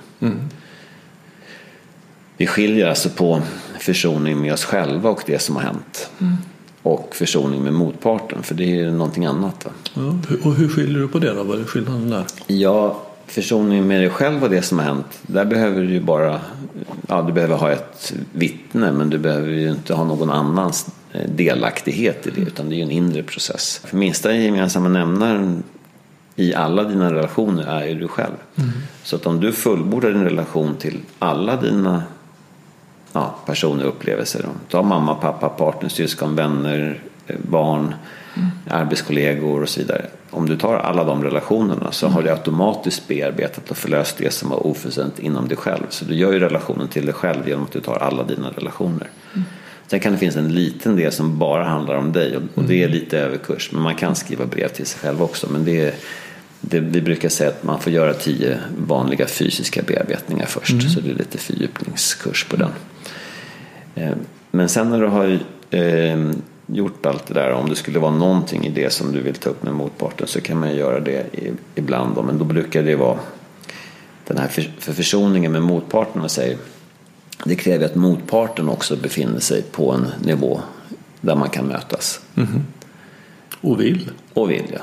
Vi 2.38 2.47
skiljer 2.47 2.88
alltså 2.88 3.10
på 3.10 3.41
försoning 3.79 4.41
med 4.41 4.53
oss 4.53 4.65
själva 4.65 5.10
och 5.10 5.23
det 5.25 5.39
som 5.39 5.55
har 5.55 5.63
hänt. 5.63 6.10
Och 6.84 7.15
försoning 7.15 7.63
med 7.63 7.74
motparten, 7.74 8.44
för 8.44 8.56
det 8.56 8.80
är 8.80 8.91
någonting 8.91 9.26
annat. 9.26 9.65
Va? 9.65 9.72
Ja, 9.94 10.36
och 10.44 10.56
hur 10.56 10.70
skiljer 10.70 11.00
du 11.00 11.08
på 11.08 11.20
det 11.20 11.34
då? 11.34 11.44
Vad 11.44 11.60
är 11.60 11.63
skillnaden 11.63 12.10
där? 12.10 12.26
Ja, 12.48 13.02
försoning 13.28 13.88
med 13.88 14.02
dig 14.02 14.10
själv 14.10 14.44
och 14.44 14.50
det 14.50 14.62
som 14.62 14.80
har 14.80 14.86
hänt. 14.86 15.20
Där 15.22 15.46
behöver 15.46 15.82
du 15.82 15.91
ju 15.91 16.00
bara, 16.00 16.41
ja 17.08 17.22
du 17.22 17.34
behöver 17.34 17.56
ha 17.56 17.72
ett 17.72 18.13
vittne 18.34 18.91
men 18.91 19.10
du 19.10 19.17
behöver 19.17 19.50
ju 19.50 19.70
inte 19.70 19.94
ha 19.94 20.04
någon 20.04 20.30
annans 20.30 20.88
eh, 21.12 21.30
delaktighet 21.30 22.28
i 22.28 22.30
det 22.30 22.41
utan 22.41 22.70
det 22.70 22.76
är 22.76 22.78
ju 22.78 22.84
en 22.84 22.91
inre 22.91 23.24
process. 23.24 23.82
För 23.86 23.98
minsta 23.98 24.36
gemensamma 24.36 24.89
nämnaren 24.89 25.63
i 26.36 26.54
alla 26.54 26.84
dina 26.84 27.13
relationer 27.13 27.63
är 27.63 27.88
ju 27.88 27.96
du 27.96 28.08
själv. 28.08 28.34
Så 29.04 29.15
att 29.15 29.26
om 29.26 29.39
du 29.39 29.52
fullbordar 29.52 30.12
din 30.12 30.24
relation 30.24 30.76
till 30.76 30.98
alla 31.20 31.56
dina 31.56 32.04
ja, 33.13 33.36
personer 33.45 33.84
och 33.84 33.89
upplevelser. 33.89 34.45
Ta 34.69 34.82
mamma, 34.82 35.15
pappa, 35.15 35.50
partner, 35.50 35.89
syskon, 35.89 36.36
vänner, 36.36 37.00
eh, 37.28 37.36
barn, 37.50 37.95
arbetskollegor 38.69 39.62
och 39.62 39.69
så 39.69 39.80
vidare. 39.80 40.06
Om 40.30 40.45
du 40.45 40.58
tar 40.58 40.76
alla 40.76 41.04
de 41.04 41.24
relationerna 41.24 41.91
så 41.91 42.08
har 42.08 42.21
du 42.21 42.30
automatiskt 42.30 43.08
bearbetat 43.08 43.71
och 43.71 43.78
förlöst 43.78 44.17
det 44.17 44.34
som 44.34 44.50
var 44.50 44.67
ofullständigt 44.67 45.19
inom 45.19 45.47
dig 45.47 45.58
själv. 45.58 45.84
Så 45.89 46.06
du 46.06 46.15
gör 46.15 46.34
ju 46.34 46.39
relationen 46.39 46.88
till 46.88 47.06
dig 47.06 47.13
själv 47.13 47.47
genom 47.47 47.63
att 47.63 47.71
du 47.71 47.80
tar 47.82 47.95
alla 47.95 48.24
dina 48.24 48.50
relationer. 48.50 49.08
Sen 49.88 50.00
kan 50.00 50.12
det 50.12 50.17
finnas 50.17 50.36
en 50.36 50.54
liten 50.54 50.95
del 50.95 51.12
som 51.12 51.38
bara 51.38 51.63
handlar 51.63 51.95
om 51.95 52.12
dig 52.12 52.38
och, 52.38 52.43
och 52.56 52.63
det 52.63 52.84
är 52.84 52.89
lite 52.89 53.19
överkurs. 53.19 53.71
Men 53.71 53.82
man 53.82 53.95
kan 53.95 54.15
skriva 54.15 54.45
brev 54.45 54.67
till 54.67 54.86
sig 54.86 55.00
själv 55.00 55.24
också. 55.24 55.47
Men 55.50 55.65
det 55.65 55.80
är, 55.80 55.93
det, 56.62 56.80
vi 56.80 57.02
brukar 57.02 57.30
säga 57.30 57.50
att 57.50 57.63
man 57.63 57.80
får 57.80 57.91
göra 57.91 58.13
tio 58.13 58.60
vanliga 58.78 59.28
fysiska 59.28 59.82
bearbetningar 59.82 60.45
först. 60.45 60.93
Så 60.93 61.00
det 61.00 61.10
är 61.10 61.15
lite 61.15 61.38
fördjupningskurs 61.38 62.43
på 62.43 62.56
den. 62.56 62.71
Eh, 63.95 64.12
Men 64.51 64.69
sen 64.69 64.89
när 64.89 64.99
du 65.01 65.08
har 65.08 65.39
eh, 65.69 66.32
gjort 66.65 67.06
allt 67.06 67.25
det 67.27 67.34
där, 67.34 67.51
om 67.51 67.69
det 67.69 67.75
skulle 67.75 67.99
vara 67.99 68.12
någonting 68.15 68.65
i 68.65 68.69
det 68.69 68.93
som 68.93 69.12
du 69.12 69.21
vill 69.21 69.36
ta 69.36 69.49
upp 69.49 69.63
med 69.63 69.73
motparten 69.73 70.27
så 70.27 70.41
kan 70.41 70.60
man 70.60 70.69
ju 70.69 70.75
göra 70.75 70.99
det 70.99 71.25
ibland. 71.75 72.25
Men 72.25 72.38
då 72.38 72.45
brukar 72.45 72.84
det 72.84 72.95
vara 72.95 73.19
den 74.27 74.38
här 74.38 74.47
för, 74.47 74.71
för 74.80 74.93
försoningen 74.93 75.51
med 75.51 75.62
motparten 75.62 76.21
och 76.21 76.32
säger 76.32 76.58
det 77.45 77.56
kräver 77.56 77.86
att 77.86 77.95
motparten 77.95 78.69
också 78.69 78.95
befinner 78.95 79.39
sig 79.39 79.62
på 79.62 79.91
en 79.91 80.08
nivå 80.23 80.62
där 81.21 81.36
man 81.36 81.49
kan 81.49 81.65
mötas. 81.65 82.21
Och 83.62 83.82
vill. 83.82 84.10
Och 84.34 84.49
vill, 84.51 84.65
ja. 84.73 84.80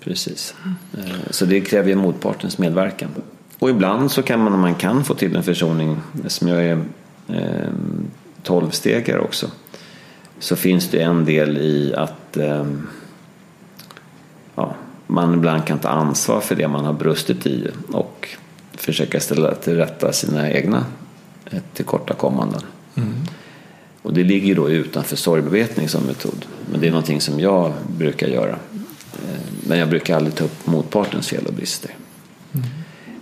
Precis. 0.00 0.54
Eh, 0.98 1.04
Så 1.30 1.44
det 1.44 1.60
kräver 1.60 1.88
ju 1.88 1.94
motpartens 1.94 2.58
medverkan. 2.58 3.10
Och 3.58 3.70
ibland 3.70 4.10
så 4.10 4.22
kan 4.22 4.40
man, 4.40 4.52
om 4.54 4.60
man 4.60 4.74
kan 4.74 5.04
få 5.04 5.14
till 5.14 5.36
en 5.36 5.42
försoning, 5.42 5.96
som 6.26 6.48
jag 6.48 6.64
är 6.64 6.78
eh, 7.28 7.68
tolvstegare 8.48 9.20
också, 9.20 9.50
så 10.38 10.56
finns 10.56 10.88
det 10.88 11.02
en 11.02 11.24
del 11.24 11.58
i 11.58 11.94
att 11.96 12.36
eh, 12.36 12.66
ja, 14.54 14.74
man 15.06 15.34
ibland 15.34 15.66
kan 15.66 15.78
ta 15.78 15.88
ansvar 15.88 16.40
för 16.40 16.54
det 16.54 16.68
man 16.68 16.84
har 16.84 16.92
brustit 16.92 17.46
i 17.46 17.70
och 17.92 18.28
försöka 18.72 19.20
ställa 19.20 19.54
till 19.54 19.76
rätta 19.76 20.12
sina 20.12 20.50
egna 20.50 20.84
eh, 21.50 21.58
tillkortakommanden. 21.74 22.62
Och 24.02 24.14
det 24.14 24.24
ligger 24.24 24.54
då 24.54 24.70
utanför 24.70 25.16
sorgbearbetning 25.16 25.88
som 25.88 26.02
metod. 26.02 26.46
Men 26.70 26.80
det 26.80 26.86
är 26.86 26.90
någonting 26.90 27.20
som 27.20 27.40
jag 27.40 27.72
brukar 27.96 28.26
göra. 28.26 28.58
Eh, 29.14 29.40
Men 29.68 29.78
jag 29.78 29.88
brukar 29.88 30.16
aldrig 30.16 30.34
ta 30.34 30.44
upp 30.44 30.66
motpartens 30.66 31.28
fel 31.28 31.46
och 31.46 31.54
brister. 31.54 31.90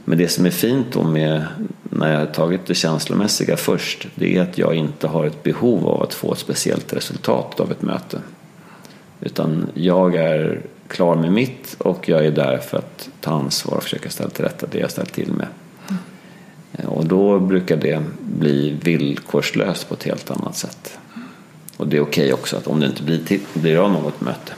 Men 0.05 0.19
det 0.19 0.29
som 0.29 0.47
är 0.47 0.51
fint 0.51 0.87
då 0.93 1.03
med 1.03 1.45
när 1.91 2.13
jag 2.13 2.19
har 2.19 2.27
tagit 2.27 2.67
det 2.67 2.75
känslomässiga 2.75 3.57
först. 3.57 4.07
Det 4.15 4.37
är 4.37 4.43
att 4.43 4.59
jag 4.59 4.75
inte 4.75 5.09
har 5.09 5.27
ett 5.27 5.43
behov 5.43 5.89
av 5.89 6.03
att 6.03 6.15
få 6.15 6.33
ett 6.33 6.39
speciellt 6.39 6.93
resultat 6.93 7.61
av 7.61 7.71
ett 7.73 7.83
möte. 7.83 8.21
Utan 9.21 9.67
jag 9.75 10.15
är 10.15 10.61
klar 10.89 11.15
med 11.15 11.33
mitt 11.33 11.77
och 11.79 12.09
jag 12.09 12.27
är 12.27 12.31
där 12.31 12.59
för 12.59 12.79
att 12.79 13.09
ta 13.21 13.31
ansvar 13.31 13.77
och 13.77 13.83
försöka 13.83 14.11
ställa 14.11 14.31
till 14.31 14.45
rätta 14.45 14.67
det 14.67 14.79
jag 14.79 14.91
ställt 14.91 15.13
till 15.13 15.33
med. 15.33 15.49
Mm. 15.89 16.89
Och 16.89 17.07
då 17.07 17.41
brukar 17.41 17.77
det 17.77 18.03
bli 18.21 18.79
villkorslöst 18.83 19.89
på 19.89 19.95
ett 19.95 20.05
helt 20.05 20.31
annat 20.31 20.57
sätt. 20.57 20.99
Och 21.77 21.89
det 21.89 21.97
är 21.97 22.01
okej 22.01 22.25
okay 22.25 22.33
också 22.33 22.57
att 22.57 22.67
om 22.67 22.81
det 22.81 22.87
inte 22.87 23.03
blir, 23.03 23.25
till, 23.25 23.41
blir 23.55 23.77
av 23.77 23.91
något 23.91 24.21
möte. 24.21 24.53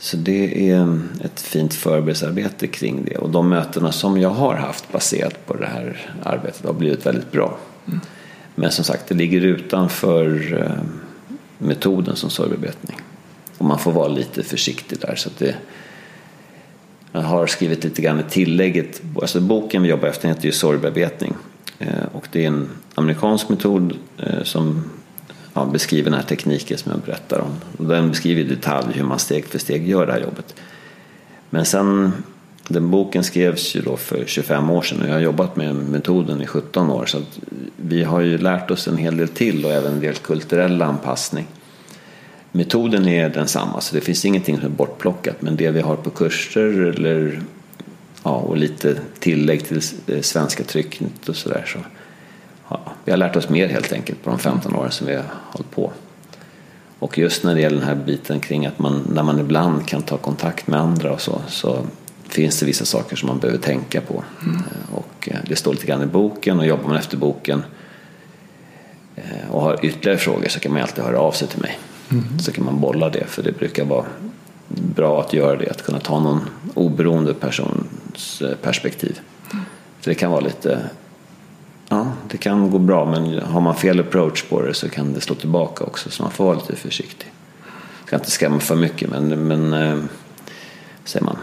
Så 0.00 0.16
det 0.16 0.70
är 0.70 1.00
ett 1.24 1.40
fint 1.40 1.74
förberedelsearbete 1.74 2.66
kring 2.66 3.04
det. 3.04 3.16
Och 3.16 3.30
de 3.30 3.48
mötena 3.48 3.92
som 3.92 4.20
jag 4.20 4.30
har 4.30 4.54
haft 4.54 4.92
baserat 4.92 5.46
på 5.46 5.56
det 5.56 5.66
här 5.66 6.14
arbetet 6.22 6.66
har 6.66 6.72
blivit 6.72 7.06
väldigt 7.06 7.32
bra. 7.32 7.58
Mm. 7.86 8.00
Men 8.54 8.70
som 8.70 8.84
sagt, 8.84 9.08
det 9.08 9.14
ligger 9.14 9.40
utanför 9.40 10.58
eh, 10.58 10.82
metoden 11.58 12.16
som 12.16 12.30
sorgbearbetning. 12.30 12.96
Och 13.58 13.64
man 13.64 13.78
får 13.78 13.92
vara 13.92 14.08
lite 14.08 14.42
försiktig 14.42 14.98
där. 15.00 15.14
Så 15.16 15.28
att 15.28 15.38
det, 15.38 15.54
jag 17.12 17.20
har 17.20 17.46
skrivit 17.46 17.84
lite 17.84 18.02
grann 18.02 18.20
i 18.20 18.30
tillägget. 18.30 19.02
Alltså 19.22 19.40
boken 19.40 19.82
vi 19.82 19.88
jobbar 19.88 20.08
efter 20.08 20.28
heter 20.28 20.46
ju 20.46 20.52
sorgbearbetning. 20.52 21.34
Eh, 21.78 22.04
och 22.12 22.28
det 22.32 22.44
är 22.44 22.48
en 22.48 22.68
amerikansk 22.94 23.48
metod 23.48 23.96
eh, 24.18 24.42
som 24.42 24.84
ja, 25.60 25.72
beskriver 25.72 26.10
den 26.10 26.20
här 26.20 26.26
tekniken 26.26 26.78
som 26.78 26.92
jag 26.92 27.00
berättar 27.00 27.38
om. 27.38 27.52
Och 27.78 27.84
den 27.84 28.10
beskriver 28.10 28.40
i 28.40 28.44
detalj 28.44 28.86
hur 28.94 29.04
man 29.04 29.18
steg 29.18 29.46
för 29.46 29.58
steg 29.58 29.88
gör 29.88 30.06
det 30.06 30.12
här 30.12 30.20
jobbet. 30.20 30.54
Men 31.50 31.64
sen, 31.64 32.12
den 32.68 32.90
boken 32.90 33.24
skrevs 33.24 33.76
ju 33.76 33.80
då 33.80 33.96
för 33.96 34.24
25 34.26 34.70
år 34.70 34.82
sedan 34.82 35.02
och 35.02 35.08
jag 35.08 35.12
har 35.12 35.20
jobbat 35.20 35.56
med 35.56 35.74
metoden 35.74 36.42
i 36.42 36.46
17 36.46 36.90
år. 36.90 37.06
Så 37.06 37.18
att 37.18 37.38
vi 37.76 38.04
har 38.04 38.20
ju 38.20 38.38
lärt 38.38 38.70
oss 38.70 38.88
en 38.88 38.96
hel 38.96 39.16
del 39.16 39.28
till 39.28 39.64
och 39.64 39.72
även 39.72 39.92
en 39.92 40.00
del 40.00 40.14
kulturell 40.14 40.82
anpassning. 40.82 41.46
Metoden 42.52 43.08
är 43.08 43.28
densamma 43.28 43.80
så 43.80 43.94
det 43.94 44.00
finns 44.00 44.24
ingenting 44.24 44.56
som 44.56 44.64
är 44.64 44.70
bortplockat 44.70 45.42
men 45.42 45.56
det 45.56 45.70
vi 45.70 45.80
har 45.80 45.96
på 45.96 46.10
kurser 46.10 46.82
eller 46.82 47.42
ja, 48.22 48.30
och 48.30 48.56
lite 48.56 48.96
tillägg 49.18 49.64
till 49.64 49.80
eh, 50.06 50.20
svenska 50.20 50.64
trycket 50.64 51.28
och 51.28 51.36
sådär 51.36 51.64
så 51.66 51.78
ja, 51.78 51.84
vi 53.04 53.10
har 53.10 53.18
lärt 53.18 53.36
oss 53.36 53.48
mer 53.48 53.68
helt 53.68 53.92
enkelt 53.92 54.22
på 54.24 54.30
de 54.30 54.38
15 54.38 54.74
åren 54.74 54.90
som 54.90 55.06
vi 55.06 55.14
har 55.14 55.24
hållit 55.52 55.70
på. 55.70 55.92
Och 56.98 57.18
just 57.18 57.44
när 57.44 57.54
det 57.54 57.60
gäller 57.60 57.76
den 57.76 57.86
här 57.86 57.94
biten 57.94 58.40
kring 58.40 58.66
att 58.66 58.78
man, 58.78 59.02
när 59.12 59.22
man 59.22 59.40
ibland 59.40 59.86
kan 59.86 60.02
ta 60.02 60.16
kontakt 60.16 60.66
med 60.66 60.80
andra 60.80 61.12
och 61.12 61.20
så, 61.20 61.42
så 61.48 61.78
finns 62.28 62.60
det 62.60 62.66
vissa 62.66 62.84
saker 62.84 63.16
som 63.16 63.26
man 63.26 63.38
behöver 63.38 63.58
tänka 63.58 64.00
på. 64.00 64.24
Mm. 64.42 64.62
Och 64.92 65.28
eh, 65.30 65.36
det 65.48 65.56
står 65.56 65.72
lite 65.72 65.86
grann 65.86 66.02
i 66.02 66.06
boken 66.06 66.58
och 66.58 66.66
jobbar 66.66 66.88
man 66.88 66.96
efter 66.96 67.16
boken 67.16 67.62
eh, 69.16 69.50
och 69.50 69.62
har 69.62 69.84
ytterligare 69.84 70.18
frågor 70.18 70.48
så 70.48 70.60
kan 70.60 70.72
man 70.72 70.82
alltid 70.82 71.04
höra 71.04 71.18
av 71.18 71.32
sig 71.32 71.48
till 71.48 71.60
mig. 71.60 71.78
Mm. 72.10 72.38
Så 72.38 72.52
kan 72.52 72.64
man 72.64 72.80
bolla 72.80 73.08
det 73.08 73.24
för 73.26 73.42
det 73.42 73.52
brukar 73.52 73.84
vara 73.84 74.04
bra 74.68 75.20
att 75.20 75.32
göra 75.32 75.56
det, 75.56 75.70
att 75.70 75.82
kunna 75.82 76.00
ta 76.00 76.20
någon 76.20 76.40
oberoende 76.74 77.34
persons 77.34 78.42
eh, 78.42 78.56
perspektiv. 78.56 79.20
Mm. 79.52 79.64
För 80.00 80.10
det 80.10 80.14
kan 80.14 80.30
vara 80.30 80.40
lite 80.40 80.80
Ja, 81.92 82.12
det 82.28 82.36
kan 82.36 82.70
gå 82.70 82.78
bra 82.78 83.04
men 83.04 83.42
har 83.42 83.60
man 83.60 83.74
fel 83.74 84.00
approach 84.00 84.42
på 84.42 84.62
det 84.62 84.74
så 84.74 84.88
kan 84.88 85.12
det 85.12 85.20
slå 85.20 85.34
tillbaka 85.34 85.84
också 85.84 86.10
så 86.10 86.22
man 86.22 86.32
får 86.32 86.44
vara 86.44 86.56
lite 86.56 86.76
försiktig. 86.76 87.32
Jag 88.00 88.06
ska 88.06 88.16
inte 88.16 88.30
skrämma 88.30 88.60
för 88.60 88.76
mycket 88.76 89.10
men, 89.10 89.28
men 89.28 89.72
eh, 89.72 89.98
säger 91.04 91.24
man, 91.26 91.36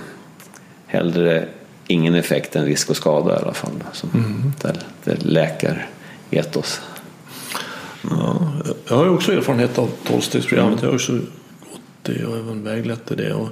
hellre 0.85 1.47
ingen 1.87 2.15
effekt 2.15 2.55
än 2.55 2.65
risk 2.65 2.89
och 2.89 2.97
skada 2.97 3.39
i 3.39 3.43
alla 3.43 3.53
fall. 3.53 3.83
Som 3.93 4.09
mm. 4.13 4.53
det, 4.61 4.79
det 5.03 5.25
läkar 5.25 5.89
etos. 6.29 6.81
Mm. 8.03 8.19
Ja, 8.19 8.51
jag 8.87 8.95
har 8.95 9.05
ju 9.05 9.11
också 9.11 9.33
erfarenhet 9.33 9.77
av 9.77 9.89
tolvstegsprogrammet. 10.03 10.81
Jag 10.81 10.89
har 10.89 10.95
också 10.95 11.13
gått 11.71 11.81
det 12.01 12.25
och 12.25 12.37
även 12.37 12.63
väglett 12.63 13.17
det. 13.17 13.33
Och 13.33 13.49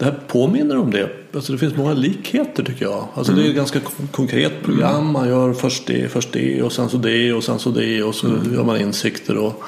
det 0.00 0.06
här 0.06 0.18
påminner 0.26 0.78
om 0.78 0.90
det. 0.90 1.08
Alltså 1.34 1.52
det 1.52 1.58
finns 1.58 1.76
många 1.76 1.92
likheter 1.92 2.64
tycker 2.64 2.84
jag. 2.84 3.08
Alltså 3.14 3.32
mm. 3.32 3.44
Det 3.44 3.48
är 3.48 3.50
ett 3.50 3.56
ganska 3.56 3.80
konkret 4.10 4.62
program. 4.62 5.12
Man 5.12 5.28
gör 5.28 5.52
först 5.52 5.86
det, 5.86 6.12
först 6.12 6.32
det 6.32 6.62
och 6.62 6.72
sen 6.72 6.88
så 6.88 6.96
det 6.96 7.32
och 7.32 7.44
sen 7.44 7.58
så 7.58 7.70
det 7.70 8.02
och 8.02 8.14
så 8.14 8.26
mm. 8.26 8.54
gör 8.54 8.64
man 8.64 8.80
insikter 8.80 9.36
och 9.36 9.62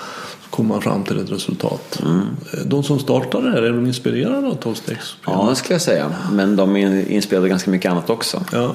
så 0.45 0.51
kommer 0.51 0.69
man 0.69 0.83
fram 0.83 1.05
till 1.05 1.19
ett 1.19 1.31
resultat. 1.31 2.01
Mm. 2.03 2.27
De 2.65 2.83
som 2.83 2.99
startade 2.99 3.47
det 3.47 3.53
här, 3.53 3.63
är 3.63 3.73
de 3.73 3.87
inspirerade 3.87 4.47
av 4.47 4.55
tolvstegsprogrammet? 4.55 5.45
Ja, 5.45 5.51
det 5.51 5.57
skulle 5.57 5.75
jag 5.75 5.83
säga. 5.83 6.15
Men 6.33 6.57
de 6.57 6.77
är 6.77 7.11
inspirerade 7.11 7.49
ganska 7.49 7.71
mycket 7.71 7.91
annat 7.91 8.11
också. 8.11 8.45
Ja. 8.53 8.75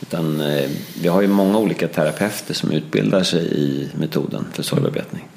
Utan, 0.00 0.40
eh, 0.40 0.70
vi 1.02 1.08
har 1.08 1.22
ju 1.22 1.28
många 1.28 1.58
olika 1.58 1.88
terapeuter 1.88 2.54
som 2.54 2.70
utbildar 2.70 3.22
sig 3.22 3.40
i 3.40 3.88
metoden 3.94 4.44
för 4.52 4.62
sorgbearbetning. 4.62 5.28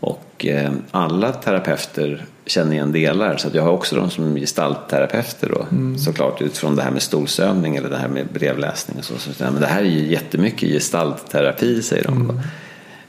Och 0.00 0.46
eh, 0.46 0.72
alla 0.90 1.32
terapeuter 1.32 2.24
känner 2.48 2.72
igen 2.72 2.92
delar. 2.92 3.36
Så 3.36 3.48
jag 3.52 3.62
har 3.62 3.70
också 3.70 3.96
de 3.96 4.10
som 4.10 4.34
gestaltterapeuter 4.34 5.48
då. 5.48 5.66
Mm. 5.70 5.98
Såklart 5.98 6.42
utifrån 6.42 6.76
det 6.76 6.82
här 6.82 6.90
med 6.90 7.02
stolsövning 7.02 7.76
eller 7.76 7.90
det 7.90 7.96
här 7.96 8.08
med 8.08 8.26
brevläsning. 8.32 8.98
Och 8.98 9.04
så, 9.04 9.18
så, 9.18 9.44
men 9.44 9.60
det 9.60 9.66
här 9.66 9.80
är 9.80 9.90
ju 9.90 10.06
jättemycket 10.06 10.68
gestaltterapi 10.68 11.82
säger 11.82 12.04
de. 12.04 12.30
Mm. 12.30 12.40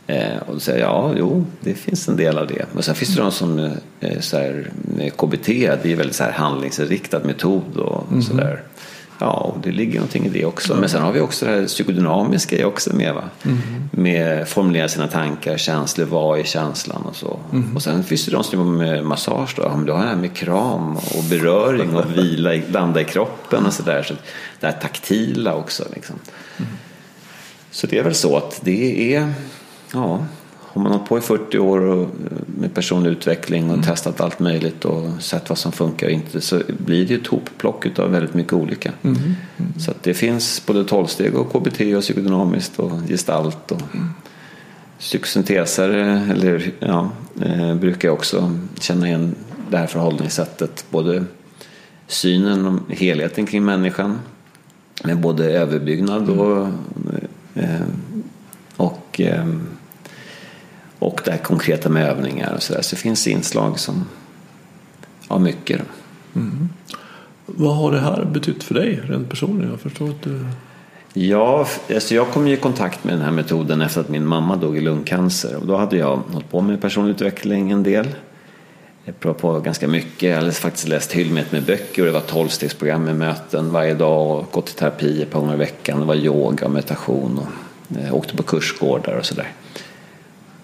Eh, 0.08 0.38
och 0.48 0.54
då 0.54 0.60
säger 0.60 0.80
jag, 0.80 0.90
ja, 0.90 1.14
jo, 1.18 1.46
det 1.62 1.74
finns 1.74 2.08
en 2.08 2.16
del 2.16 2.38
av 2.38 2.48
det. 2.48 2.66
Men 2.74 2.84
sen 2.84 2.96
finns 2.96 3.16
det 3.16 3.22
de 3.22 3.32
som 3.32 3.60
eh, 4.00 4.20
så 4.20 4.38
här, 4.38 4.72
KBT, 5.18 5.48
det 5.48 5.92
är 5.92 5.96
väldigt 5.96 6.16
så 6.16 6.24
här 6.24 6.32
handlingsinriktad 6.32 7.20
metod 7.20 7.78
och 7.78 8.08
mm. 8.12 8.22
sådär. 8.22 8.64
Ja, 9.20 9.32
och 9.32 9.60
det 9.64 9.72
ligger 9.72 9.94
någonting 9.94 10.26
i 10.26 10.30
det 10.30 10.46
också. 10.46 10.76
Men 10.76 10.90
sen 10.90 11.02
har 11.02 11.12
vi 11.12 11.20
också 11.20 11.46
det 11.46 11.52
här 11.52 11.66
psykodynamiska 11.68 12.68
också 12.68 12.96
med. 12.96 13.14
Va? 13.14 13.24
Mm. 13.44 13.60
Med 13.92 14.48
formulera 14.48 14.88
sina 14.88 15.08
tankar, 15.08 15.58
känslor, 15.58 16.06
vad 16.06 16.40
är 16.40 16.44
känslan 16.44 17.02
och 17.02 17.16
så. 17.16 17.40
Mm. 17.52 17.76
Och 17.76 17.84
sen 17.84 18.04
finns 18.04 18.26
det 18.26 18.32
de 18.32 18.44
som 18.44 18.60
jobbar 18.60 18.72
med 18.72 19.06
massage 19.06 19.54
då. 19.56 19.82
Du 19.86 19.92
har 19.92 20.00
det 20.00 20.08
här 20.08 20.16
med 20.16 20.34
kram 20.34 20.98
och 20.98 21.24
beröring 21.30 21.96
och 21.96 22.18
vila, 22.18 22.62
landa 22.72 23.02
i 23.02 23.06
kroppen 23.06 23.66
och 23.66 23.74
sådär. 23.74 24.04
Så 24.04 24.14
det 24.60 24.68
här 24.68 24.78
taktila 24.82 25.56
också. 25.56 25.84
Liksom. 25.94 26.16
Mm. 26.58 26.72
Så 27.72 27.88
det 27.88 27.98
är 27.98 28.04
väl 28.04 28.16
så 28.16 28.38
att 28.38 28.60
det 28.64 29.16
är, 29.16 29.34
ja, 29.94 30.26
har 30.74 30.82
man 30.82 30.92
hållit 30.92 31.08
på 31.08 31.18
i 31.18 31.22
40 31.22 31.60
år 31.60 32.08
med 32.46 32.74
personlig 32.74 33.12
utveckling 33.12 33.64
och 33.64 33.74
mm. 33.74 33.86
testat 33.86 34.22
allt 34.22 34.40
möjligt 34.40 34.86
och 34.86 35.10
sett 35.20 35.50
vad 35.50 35.58
som 35.58 35.72
funkar 35.72 36.08
och 36.08 36.14
inte 36.14 36.42
så 36.42 36.62
blir 36.78 37.06
det 37.06 37.14
ett 37.14 37.28
hopplock 37.28 38.00
av 38.00 38.12
väldigt 38.12 38.34
mycket 38.34 38.54
olika. 38.54 38.92
Mm. 39.02 39.18
Mm. 39.18 39.80
Så 39.80 39.94
det 40.04 40.14
finns 40.14 40.66
både 40.66 40.84
tolvsteg 40.84 41.36
och 41.36 41.52
KBT 41.52 41.82
och 41.96 42.02
psykodynamiskt 42.02 42.80
och 42.80 42.92
gestalt 43.08 43.72
och 43.72 43.82
mm. 43.94 44.10
psykosyntesare 45.00 46.26
eller, 46.32 46.72
ja, 46.80 47.10
eh, 47.42 47.76
brukar 47.76 48.08
jag 48.08 48.16
också 48.16 48.58
känna 48.80 49.08
igen 49.08 49.36
det 49.70 49.78
här 49.78 49.88
förhållningssättet. 49.88 50.86
Både 50.90 51.26
synen 52.08 52.66
och 52.66 52.96
helheten 52.96 53.46
kring 53.46 53.66
människan 53.66 54.20
med 55.04 55.20
både 55.20 55.52
överbyggnad 55.52 56.30
och, 56.30 56.68
eh, 57.54 57.82
och 58.76 59.22
eh, 59.22 59.46
och 61.00 61.22
det 61.26 61.32
här 61.32 61.38
konkreta 61.38 61.90
med 61.90 62.08
övningar 62.08 62.54
och 62.56 62.64
sådär. 62.64 62.82
Så 62.82 62.96
det 62.96 63.02
finns 63.02 63.28
inslag 63.28 63.80
som, 63.80 64.06
ja 65.30 65.40
mycket. 65.40 65.82
Mm. 66.36 66.70
Vad 67.46 67.76
har 67.76 67.92
det 67.92 68.00
här 68.00 68.26
betytt 68.26 68.64
för 68.64 68.76
dig 68.76 69.02
rent 69.04 69.30
personligen? 69.30 69.72
Jag 69.72 69.80
förstår 69.80 70.10
att 70.10 70.22
du... 70.22 70.46
Ja, 71.14 71.68
alltså 71.94 72.16
jag 72.16 72.28
kom 72.28 72.48
i 72.48 72.58
kontakt 72.58 73.04
med 73.04 73.14
den 73.14 73.22
här 73.22 73.32
metoden 73.32 73.82
efter 73.82 74.02
att 74.02 74.10
min 74.10 74.26
mamma 74.26 74.56
dog 74.56 74.78
i 74.78 74.82
lungcancer. 74.82 75.56
Och 75.56 75.68
då 75.68 75.78
hade 75.78 75.98
jag 75.98 76.20
hållit 76.32 76.52
på 76.52 76.62
med 76.62 76.82
personlig 76.82 77.12
utveckling 77.12 77.72
en 77.72 77.84
del. 77.84 78.08
Jag 79.04 79.20
provat 79.20 79.38
på 79.38 79.60
ganska 79.60 79.88
mycket. 79.88 80.30
Jag 80.30 80.36
hade 80.36 80.52
faktiskt 80.52 80.88
läst 80.88 81.12
hyllmet 81.12 81.52
med 81.52 81.64
böcker 81.64 82.02
och 82.02 82.06
det 82.06 82.12
var 82.12 82.22
tolvstegsprogram 82.22 83.04
med 83.04 83.16
möten 83.16 83.72
varje 83.72 83.94
dag 83.94 84.38
och 84.38 84.52
gått 84.52 84.70
i 84.70 84.74
terapi 84.74 85.22
ett 85.22 85.32
par 85.32 85.40
gånger 85.40 85.54
i 85.54 85.58
veckan. 85.58 86.00
Det 86.00 86.06
var 86.06 86.16
yoga 86.16 86.66
och 86.66 86.72
meditation 86.72 87.40
och 87.40 87.48
jag 88.04 88.16
åkte 88.16 88.36
på 88.36 88.44
kursgårdar 88.44 89.14
och 89.14 89.26
sådär. 89.26 89.52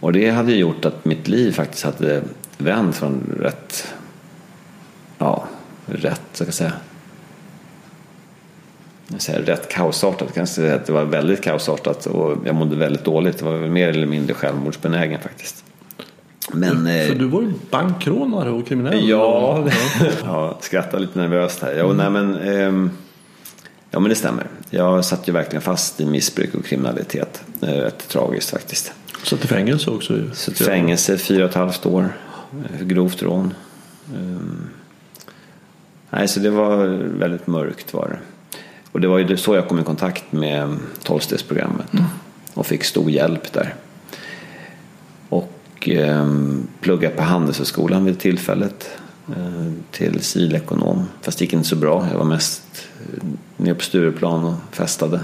Och 0.06 0.14
det 0.14 0.30
hade 0.30 0.54
gjort 0.54 0.86
att 0.86 1.06
mitt 1.06 1.28
liv 1.28 1.52
faktiskt 1.52 1.84
hade 1.84 2.24
vänt 2.58 2.96
från 2.96 3.38
rätt, 3.40 3.94
ja, 5.18 5.44
rätt, 5.86 6.22
så 6.34 6.44
kan 6.44 6.48
jag 6.48 6.54
säga, 6.54 6.72
jag 9.08 9.22
säger 9.22 9.42
rätt 9.42 9.70
kaosartat. 9.70 10.22
Jag 10.28 10.36
kan 10.36 10.48
säga 10.48 10.76
att 10.76 10.86
det 10.86 10.94
var 10.94 11.06
väldigt 11.06 11.44
kaosartat 11.44 12.06
och 12.06 12.38
jag 12.46 12.56
mådde 12.56 12.76
väldigt 12.76 13.04
dåligt. 13.04 13.38
Det 13.38 13.46
var 13.46 13.58
mer 13.58 13.90
eller 13.90 14.08
mindre 14.08 14.34
självmordsbenägen 14.34 15.22
faktiskt. 15.22 15.64
Men, 16.54 16.86
För 16.86 17.12
eh, 17.12 17.18
du 17.18 17.26
var 17.26 17.42
ju 17.42 17.54
bankrånare 17.70 18.50
och 18.50 18.68
kriminell. 18.68 19.10
Ja, 19.10 19.68
ja 20.24 20.58
skrattar 20.62 21.00
lite 21.00 21.20
nervöst 21.20 21.62
här. 21.62 21.74
Ja, 21.74 21.86
mm. 21.86 21.98
nej, 21.98 22.10
men, 22.10 22.36
eh, 22.36 22.92
ja 23.92 24.00
men 24.00 24.10
det 24.10 24.16
stämmer. 24.16 24.48
Jag 24.70 25.06
satt 25.06 25.28
ju 25.28 25.32
verkligen 25.32 25.62
fast 25.62 26.02
i 26.02 26.06
missbruk 26.06 26.56
och 26.56 26.66
kriminalitet. 26.66 27.44
Rätt 27.60 28.08
tragiskt 28.08 28.50
faktiskt. 28.50 28.94
Satt 29.26 29.46
i 29.46 29.48
fängelse 29.48 29.92
också? 29.92 30.22
Satt 30.34 30.62
i 30.62 30.64
fängelse 30.64 31.18
fyra 31.18 31.44
och 31.44 31.50
ett 31.50 31.56
halvt 31.56 31.86
år. 31.86 32.18
Grovt 32.82 33.24
rån. 33.24 33.54
Um, 34.16 34.70
nej, 36.10 36.28
så 36.28 36.40
det 36.40 36.50
var 36.50 36.86
väldigt 37.20 37.48
mörkt 37.48 37.94
var 37.94 38.08
det. 38.10 38.20
Och 38.92 39.02
det 39.02 39.08
var 39.08 39.20
ju 39.20 39.38
så 39.38 39.56
jag 39.56 39.68
kom 39.68 39.80
i 39.80 39.84
kontakt 39.84 40.32
med 40.32 40.78
tolvstegsprogrammet. 41.04 41.94
Mm. 41.94 42.06
Och 42.54 42.66
fick 42.66 42.84
stor 42.84 43.12
hjälp 43.12 43.54
där. 43.54 43.76
Och 45.30 45.90
um, 45.92 46.68
pluggade 46.82 47.16
på 47.16 47.24
Handelshögskolan 47.24 48.06
vid 48.06 48.20
tillfället. 48.20 48.90
eh, 49.30 49.72
till 49.92 50.22
civilekonom. 50.22 51.06
Fast 51.22 51.40
det 51.40 51.46
gick 51.46 51.54
inte 51.54 51.70
så 51.70 51.76
bra. 51.76 52.08
Jag 52.12 52.18
var 52.18 52.26
mest 52.26 52.88
eh, 53.02 53.28
nere 53.58 53.76
på 53.76 53.84
Stureplan 53.84 54.44
och 54.46 54.56
festade. 54.72 55.20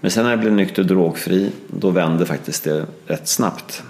Men 0.00 0.10
sen 0.10 0.24
när 0.24 0.30
jag 0.30 0.40
blev 0.40 0.52
nykter 0.52 0.82
och 0.82 0.88
drogfri, 0.88 1.52
då 1.66 1.90
vände 1.90 2.26
faktiskt 2.26 2.64
det 2.64 2.86
rätt 3.06 3.28
snabbt. 3.28 3.82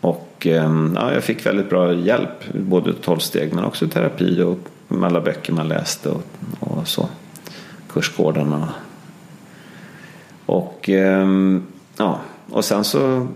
Och 0.00 0.46
eh, 0.46 0.90
ja, 0.94 1.12
jag 1.12 1.24
fick 1.24 1.46
väldigt 1.46 1.70
bra 1.70 1.94
hjälp, 1.94 2.52
både 2.54 2.94
tolvsteg 2.94 3.54
men 3.54 3.64
också 3.64 3.88
terapi 3.88 4.42
och 4.42 4.58
med 4.88 5.06
alla 5.06 5.20
böcker 5.20 5.52
man 5.52 5.68
läste 5.68 6.10
och, 6.10 6.22
och 6.60 6.88
så. 6.88 7.08
Kursgårdarna. 7.88 8.68
Och 10.46 10.88
ehm, 10.88 11.62
ja, 11.96 12.20
och 12.50 12.64
sen 12.64 12.84
så 12.84 13.26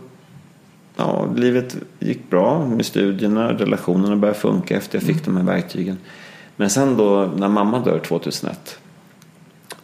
ja, 0.97 1.29
livet 1.37 1.77
gick 1.99 2.31
bra 2.31 2.67
med 2.67 2.87
studierna, 2.87 3.53
relationerna 3.53 4.17
började 4.17 4.39
funka 4.39 4.77
efter 4.77 4.99
jag 4.99 5.03
fick 5.03 5.25
de 5.25 5.37
här 5.37 5.45
verktygen. 5.45 5.99
Men 6.57 6.71
sen 6.71 6.97
då 6.97 7.31
när 7.37 7.49
mamma 7.49 7.79
dör 7.79 7.99
2001 7.99 8.79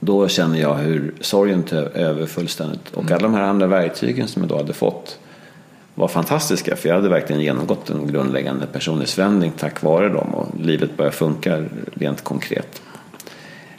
då 0.01 0.29
känner 0.29 0.59
jag 0.59 0.75
hur 0.75 1.15
sorgen 1.21 1.63
tar 1.63 1.83
över 1.83 2.27
fullständigt. 2.27 2.91
Och 2.95 3.11
alla 3.11 3.23
de 3.23 3.35
här 3.35 3.43
andra 3.43 3.67
verktygen 3.67 4.29
som 4.29 4.43
jag 4.43 4.49
då 4.49 4.57
hade 4.57 4.73
fått 4.73 5.19
var 5.95 6.09
fantastiska. 6.09 6.77
För 6.77 6.89
jag 6.89 6.97
hade 6.97 7.09
verkligen 7.09 7.43
genomgått 7.43 7.91
en 7.91 8.07
grundläggande 8.07 8.67
personlighetsförändring 8.67 9.53
tack 9.59 9.83
vare 9.83 10.09
dem. 10.09 10.35
Och 10.35 10.61
livet 10.61 10.97
började 10.97 11.17
funka 11.17 11.65
rent 11.95 12.25
konkret. 12.25 12.83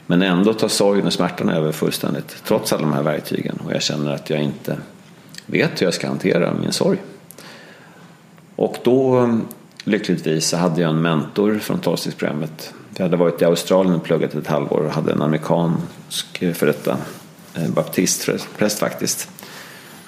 Men 0.06 0.22
ändå 0.22 0.54
tar 0.54 0.68
sorgen 0.68 1.06
och 1.06 1.12
smärtan 1.12 1.48
över 1.48 1.72
fullständigt. 1.72 2.36
Trots 2.44 2.72
alla 2.72 2.82
de 2.82 2.92
här 2.92 3.02
verktygen. 3.02 3.56
Och 3.64 3.72
jag 3.72 3.82
känner 3.82 4.14
att 4.14 4.30
jag 4.30 4.42
inte 4.42 4.76
vet 5.46 5.80
hur 5.80 5.86
jag 5.86 5.94
ska 5.94 6.08
hantera 6.08 6.54
min 6.54 6.72
sorg. 6.72 6.98
Och 8.56 8.76
då 8.84 9.30
lyckligtvis 9.84 10.48
så 10.48 10.56
hade 10.56 10.80
jag 10.80 10.90
en 10.90 11.02
mentor 11.02 11.58
från 11.58 11.80
tolvstegsprogrammet. 11.80 12.74
Jag 13.00 13.04
hade 13.04 13.16
varit 13.16 13.42
i 13.42 13.44
Australien 13.44 13.94
och 13.94 14.02
pluggat 14.02 14.34
ett 14.34 14.46
halvår 14.46 14.80
och 14.80 14.92
hade 14.92 15.12
en 15.12 15.22
amerikansk 15.22 16.54
för 16.54 16.66
detta 16.66 16.96
eh, 17.54 17.68
baptistpräst 17.68 18.78
faktiskt. 18.78 19.30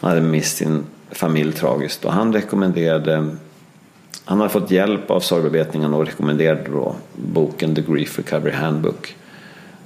Han 0.01 0.11
hade 0.11 0.21
mist 0.21 0.57
sin 0.57 0.85
familj 1.11 1.53
tragiskt 1.53 2.05
och 2.05 2.13
han 2.13 2.33
rekommenderade 2.33 3.37
han 4.25 4.39
hade 4.39 4.51
fått 4.51 4.71
hjälp 4.71 5.11
av 5.11 5.21
sorgbearbetningen 5.21 5.95
och 5.95 6.07
rekommenderade 6.07 6.71
då 6.71 6.97
boken 7.15 7.75
The 7.75 7.83
Grief 7.83 8.19
Recovery 8.19 8.53
Handbook 8.53 9.17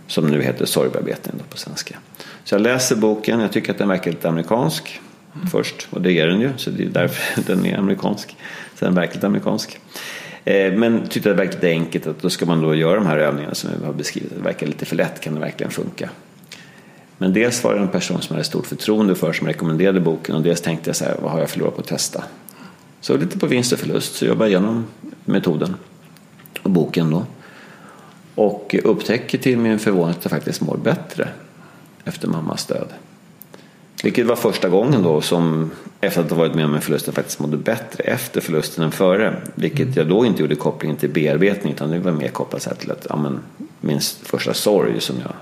som 0.06 0.26
nu 0.26 0.42
heter 0.42 0.66
Sorgbearbetning 0.66 1.42
på 1.50 1.56
svenska. 1.56 1.98
Så 2.44 2.54
jag 2.54 2.62
läser 2.62 2.96
boken, 2.96 3.40
jag 3.40 3.52
tycker 3.52 3.72
att 3.72 3.78
den 3.78 3.88
verkar 3.88 4.10
lite 4.10 4.28
amerikansk 4.28 5.00
först 5.50 5.88
och 5.90 6.02
det 6.02 6.12
är 6.12 6.26
den 6.26 6.40
ju 6.40 6.50
så 6.56 6.70
det 6.70 6.84
är 6.84 6.88
därför 6.88 7.42
den 7.46 7.66
är 7.66 7.78
amerikansk. 7.78 8.36
Så 8.74 8.84
den 8.84 8.94
är 8.94 9.00
verkligt 9.00 9.24
amerikansk. 9.24 9.80
Eh, 10.46 10.72
men 10.72 11.08
tyckte 11.08 11.30
att 11.30 11.36
det 11.36 11.42
verkade 11.42 11.68
enkelt 11.68 12.06
att 12.06 12.22
då 12.22 12.30
ska 12.30 12.46
man 12.46 12.60
då 12.60 12.74
göra 12.74 12.94
de 12.94 13.06
här 13.06 13.18
övningarna 13.18 13.54
som 13.54 13.70
vi 13.80 13.86
har 13.86 13.92
beskrivit. 13.92 14.32
Det 14.36 14.42
verkar 14.42 14.66
lite 14.66 14.84
för 14.84 14.96
lätt, 14.96 15.20
kan 15.20 15.34
det 15.34 15.40
verkligen 15.40 15.72
funka? 15.72 16.10
Men 17.18 17.32
dels 17.32 17.64
var 17.64 17.74
det 17.74 17.80
en 17.80 17.88
person 17.88 18.22
som 18.22 18.34
jag 18.34 18.34
hade 18.34 18.44
stort 18.44 18.66
förtroende 18.66 19.14
för 19.14 19.32
som 19.32 19.46
rekommenderade 19.46 20.00
boken 20.00 20.34
och 20.34 20.42
dels 20.42 20.60
tänkte 20.60 20.88
jag 20.88 20.96
så 20.96 21.04
här, 21.04 21.16
vad 21.22 21.32
har 21.32 21.40
jag 21.40 21.50
förlorat 21.50 21.74
på 21.74 21.80
att 21.80 21.86
testa? 21.86 22.24
Så 23.00 23.16
lite 23.16 23.38
på 23.38 23.46
vinst 23.46 23.72
och 23.72 23.78
förlust 23.78 24.14
så 24.14 24.24
jobbade 24.26 24.50
jag 24.50 24.62
igenom 24.62 24.86
metoden 25.24 25.74
och 26.62 26.70
boken 26.70 27.10
då. 27.10 27.26
Och 28.34 28.74
upptäcker 28.84 29.38
till 29.38 29.58
min 29.58 29.78
förvåning 29.78 30.10
att 30.10 30.24
jag 30.24 30.30
faktiskt 30.30 30.60
mår 30.60 30.76
bättre 30.76 31.28
efter 32.04 32.28
mammas 32.28 32.66
död. 32.66 32.88
Vilket 34.02 34.26
var 34.26 34.36
första 34.36 34.68
gången 34.68 35.02
då 35.02 35.20
som 35.20 35.70
efter 36.00 36.20
att 36.20 36.30
ha 36.30 36.36
varit 36.36 36.54
med 36.54 36.64
om 36.64 36.74
en 36.74 36.80
förlust 36.80 37.06
jag 37.06 37.14
faktiskt 37.14 37.38
mådde 37.38 37.56
bättre 37.56 38.04
efter 38.04 38.40
förlusten 38.40 38.84
än 38.84 38.92
före. 38.92 39.36
Vilket 39.54 39.96
jag 39.96 40.08
då 40.08 40.26
inte 40.26 40.42
gjorde 40.42 40.54
kopplingen 40.54 40.96
till 40.96 41.10
bearbetning 41.10 41.72
utan 41.72 41.90
det 41.90 41.98
var 41.98 42.12
mer 42.12 42.28
kopplat 42.28 42.78
till 42.80 42.90
att 42.90 43.06
ja, 43.08 43.16
men, 43.16 43.40
min 43.80 44.00
första 44.22 44.54
sorg 44.54 45.00
som 45.00 45.16
jag 45.20 45.32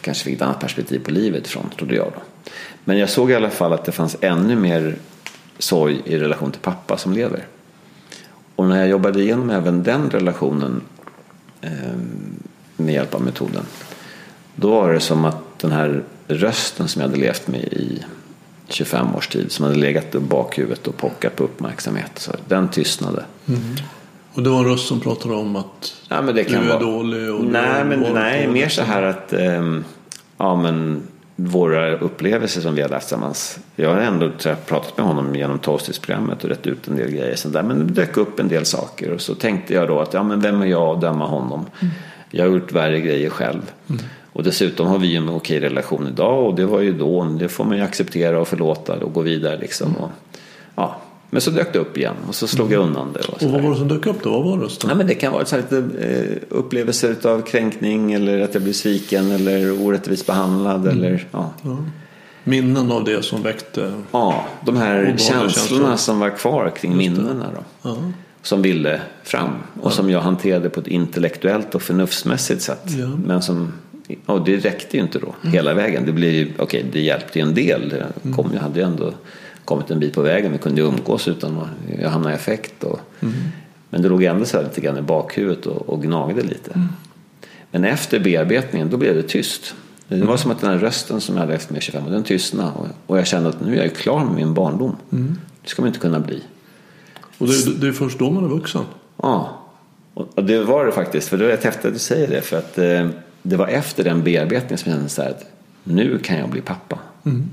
kanske 0.00 0.24
fick 0.24 0.36
ett 0.36 0.42
annat 0.42 0.60
perspektiv 0.60 1.04
på 1.04 1.10
livet 1.10 1.48
från, 1.48 1.70
trodde 1.76 1.94
jag 1.94 2.06
då. 2.14 2.50
Men 2.84 2.98
jag 2.98 3.10
såg 3.10 3.30
i 3.30 3.34
alla 3.34 3.50
fall 3.50 3.72
att 3.72 3.84
det 3.84 3.92
fanns 3.92 4.16
ännu 4.20 4.56
mer 4.56 4.96
sorg 5.58 6.02
i 6.04 6.18
relation 6.18 6.50
till 6.50 6.60
pappa 6.60 6.96
som 6.96 7.12
lever. 7.12 7.46
Och 8.56 8.66
när 8.66 8.78
jag 8.78 8.88
jobbade 8.88 9.22
igenom 9.22 9.50
även 9.50 9.82
den 9.82 10.10
relationen 10.10 10.80
eh, 11.60 11.70
med 12.76 12.94
hjälp 12.94 13.14
av 13.14 13.22
metoden. 13.22 13.64
Då 14.54 14.70
var 14.70 14.92
det 14.92 15.00
som 15.00 15.24
att 15.24 15.58
den 15.58 15.72
här 15.72 16.02
rösten 16.28 16.88
som 16.88 17.02
jag 17.02 17.08
hade 17.08 17.20
levt 17.20 17.48
med 17.48 17.60
i 17.60 18.04
25 18.68 19.14
års 19.14 19.28
tid 19.28 19.52
som 19.52 19.64
hade 19.64 19.78
legat 19.78 20.14
i 20.14 20.18
bakhuvudet 20.18 20.86
och 20.86 20.96
pockat 20.96 21.36
på 21.36 21.44
uppmärksamhet. 21.44 22.10
Så 22.14 22.32
den 22.48 22.68
tystnade. 22.68 23.24
Mm. 23.48 23.60
Och 24.34 24.42
det 24.42 24.50
var 24.50 24.58
en 24.58 24.64
röst 24.64 24.88
som 24.88 25.00
pratade 25.00 25.34
om 25.34 25.56
att 25.56 25.94
ja, 26.08 26.22
men 26.22 26.34
det 26.34 26.44
kan 26.44 26.60
du 26.60 26.66
är 26.66 26.68
vara... 26.68 26.80
dålig? 26.80 27.34
Och 27.34 27.44
nej, 27.44 27.84
men, 27.84 28.00
nej 28.14 28.48
mer 28.48 28.68
så 28.68 28.82
här 28.82 29.02
att 29.02 29.32
ähm, 29.32 29.84
ja, 30.38 30.56
men, 30.56 31.02
våra 31.36 31.98
upplevelser 31.98 32.60
som 32.60 32.74
vi 32.74 32.82
har 32.82 32.88
haft 32.88 33.08
tillsammans. 33.08 33.58
Jag 33.76 33.94
har 33.94 34.00
ändå 34.00 34.30
pratat 34.66 34.96
med 34.96 35.06
honom 35.06 35.34
genom 35.36 35.58
Toasties-programmet 35.58 36.44
och 36.44 36.50
rätt 36.50 36.66
ut 36.66 36.88
en 36.88 36.96
del 36.96 37.10
grejer. 37.10 37.36
Sånt 37.36 37.54
där. 37.54 37.62
Men 37.62 37.78
det 37.78 37.92
dök 37.92 38.16
upp 38.16 38.40
en 38.40 38.48
del 38.48 38.66
saker 38.66 39.10
och 39.10 39.20
så 39.20 39.34
tänkte 39.34 39.74
jag 39.74 39.88
då 39.88 40.00
att 40.00 40.14
ja, 40.14 40.22
men 40.22 40.40
vem 40.40 40.62
är 40.62 40.66
jag 40.66 40.94
att 40.94 41.00
döma 41.00 41.26
honom? 41.26 41.66
Mm. 41.80 41.94
Jag 42.30 42.44
har 42.44 42.52
gjort 42.52 42.72
värre 42.72 43.00
grejer 43.00 43.30
själv. 43.30 43.72
Mm. 43.88 44.02
Och 44.32 44.42
dessutom 44.42 44.86
har 44.86 44.98
vi 44.98 45.16
en 45.16 45.28
okej 45.28 45.60
relation 45.60 46.08
idag 46.08 46.46
och 46.46 46.54
det 46.54 46.66
var 46.66 46.80
ju 46.80 46.92
då. 46.92 47.24
Det 47.24 47.48
får 47.48 47.64
man 47.64 47.76
ju 47.76 47.82
acceptera 47.82 48.40
och 48.40 48.48
förlåta 48.48 48.94
och 48.94 49.12
gå 49.12 49.20
vidare 49.20 49.58
liksom. 49.58 49.88
Mm. 49.88 50.02
Och, 50.02 50.10
ja. 50.74 50.96
Men 51.30 51.40
så 51.40 51.50
dök 51.50 51.72
det 51.72 51.78
upp 51.78 51.96
igen 51.96 52.14
och 52.28 52.34
så 52.34 52.46
slog 52.46 52.72
jag 52.72 52.82
undan 52.82 53.12
det. 53.12 53.20
Och, 53.20 53.42
och 53.42 53.50
vad 53.50 53.62
var 53.62 53.70
det 53.70 53.76
som 53.76 53.88
dök 53.88 54.06
upp 54.06 54.22
då? 54.22 54.30
Vad 54.30 54.44
var 54.44 54.58
rösten? 54.58 54.90
Ja, 54.90 54.96
men 54.96 55.06
det 55.06 55.14
kan 55.14 55.32
vara 55.32 55.44
så 55.44 55.56
lite 55.56 55.78
eh, 55.78 56.56
upplevelser 56.58 57.16
av 57.26 57.42
kränkning 57.42 58.12
eller 58.12 58.40
att 58.40 58.54
jag 58.54 58.62
blir 58.62 58.72
sviken 58.72 59.30
eller 59.30 59.82
orättvist 59.82 60.26
behandlad. 60.26 60.80
Mm. 60.80 60.98
Eller, 60.98 61.26
ja. 61.30 61.52
ja. 61.62 61.76
Minnen 62.44 62.92
av 62.92 63.04
det 63.04 63.24
som 63.24 63.42
väckte? 63.42 63.92
Ja, 64.10 64.44
de 64.66 64.76
här 64.76 65.04
känslorna 65.04 65.50
känslor. 65.50 65.96
som 65.96 66.18
var 66.20 66.30
kvar 66.30 66.72
kring 66.76 66.96
minnena. 66.96 67.46
Då. 67.54 67.88
Ja. 67.90 67.96
Som 68.42 68.62
ville 68.62 69.00
fram 69.22 69.50
och 69.80 69.86
ja. 69.86 69.90
som 69.90 70.10
jag 70.10 70.20
hanterade 70.20 70.70
på 70.70 70.80
ett 70.80 70.86
intellektuellt 70.86 71.74
och 71.74 71.82
förnuftsmässigt 71.82 72.62
sätt. 72.62 72.84
Men 73.24 73.42
som 73.42 73.72
och 74.26 74.44
det 74.44 74.56
räckte 74.56 74.96
ju 74.96 75.02
inte 75.02 75.18
då 75.18 75.34
mm. 75.42 75.52
hela 75.52 75.74
vägen. 75.74 76.06
Det, 76.06 76.12
blev, 76.12 76.60
okay, 76.60 76.82
det 76.92 77.00
hjälpte 77.00 77.38
ju 77.38 77.42
en 77.42 77.54
del. 77.54 77.88
Det 77.88 78.32
kom, 78.36 78.50
jag 78.54 78.60
hade 78.60 78.80
ju 78.80 78.86
ändå 78.86 79.12
kommit 79.64 79.90
en 79.90 80.00
bit 80.00 80.14
på 80.14 80.22
vägen. 80.22 80.52
Vi 80.52 80.58
kunde 80.58 80.80
ju 80.80 80.86
umgås 80.86 81.28
utan 81.28 81.58
att 81.58 82.12
hamna 82.12 82.32
i 82.32 82.34
effekt. 82.34 82.84
Och, 82.84 83.00
mm. 83.20 83.34
Men 83.90 84.02
det 84.02 84.08
låg 84.08 84.22
ändå 84.22 84.44
så 84.44 84.62
lite 84.62 84.80
grann 84.80 84.98
i 84.98 85.02
bakhuvudet 85.02 85.66
och, 85.66 85.88
och 85.88 86.02
gnagde 86.02 86.42
lite. 86.42 86.70
Mm. 86.70 86.88
Men 87.70 87.84
efter 87.84 88.20
bearbetningen 88.20 88.90
då 88.90 88.96
blev 88.96 89.14
det 89.14 89.22
tyst. 89.22 89.74
Det 90.08 90.14
var 90.14 90.24
mm. 90.24 90.38
som 90.38 90.50
att 90.50 90.60
den 90.60 90.70
här 90.70 90.78
rösten 90.78 91.20
som 91.20 91.34
jag 91.34 91.40
hade 91.40 91.54
efter 91.54 91.72
med 91.72 91.82
25 91.82 92.04
den 92.10 92.24
tystnade. 92.24 92.72
Och, 92.72 92.86
och 93.06 93.18
jag 93.18 93.26
kände 93.26 93.48
att 93.48 93.60
nu 93.60 93.78
är 93.78 93.82
jag 93.82 93.94
klar 93.94 94.24
med 94.24 94.34
min 94.34 94.54
barndom. 94.54 94.96
Mm. 95.12 95.38
Det 95.62 95.68
ska 95.68 95.82
man 95.82 95.88
inte 95.88 96.00
kunna 96.00 96.20
bli. 96.20 96.42
Och 97.38 97.46
det, 97.46 97.80
det 97.80 97.88
är 97.88 97.92
först 97.92 98.18
då 98.18 98.30
man 98.30 98.44
är 98.44 98.48
vuxen? 98.48 98.82
Ja, 99.16 99.62
och 100.14 100.44
det 100.44 100.62
var 100.62 100.86
det 100.86 100.92
faktiskt. 100.92 101.28
För 101.28 101.36
det 101.36 101.44
är 101.44 101.48
rätt 101.48 101.64
häftigt 101.64 101.84
att 101.84 101.92
du 101.92 101.98
säger 101.98 102.28
det. 102.28 102.40
För 102.40 102.58
att 102.58 102.78
eh, 102.78 103.08
det 103.42 103.56
var 103.56 103.68
efter 103.68 104.04
den 104.04 104.22
bearbetningen 104.22 104.78
som 104.78 104.90
jag 104.90 104.98
kände 104.98 105.08
så 105.08 105.22
här 105.22 105.30
att 105.30 105.44
nu 105.84 106.18
kan 106.18 106.38
jag 106.38 106.48
bli 106.48 106.60
pappa. 106.60 106.98
Mm. 107.24 107.50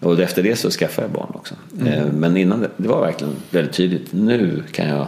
Och 0.00 0.20
efter 0.20 0.42
det 0.42 0.56
så 0.56 0.70
skaffade 0.70 1.06
jag 1.06 1.14
barn 1.14 1.30
också. 1.34 1.54
Mm. 1.80 1.92
Eh, 1.92 2.12
men 2.12 2.36
innan 2.36 2.60
det, 2.60 2.70
det 2.76 2.88
var 2.88 3.00
verkligen 3.00 3.34
väldigt 3.50 3.74
tydligt. 3.74 4.12
Nu 4.12 4.62
kan 4.72 4.88
jag 4.88 5.06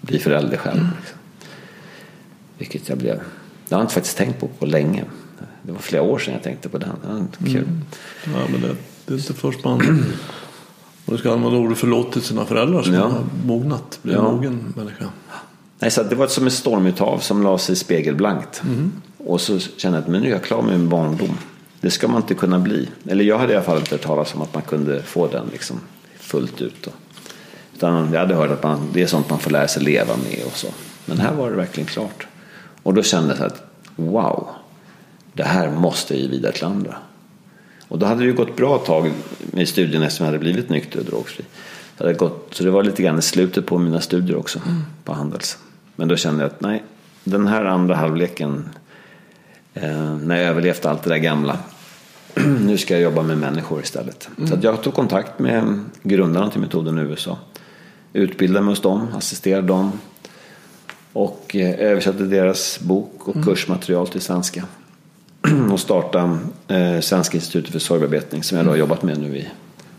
bli 0.00 0.18
förälder 0.18 0.56
själv. 0.56 0.80
Mm. 0.80 0.92
Liksom. 1.00 1.18
Vilket 2.58 2.88
jag 2.88 2.98
blev. 2.98 3.16
Det 3.68 3.74
har 3.74 3.80
jag 3.80 3.84
inte 3.84 3.94
faktiskt 3.94 4.16
tänkt 4.16 4.40
på 4.40 4.48
på 4.48 4.66
länge. 4.66 5.04
Det 5.62 5.72
var 5.72 5.78
flera 5.78 6.02
år 6.02 6.18
sedan 6.18 6.34
jag 6.34 6.42
tänkte 6.42 6.68
på 6.68 6.78
den. 6.78 6.90
Det 7.02 7.08
var 7.38 7.52
kul. 7.52 7.56
Mm. 7.56 7.80
Ja, 8.24 8.46
men 8.50 8.60
det, 8.60 8.76
det 9.06 9.14
är 9.14 9.18
inte 9.18 9.34
först 9.34 9.64
man 9.64 10.04
och 11.04 11.18
ska 11.18 11.32
använda 11.32 11.58
ordet 11.58 11.78
förlåt 11.78 12.12
till 12.12 12.22
sina 12.22 12.44
föräldrar 12.44 12.82
som 12.82 12.94
ja. 12.94 13.00
har 13.00 13.24
mognat. 13.44 13.98
Blir 14.02 14.14
ja. 14.14 14.32
mogen 14.32 14.74
människa. 14.76 15.04
Nej, 15.78 15.90
så 15.90 16.02
det 16.02 16.14
var 16.14 16.26
som 16.26 16.46
ett 16.46 16.52
stormutav 16.52 17.18
som 17.18 17.42
la 17.42 17.58
sig 17.58 17.76
spegelblankt. 17.76 18.62
Mm. 18.64 18.92
Och 19.26 19.40
så 19.40 19.58
kände 19.58 19.98
jag 19.98 20.02
att 20.02 20.08
men 20.08 20.20
nu 20.20 20.28
är 20.28 20.32
jag 20.32 20.44
klar 20.44 20.62
med 20.62 20.78
min 20.78 20.88
barndom. 20.88 21.38
Det 21.80 21.90
ska 21.90 22.08
man 22.08 22.16
inte 22.22 22.34
kunna 22.34 22.58
bli. 22.58 22.88
Eller 23.08 23.24
jag 23.24 23.38
hade 23.38 23.52
i 23.52 23.56
alla 23.56 23.64
fall 23.64 23.78
inte 23.78 23.94
hört 23.94 24.02
talas 24.02 24.34
om 24.34 24.42
att 24.42 24.54
man 24.54 24.62
kunde 24.62 25.02
få 25.02 25.26
den 25.26 25.46
liksom 25.52 25.80
fullt 26.18 26.60
ut. 26.60 26.82
Då. 26.84 26.90
Utan 27.74 28.12
jag 28.12 28.20
hade 28.20 28.34
hört 28.34 28.50
att 28.50 28.62
man, 28.62 28.88
det 28.92 29.02
är 29.02 29.06
sånt 29.06 29.30
man 29.30 29.38
får 29.38 29.50
lära 29.50 29.68
sig 29.68 29.82
leva 29.82 30.16
med 30.16 30.44
och 30.46 30.56
så. 30.56 30.68
Men 31.06 31.18
här 31.18 31.34
var 31.34 31.50
det 31.50 31.56
verkligen 31.56 31.86
klart. 31.86 32.26
Och 32.82 32.94
då 32.94 33.02
kände 33.02 33.36
jag 33.38 33.46
att 33.46 33.62
wow, 33.96 34.48
det 35.32 35.42
här 35.42 35.70
måste 35.70 36.14
jag 36.14 36.22
ge 36.22 36.28
vidare 36.28 36.52
till 36.52 36.64
andra. 36.64 36.96
Och 37.88 37.98
då 37.98 38.06
hade 38.06 38.20
det 38.20 38.26
ju 38.26 38.32
gått 38.32 38.56
bra 38.56 38.78
tag 38.78 39.12
med 39.38 39.68
studierna 39.68 40.06
eftersom 40.06 40.24
jag 40.24 40.28
hade 40.32 40.38
blivit 40.38 40.68
nykter 40.68 40.98
och 40.98 41.04
drogfri. 41.04 41.44
Så 41.98 42.04
det, 42.04 42.14
gått, 42.14 42.48
så 42.50 42.64
det 42.64 42.70
var 42.70 42.82
lite 42.82 43.02
grann 43.02 43.18
i 43.18 43.22
slutet 43.22 43.66
på 43.66 43.78
mina 43.78 44.00
studier 44.00 44.36
också 44.36 44.58
mm. 44.66 44.82
på 45.04 45.12
Handels. 45.12 45.58
Men 45.96 46.08
då 46.08 46.16
kände 46.16 46.42
jag 46.42 46.50
att 46.50 46.60
nej, 46.60 46.82
den 47.24 47.46
här 47.46 47.64
andra 47.64 47.94
halvleken 47.94 48.68
eh, 49.74 50.16
när 50.16 50.36
jag 50.36 50.44
överlevt 50.44 50.84
allt 50.84 51.02
det 51.02 51.10
där 51.10 51.16
gamla. 51.16 51.58
nu 52.60 52.78
ska 52.78 52.94
jag 52.94 53.02
jobba 53.02 53.22
med 53.22 53.38
människor 53.38 53.80
istället. 53.82 54.28
Mm. 54.38 54.50
Så 54.50 54.58
jag 54.60 54.82
tog 54.82 54.94
kontakt 54.94 55.38
med 55.38 55.80
grundarna 56.02 56.50
till 56.50 56.60
metoden 56.60 56.98
i 56.98 57.00
USA. 57.00 57.38
Utbildade 58.12 58.64
mig 58.64 58.72
hos 58.72 58.82
dem, 58.82 59.08
assisterade 59.16 59.66
dem. 59.66 59.92
Och 61.12 61.56
eh, 61.56 61.80
översatte 61.80 62.24
deras 62.24 62.80
bok 62.80 63.28
och 63.28 63.44
kursmaterial 63.44 64.08
till 64.08 64.20
svenska. 64.20 64.64
och 65.72 65.80
startade 65.80 66.38
eh, 66.68 67.00
Svenska 67.00 67.36
institutet 67.36 67.72
för 67.72 67.78
sorgbearbetning 67.78 68.42
som 68.42 68.56
jag 68.56 68.66
då 68.66 68.70
har 68.70 68.76
jobbat 68.76 69.02
med 69.02 69.18
nu 69.18 69.36
i 69.36 69.48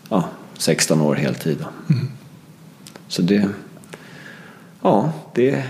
ja, 0.09 0.29
16 0.57 1.01
år 1.01 1.15
heltid. 1.15 1.57
Då. 1.59 1.95
Så 3.07 3.21
det, 3.21 3.49
ja, 4.81 5.11
det 5.33 5.49
är 5.49 5.67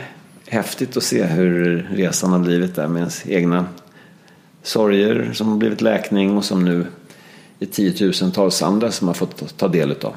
häftigt 0.48 0.98
att 0.98 1.04
se 1.04 1.24
hur 1.24 1.88
resan 1.92 2.32
har 2.32 2.40
blivit 2.40 2.76
där 2.76 2.88
med 2.88 3.00
ens 3.00 3.28
egna 3.28 3.66
sorger 4.66 5.32
som 5.34 5.48
har 5.48 5.58
blivit 5.58 5.82
läkning 5.82 6.38
och 6.38 6.46
som 6.46 6.66
nu 6.66 6.86
är 7.60 7.66
tiotusentals 7.66 8.62
andra 8.62 8.92
som 8.92 9.08
har 9.08 9.16
fått 9.16 9.58
ta 9.58 9.68
del 9.68 9.92
av. 9.92 10.16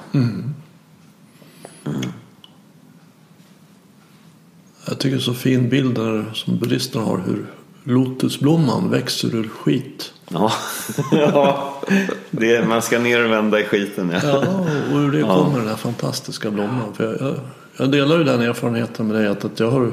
Jag 4.87 4.99
tycker 4.99 5.17
det 5.17 5.21
är 5.21 5.25
så 5.25 5.35
fin 5.35 5.69
bild 5.69 5.95
där 5.95 6.31
som 6.35 6.59
buddhisterna 6.59 7.05
har 7.05 7.19
hur 7.19 7.47
lotusblomman 7.85 8.91
växer 8.91 9.35
ur 9.35 9.49
skit. 9.49 10.13
Ja, 10.29 10.53
ja 11.13 11.75
det, 12.31 12.69
man 12.69 12.83
ska 12.83 12.99
ner 12.99 13.25
och 13.25 13.31
vända 13.31 13.61
i 13.61 13.65
skiten. 13.65 14.11
Ja. 14.11 14.21
Ja, 14.23 14.67
och 14.93 14.99
ur 14.99 15.13
det 15.13 15.23
kommer 15.23 15.59
den 15.59 15.69
här 15.69 15.77
fantastiska 15.77 16.51
blomman. 16.51 16.95
För 16.95 17.05
jag, 17.05 17.21
jag, 17.21 17.35
jag 17.77 17.91
delar 17.91 18.19
ju 18.19 18.25
den 18.25 18.43
erfarenheten 18.43 19.07
med 19.07 19.17
dig 19.17 19.27
att, 19.27 19.45
att 19.45 19.61
jag 19.61 19.71
har 19.71 19.93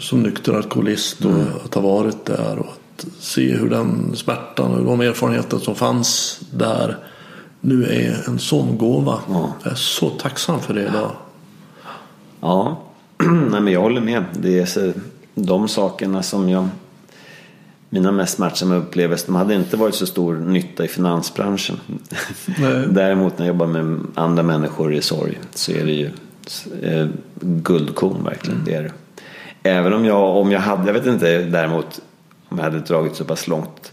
som 0.00 0.22
nykter 0.22 0.52
alkoholist 0.52 1.24
och 1.24 1.64
att 1.64 1.74
ha 1.74 1.82
varit 1.82 2.24
där 2.24 2.58
och 2.58 2.66
att 2.66 3.06
se 3.18 3.56
hur 3.56 3.70
den 3.70 4.16
smärtan 4.16 4.74
och 4.74 4.84
de 4.84 5.00
erfarenheter 5.00 5.58
som 5.58 5.74
fanns 5.74 6.40
där 6.50 6.96
nu 7.60 7.84
är 7.84 8.28
en 8.28 8.38
sån 8.38 8.78
gåva. 8.78 9.18
Ja. 9.28 9.52
Jag 9.62 9.72
är 9.72 9.76
så 9.76 10.10
tacksam 10.10 10.60
för 10.60 10.74
det 10.74 10.82
idag. 10.82 11.10
Ja, 12.40 12.82
Nej, 13.50 13.60
men 13.60 13.72
jag 13.72 13.80
håller 13.80 14.00
med. 14.00 14.24
Det 14.32 14.58
är 14.58 14.66
så, 14.66 14.92
de 15.34 15.68
sakerna 15.68 16.22
som 16.22 16.48
jag... 16.48 16.68
Mina 17.90 18.12
mest 18.12 18.36
smärtsamma 18.36 18.74
upplevelser 18.74 19.26
de 19.26 19.34
hade 19.34 19.54
inte 19.54 19.76
varit 19.76 19.94
så 19.94 20.06
stor 20.06 20.36
nytta 20.36 20.84
i 20.84 20.88
finansbranschen. 20.88 21.76
Däremot 22.88 23.38
när 23.38 23.46
jag 23.46 23.54
jobbar 23.54 23.66
med 23.66 24.00
andra 24.14 24.42
människor 24.42 24.94
i 24.94 25.02
sorg 25.02 25.40
så 25.54 25.72
är 25.72 25.84
det 25.84 25.92
ju 25.92 26.10
eh, 26.82 27.08
guldkorn 27.40 28.24
verkligen. 28.24 28.64
Det 28.64 28.74
är 28.74 28.82
det. 28.82 28.92
Även 29.66 29.92
om 29.92 30.04
jag, 30.04 30.36
om 30.36 30.52
jag 30.52 30.60
hade, 30.60 30.86
jag 30.86 30.92
vet 30.92 31.06
inte 31.06 31.38
däremot 31.42 32.00
om 32.48 32.58
jag 32.58 32.64
hade 32.64 32.80
dragit 32.80 33.16
så 33.16 33.24
pass 33.24 33.48
långt. 33.48 33.92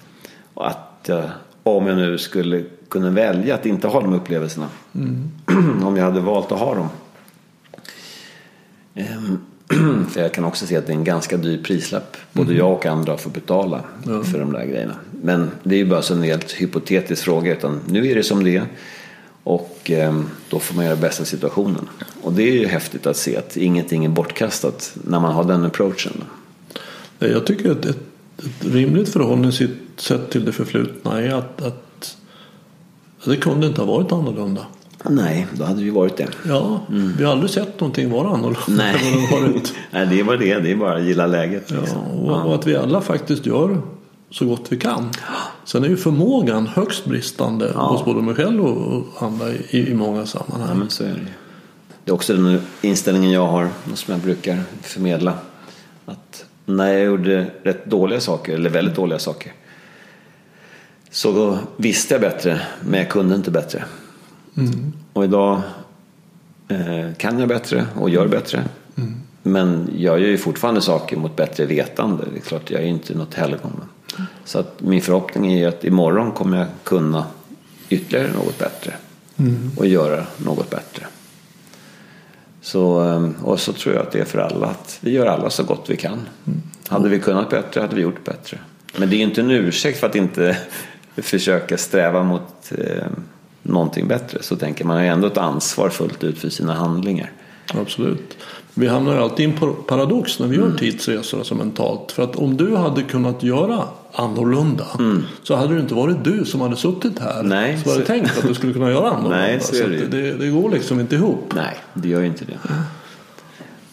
Att 0.53 1.05
jag, 1.05 1.23
om 1.63 1.87
jag 1.87 1.97
nu 1.97 2.17
skulle 2.17 2.63
kunna 2.89 3.09
välja 3.09 3.55
att 3.55 3.65
inte 3.65 3.87
ha 3.87 4.01
de 4.01 4.13
upplevelserna. 4.13 4.67
om 5.83 5.97
jag 5.97 6.03
hade 6.03 6.19
valt 6.19 6.51
att 6.51 6.59
ha 6.59 6.75
dem. 6.75 6.89
Ehm, 8.95 9.39
För 10.09 10.21
jag 10.21 10.33
kan 10.33 10.45
också 10.45 10.67
se 10.67 10.77
att 10.77 10.87
det 10.87 10.93
är 10.93 10.97
en 10.97 11.03
ganska 11.03 11.37
dyr 11.37 11.63
prislapp. 11.63 12.17
Både 12.33 12.53
jag 12.53 12.71
och 12.71 12.85
andra 12.85 13.17
får 13.17 13.31
betala 13.31 13.83
för 14.03 14.39
de 14.39 14.53
där 14.53 14.65
grejerna. 14.65 14.95
Men 15.23 15.51
det 15.63 15.75
är 15.75 15.79
ju 15.79 15.85
bara 15.85 16.01
så 16.01 16.13
en 16.13 16.23
helt 16.23 16.51
hypotetisk 16.51 17.23
fråga. 17.23 17.51
Utan 17.51 17.79
nu 17.87 18.07
är 18.07 18.15
det 18.15 18.23
som 18.23 18.43
det 18.43 18.57
är. 18.57 18.65
Och 19.43 19.91
ehm, 19.91 20.29
då 20.49 20.59
får 20.59 20.75
man 20.75 20.85
göra 20.85 20.95
bästa 20.95 21.25
situationen. 21.25 21.89
Och 22.21 22.33
det 22.33 22.43
är 22.43 22.53
ju 22.53 22.67
häftigt 22.67 23.07
att 23.07 23.17
se 23.17 23.37
att 23.37 23.57
ingenting 23.57 24.05
är 24.05 24.09
bortkastat 24.09 24.93
när 25.03 25.19
man 25.19 25.33
har 25.33 25.43
den 25.43 25.65
approachen. 25.65 26.23
Jag 27.19 27.45
tycker 27.45 27.71
att 27.71 27.85
ett, 27.85 27.97
ett 28.37 28.65
rimligt 28.65 29.09
förhållningssätt 29.09 30.29
till 30.29 30.45
det 30.45 30.51
förflutna 30.51 31.21
är 31.21 31.33
att, 31.33 31.61
att 31.61 32.17
det 33.25 33.37
kunde 33.37 33.67
inte 33.67 33.81
ha 33.81 33.85
varit 33.85 34.11
annorlunda. 34.11 34.65
Nej, 35.09 35.47
då 35.53 35.63
hade 35.63 35.81
ju 35.81 35.91
varit 35.91 36.17
det. 36.17 36.27
Ja, 36.47 36.81
vi 37.17 37.23
har 37.23 37.31
aldrig 37.31 37.51
sett 37.51 37.79
någonting 37.79 38.09
vara 38.09 38.29
annorlunda 38.29 38.83
Nej. 38.83 38.95
än 38.95 39.31
vad 39.31 39.41
det 39.41 39.47
varit. 39.47 39.73
Nej, 39.91 40.07
det 40.07 40.19
är 40.19 40.23
bara 40.23 40.37
det. 40.37 40.59
Det 40.59 40.71
är 40.71 40.75
bara 40.75 40.95
att 40.95 41.03
gilla 41.03 41.27
läget. 41.27 41.71
Liksom. 41.71 41.99
Ja, 42.25 42.41
och, 42.41 42.47
och 42.47 42.55
att 42.55 42.67
vi 42.67 42.75
alla 42.75 43.01
faktiskt 43.01 43.45
gör 43.45 43.81
så 44.31 44.45
gott 44.45 44.65
vi 44.69 44.77
kan. 44.77 45.09
Sen 45.65 45.83
är 45.83 45.87
ju 45.87 45.97
förmågan 45.97 46.67
högst 46.67 47.05
bristande 47.05 47.71
Ja. 47.73 47.79
hos 47.87 48.05
både 48.05 48.21
mig 48.21 48.35
själv 48.35 48.65
och 48.65 49.23
andra 49.23 49.49
i, 49.49 49.89
i 49.91 49.93
många 49.93 50.19
Ja, 50.19 50.25
sammanhang. 50.25 50.77
men 50.79 50.89
så 50.89 51.03
är 51.03 51.07
det. 51.07 51.27
Det 52.05 52.11
är 52.11 52.15
också 52.15 52.33
den 52.33 52.61
inställningen 52.81 53.31
jag 53.31 53.47
har 53.47 53.69
som 53.93 54.11
jag 54.13 54.21
brukar 54.23 54.59
förmedla. 54.81 55.33
Att 56.05 56.45
när 56.65 56.87
jag 56.93 57.03
gjorde 57.05 57.45
rätt 57.63 57.85
dåliga 57.85 58.19
saker, 58.19 58.53
eller 58.53 58.69
väldigt 58.69 58.95
dåliga 58.95 59.19
saker. 59.19 59.53
Så 61.09 61.57
visste 61.77 62.13
jag 62.13 62.21
bättre, 62.21 62.61
men 62.85 62.99
jag 62.99 63.09
kunde 63.09 63.35
inte 63.35 63.51
bättre. 63.51 63.83
Och 65.13 65.23
idag 65.23 65.61
eh, 66.67 67.13
kan 67.17 67.39
jag 67.39 67.47
bättre 67.49 67.85
och 67.95 68.09
gör 68.09 68.27
bättre. 68.27 68.63
Men 69.43 69.89
jag 69.97 70.19
gör 70.19 70.27
ju 70.27 70.37
fortfarande 70.37 70.81
saker 70.81 71.17
mot 71.17 71.35
bättre 71.35 71.65
vetande. 71.65 72.23
Det 72.33 72.39
är 72.39 72.41
klart, 72.41 72.71
jag 72.71 72.81
är 72.81 72.85
ju 72.85 72.91
inte 72.91 73.15
något 73.15 73.33
helgon. 73.33 73.81
Så 74.45 74.59
att 74.59 74.81
min 74.81 75.01
förhoppning 75.01 75.53
är 75.53 75.57
ju 75.57 75.65
att 75.65 75.83
imorgon 75.83 76.31
kommer 76.31 76.57
jag 76.57 76.67
kunna 76.83 77.25
ytterligare 77.89 78.31
något 78.31 78.59
bättre. 78.59 78.93
Och 79.77 79.87
göra 79.87 80.25
något 80.37 80.69
bättre. 80.69 81.05
Så, 82.61 83.09
eh, 83.09 83.45
och 83.45 83.59
så 83.59 83.73
tror 83.73 83.95
jag 83.95 84.01
att 84.05 84.11
det 84.11 84.19
är 84.19 84.25
för 84.25 84.39
alla. 84.39 84.67
Att 84.67 84.97
vi 85.01 85.11
gör 85.11 85.25
alla 85.25 85.49
så 85.49 85.63
gott 85.63 85.85
vi 85.87 85.97
kan. 85.97 86.19
Hade 86.87 87.09
vi 87.09 87.19
kunnat 87.19 87.49
bättre 87.49 87.81
hade 87.81 87.95
vi 87.95 88.01
gjort 88.01 88.23
bättre. 88.23 88.57
Men 88.97 89.09
det 89.09 89.15
är 89.15 89.17
ju 89.17 89.23
inte 89.23 89.41
en 89.41 89.51
ursäkt 89.51 89.99
för 89.99 90.07
att 90.07 90.15
inte 90.15 90.57
försöka 91.15 91.77
sträva 91.77 92.23
mot 92.23 92.71
eh, 92.77 93.05
någonting 93.63 94.07
bättre. 94.07 94.43
Så 94.43 94.55
tänker 94.55 94.85
man 94.85 95.03
ju 95.03 95.09
ändå 95.09 95.27
ett 95.27 95.37
ansvar 95.37 95.89
fullt 95.89 96.23
ut 96.23 96.39
för 96.39 96.49
sina 96.49 96.73
handlingar. 96.73 97.31
Absolut. 97.73 98.37
Vi 98.73 98.87
hamnar 98.87 99.17
alltid 99.17 99.45
i 99.47 99.51
en 99.51 99.57
par- 99.57 99.73
paradox 99.87 100.39
när 100.39 100.47
vi 100.47 100.55
gör 100.57 100.71
tidsresor 100.79 101.37
alltså 101.37 101.55
mentalt. 101.55 102.11
För 102.11 102.23
att 102.23 102.35
om 102.35 102.57
du 102.57 102.75
hade 102.75 103.03
kunnat 103.03 103.43
göra 103.43 103.83
annorlunda 104.13 104.85
så 105.43 105.55
hade 105.55 105.73
det 105.75 105.79
inte 105.81 105.93
varit 105.93 106.23
du 106.23 106.45
som 106.45 106.61
hade 106.61 106.75
suttit 106.75 107.19
här. 107.19 107.43
Nej, 107.43 107.77
så 107.83 107.89
hade 107.89 108.01
så- 108.01 108.07
tänkt 108.07 108.37
att 108.37 108.47
du 108.47 108.53
skulle 108.53 108.73
kunna 108.73 108.89
göra 108.91 109.09
annorlunda. 109.09 109.37
Nej, 109.37 109.59
så 109.61 109.83
att 109.83 109.89
det 109.89 110.07
det, 110.07 110.31
det 110.33 110.47
går 110.49 110.69
liksom 110.69 110.99
inte 110.99 111.15
ihop. 111.15 111.51
Nej, 111.55 111.75
det 111.93 112.09
gör 112.09 112.19
ju 112.19 112.27
inte 112.27 112.45
det. 112.45 112.57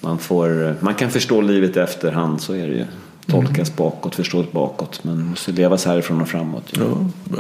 Man, 0.01 0.19
får, 0.19 0.77
man 0.81 0.95
kan 0.95 1.11
förstå 1.11 1.41
livet 1.41 1.77
i 1.77 1.81
efterhand, 1.81 2.41
så 2.41 2.53
är 2.53 2.67
det 2.67 2.75
ju. 2.75 2.85
Tolkas 3.27 3.77
bakåt, 3.77 4.15
förstås 4.15 4.53
bakåt. 4.53 5.05
Men 5.05 5.25
måste 5.27 5.53
levas 5.53 5.85
härifrån 5.85 6.21
och 6.23 6.29
framåt. 6.29 6.65
ju. 6.73 6.81
Ja, 6.83 6.97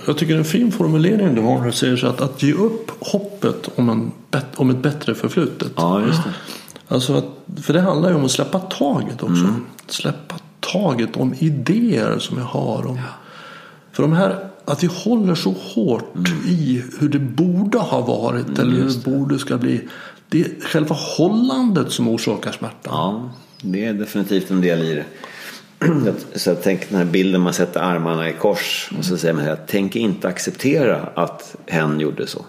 jag 0.06 0.18
tycker 0.18 0.32
det 0.32 0.36
är 0.36 0.38
en 0.38 0.44
fin 0.44 0.72
formulering 0.72 1.34
du 1.34 1.40
har 1.40 1.64
du 1.66 1.72
säger 1.72 1.96
så 1.96 2.06
att, 2.06 2.20
att 2.20 2.42
ge 2.42 2.52
upp 2.52 2.90
hoppet 3.00 3.68
om, 3.74 3.88
en, 3.88 4.12
om 4.56 4.70
ett 4.70 4.78
bättre 4.82 5.14
förflutet. 5.14 5.72
Ja, 5.76 6.00
just 6.06 6.24
det. 6.24 6.30
Alltså 6.88 7.14
att, 7.14 7.24
för 7.62 7.72
det 7.72 7.80
handlar 7.80 8.08
ju 8.08 8.14
om 8.14 8.24
att 8.24 8.30
släppa 8.30 8.58
taget 8.58 9.22
också. 9.22 9.54
Släppa 9.86 10.34
taget 10.60 11.16
om 11.16 11.34
idéer 11.38 12.18
som 12.18 12.38
jag 12.38 12.44
har. 12.44 12.86
Om, 12.86 13.00
För 13.92 14.02
de 14.02 14.12
här, 14.12 14.48
att 14.64 14.82
vi 14.82 14.88
håller 15.04 15.34
så 15.34 15.54
hårt 15.74 16.12
i 16.46 16.82
hur 17.00 17.08
det 17.08 17.18
borde 17.18 17.78
ha 17.78 18.00
varit 18.00 18.58
eller 18.58 18.72
hur 18.72 18.88
det 18.88 19.04
borde 19.04 19.38
ska 19.38 19.58
bli. 19.58 19.88
Det 20.28 20.40
är 20.40 20.60
själva 20.60 20.96
hållandet 20.98 21.92
som 21.92 22.08
orsakar 22.08 22.52
smärtan. 22.52 22.80
Ja, 22.84 23.30
det 23.62 23.84
är 23.84 23.94
definitivt 23.94 24.50
en 24.50 24.60
del 24.60 24.82
i 24.82 24.94
det. 24.94 25.04
Så 26.34 26.50
jag 26.50 26.62
tänker 26.62 26.88
den 26.88 26.98
här 26.98 27.04
bilden 27.04 27.40
man 27.40 27.52
sätter 27.52 27.80
armarna 27.80 28.28
i 28.28 28.32
kors 28.32 28.90
och 28.98 29.04
så 29.04 29.16
säger 29.16 29.34
man 29.34 29.48
att 29.48 29.68
tänk 29.68 29.96
inte 29.96 30.28
acceptera 30.28 31.08
att 31.14 31.56
hen 31.66 32.00
gjorde 32.00 32.26
så. 32.26 32.44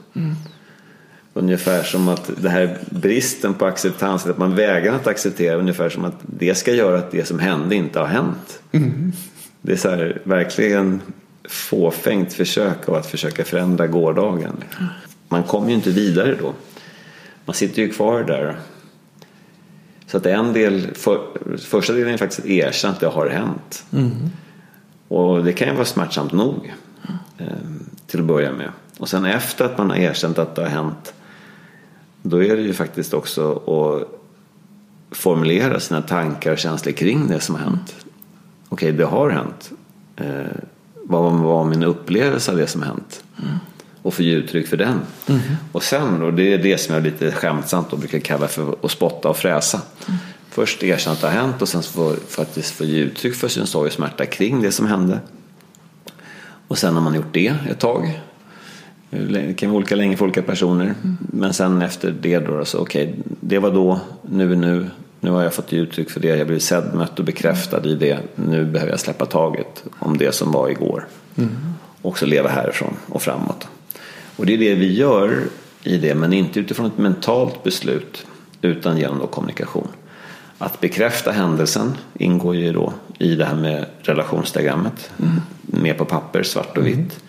Ungefär 1.40 1.84
som 1.84 2.08
att 2.08 2.32
det 2.38 2.50
här 2.50 2.78
bristen 2.90 3.54
på 3.54 3.66
acceptans, 3.66 4.26
att 4.26 4.38
man 4.38 4.56
vägrar 4.56 4.96
att 4.96 5.08
acceptera 5.08 5.56
ungefär 5.56 5.90
som 5.90 6.06
att 6.06 6.16
det 6.22 6.56
ska 6.56 6.74
göra 6.74 6.98
att 6.98 7.12
det 7.12 7.26
som 7.26 7.40
hände 7.40 7.76
inte 7.76 8.00
har 8.00 8.08
hänt. 8.08 8.62
Det 9.62 9.72
är 9.72 9.78
så 9.78 9.90
här, 9.90 10.22
verkligen 10.24 11.02
fåfängt 11.50 12.34
försök 12.34 12.90
av 12.90 12.96
att 12.96 13.06
försöka 13.06 13.46
förändra 13.46 13.88
gårdagen. 13.88 14.64
Man 15.30 15.44
kommer 15.44 15.70
ju 15.70 15.76
inte 15.76 15.90
vidare 15.90 16.36
då. 16.42 16.54
Man 17.46 17.54
sitter 17.54 17.82
ju 17.82 17.92
kvar 17.92 18.24
där. 18.24 18.60
Så 20.08 20.18
att 20.18 20.26
en 20.26 20.54
del, 20.54 20.88
för, 20.96 21.20
första 21.58 21.94
delen 21.94 22.14
är 22.14 22.18
faktiskt 22.18 22.40
att 22.40 22.46
erkänna 22.46 22.94
att 22.94 23.00
det 23.00 23.08
har 23.08 23.30
hänt. 23.30 23.86
Och 25.08 25.44
det 25.44 25.54
kan 25.54 25.68
ju 25.68 25.74
vara 25.74 25.86
smärtsamt 25.86 26.32
nog. 26.32 26.74
Eh, 27.38 27.48
till 28.08 28.20
att 28.20 28.26
börja 28.26 28.52
med. 28.52 28.72
Och 28.98 29.10
sen 29.10 29.26
efter 29.26 29.66
att 29.66 29.78
man 29.78 29.90
har 29.90 29.98
erkänt 29.98 30.38
att 30.38 30.56
det 30.56 30.62
har 30.62 30.70
hänt. 30.70 31.14
Då 32.22 32.44
är 32.44 32.56
det 32.56 32.62
ju 32.62 32.74
faktiskt 32.74 33.14
också 33.14 33.52
att 33.52 34.20
formulera 35.18 35.80
sina 35.80 36.02
tankar 36.02 36.52
och 36.52 36.58
känslor 36.58 36.94
kring 36.94 37.28
det 37.28 37.40
som 37.40 37.56
har 37.56 37.62
hänt. 37.62 37.96
Okej, 38.70 38.92
det 38.92 39.06
har 39.06 39.30
hänt. 39.30 39.72
Eh, 40.16 40.26
vad 41.04 41.34
var 41.34 41.64
min 41.64 41.84
upplevelse 41.84 42.52
av 42.52 42.58
det 42.58 42.68
som 42.68 42.82
hänt? 42.82 43.24
Och 44.02 44.14
få 44.14 44.22
ge 44.24 44.34
uttryck 44.34 44.68
för 44.68 44.78
den. 44.78 45.00
Och 45.72 45.84
sen, 45.84 46.22
och 46.22 46.34
det 46.34 46.54
är 46.54 46.58
det 46.58 46.78
som 46.78 46.96
jag 46.96 47.04
lite 47.04 47.32
skämtsamt 47.32 47.94
och 47.94 48.00
brukar 48.00 48.20
kalla 48.20 48.48
för 48.48 48.76
att 48.84 48.92
spotta 48.92 49.30
och 49.30 49.38
fräsa. 49.38 49.82
Först 50.50 50.84
erkänna 50.84 51.14
att 51.14 51.22
det 51.22 51.28
har 51.28 51.34
hänt 51.34 51.62
och 51.62 51.70
sen 51.70 51.84
få, 51.84 52.16
faktiskt 52.28 52.72
få 52.72 52.84
ge 52.84 53.00
uttryck 53.00 53.36
för 53.36 53.48
sin 53.48 53.68
sorg 53.68 53.88
och 53.88 53.94
smärta 53.94 54.26
kring 54.26 54.62
det 54.62 54.72
som 54.72 54.86
hände. 54.86 55.20
Och 56.68 56.78
sen 56.78 56.94
har 56.94 57.02
man 57.02 57.16
gjort 57.16 57.34
det 57.34 57.56
ett 57.70 57.80
tag. 57.80 58.22
Det 59.10 59.54
kan 59.58 59.70
vara 59.70 59.78
olika 59.78 59.96
länge 59.96 60.18
för 60.18 60.26
olika 60.26 60.42
personer. 60.42 60.94
Men 61.20 61.54
sen 61.54 61.82
efter 61.82 62.16
det 62.22 62.40
då, 62.40 62.66
så 62.66 62.80
okej, 62.80 63.16
det 63.40 63.60
var 63.60 63.72
då, 63.72 64.00
nu 64.22 64.52
är 64.52 64.56
nu. 64.56 64.88
Nu 65.22 65.32
har 65.32 65.44
jag 65.44 65.54
fått 65.54 65.74
uttryck 65.74 66.10
för 66.10 66.20
det. 66.20 66.28
Jag 66.28 66.48
blivit 66.48 66.64
sedd, 66.64 66.94
mött 66.94 67.20
och 67.20 67.26
bekräftad 67.26 67.86
i 67.86 67.96
det. 67.96 68.20
Nu 68.36 68.66
behöver 68.66 68.92
jag 68.92 69.00
släppa 69.00 69.26
taget 69.26 69.84
om 70.00 70.18
det 70.18 70.36
som 70.36 70.52
var 70.52 70.70
igår. 70.70 71.08
Mm. 71.36 71.50
Och 72.02 72.20
så 72.20 72.26
leva 72.26 72.50
härifrån 72.50 72.94
och 73.06 73.22
framåt. 73.22 73.68
Och 74.36 74.46
det 74.46 74.54
är 74.54 74.58
det 74.58 74.76
vi 74.76 74.94
gör 74.94 75.44
i 75.84 75.98
det, 75.98 76.16
men 76.16 76.34
inte 76.34 76.60
utifrån 76.60 76.86
ett 76.86 76.98
mentalt 76.98 77.64
beslut 77.64 78.26
utan 78.62 78.98
genom 78.98 79.28
kommunikation. 79.28 79.88
Att 80.58 80.80
bekräfta 80.80 81.32
händelsen 81.32 81.94
ingår 82.14 82.56
ju 82.56 82.74
då 82.74 82.94
i 83.18 83.36
det 83.36 83.46
här 83.46 83.56
med 83.56 83.86
relationsdiagrammet. 84.02 85.12
Mm. 85.20 85.42
Med 85.62 85.98
på 85.98 86.06
papper, 86.06 86.44
svart 86.44 86.78
och 86.78 86.88
vitt. 86.88 87.20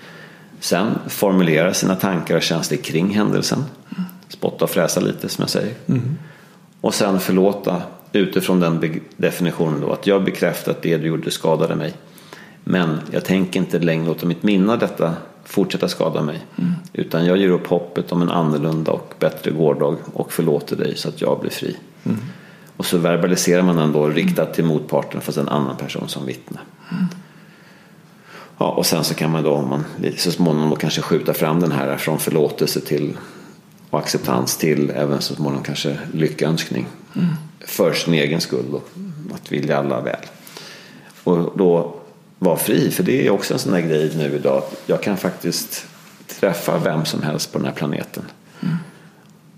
Mm. 0.60 0.94
Sen 0.94 0.98
formulera 1.08 1.74
sina 1.74 1.94
tankar 1.94 2.36
och 2.36 2.42
känslor 2.42 2.78
kring 2.78 3.14
händelsen. 3.14 3.58
Mm. 3.58 4.04
Spotta 4.28 4.64
och 4.64 4.70
fräsa 4.70 5.00
lite 5.00 5.28
som 5.28 5.42
jag 5.42 5.50
säger. 5.50 5.74
Mm. 5.86 6.18
Och 6.80 6.94
sen 6.94 7.20
förlåta 7.20 7.82
utifrån 8.12 8.60
den 8.60 9.00
definitionen 9.16 9.80
då. 9.80 9.92
Att 9.92 10.06
jag 10.06 10.24
bekräftar 10.24 10.72
att 10.72 10.82
det 10.82 10.96
du 10.96 11.06
gjorde 11.06 11.30
skadade 11.30 11.74
mig. 11.74 11.94
Men 12.64 13.00
jag 13.10 13.24
tänker 13.24 13.60
inte 13.60 13.78
längre 13.78 14.06
låta 14.06 14.26
mitt 14.26 14.42
minne 14.42 14.76
detta 14.76 15.14
fortsätta 15.44 15.88
skada 15.88 16.22
mig. 16.22 16.46
Mm. 16.58 16.72
Utan 16.92 17.26
jag 17.26 17.36
ger 17.36 17.48
upp 17.48 17.66
hoppet 17.66 18.12
om 18.12 18.22
en 18.22 18.30
annorlunda 18.30 18.92
och 18.92 19.14
bättre 19.18 19.50
gårdag 19.50 19.96
och 20.12 20.32
förlåter 20.32 20.76
dig 20.76 20.96
så 20.96 21.08
att 21.08 21.20
jag 21.20 21.40
blir 21.40 21.50
fri. 21.50 21.76
Mm. 22.04 22.18
Och 22.76 22.86
så 22.86 22.98
verbaliserar 22.98 23.62
man 23.62 23.76
den 23.76 23.92
då 23.92 24.08
riktat 24.08 24.54
till 24.54 24.64
motparten 24.64 25.20
fast 25.20 25.38
en 25.38 25.48
annan 25.48 25.76
person 25.76 26.08
som 26.08 26.26
vittne. 26.26 26.58
Ja, 28.60 28.70
och 28.70 28.86
sen 28.86 29.04
så 29.04 29.14
kan 29.14 29.30
man 29.30 29.42
då 29.42 29.52
om 29.52 29.68
man 29.68 29.84
så 30.16 30.32
småningom 30.32 30.76
kanske 30.76 31.02
skjuta 31.02 31.34
fram 31.34 31.60
den 31.60 31.72
här 31.72 31.96
från 31.96 32.18
förlåtelse 32.18 32.80
till 32.80 33.16
och 33.90 33.98
acceptans 33.98 34.56
till 34.56 34.90
även 34.90 35.20
så 35.20 35.34
småningom 35.34 35.64
kanske 35.64 35.98
lyckönskning. 36.12 36.86
Mm. 37.16 37.28
För 37.60 37.92
sin 37.92 38.14
egen 38.14 38.40
skull 38.40 38.74
och 38.74 38.88
att 39.34 39.52
vilja 39.52 39.78
alla 39.78 40.00
väl. 40.00 40.26
Och 41.24 41.52
då 41.58 41.94
vara 42.38 42.56
fri, 42.56 42.90
för 42.90 43.02
det 43.02 43.26
är 43.26 43.30
också 43.30 43.54
en 43.54 43.60
sån 43.60 43.72
där 43.72 43.80
grej 43.80 44.12
nu 44.16 44.36
idag. 44.36 44.62
Jag 44.86 45.02
kan 45.02 45.16
faktiskt 45.16 45.86
träffa 46.26 46.78
vem 46.78 47.04
som 47.04 47.22
helst 47.22 47.52
på 47.52 47.58
den 47.58 47.66
här 47.66 47.74
planeten. 47.74 48.24
Mm. 48.60 48.76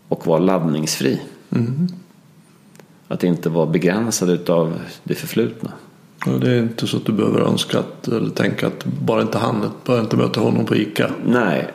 Och 0.09 0.27
vara 0.27 0.39
laddningsfri. 0.39 1.21
Mm. 1.51 1.89
Att 3.09 3.25
inte 3.25 3.49
vara 3.49 3.67
begränsad 3.67 4.51
av 4.51 4.81
det 5.05 5.15
förflutna. 5.15 5.73
Det 6.27 6.51
är 6.51 6.59
inte 6.59 6.87
så 6.87 6.97
att 6.97 7.07
du 7.07 7.13
behöver 7.13 7.41
önska 7.41 7.79
att, 7.79 8.09
eller 8.09 8.31
tänka 8.31 8.67
att 8.67 8.85
bara 8.85 9.23
inte 9.23 9.39
han, 9.39 9.71
bara 9.85 10.01
inte 10.01 10.17
möta 10.17 10.41
honom 10.41 10.67
på 10.67 10.77
ICA. 10.77 11.11
Nej, 11.27 11.69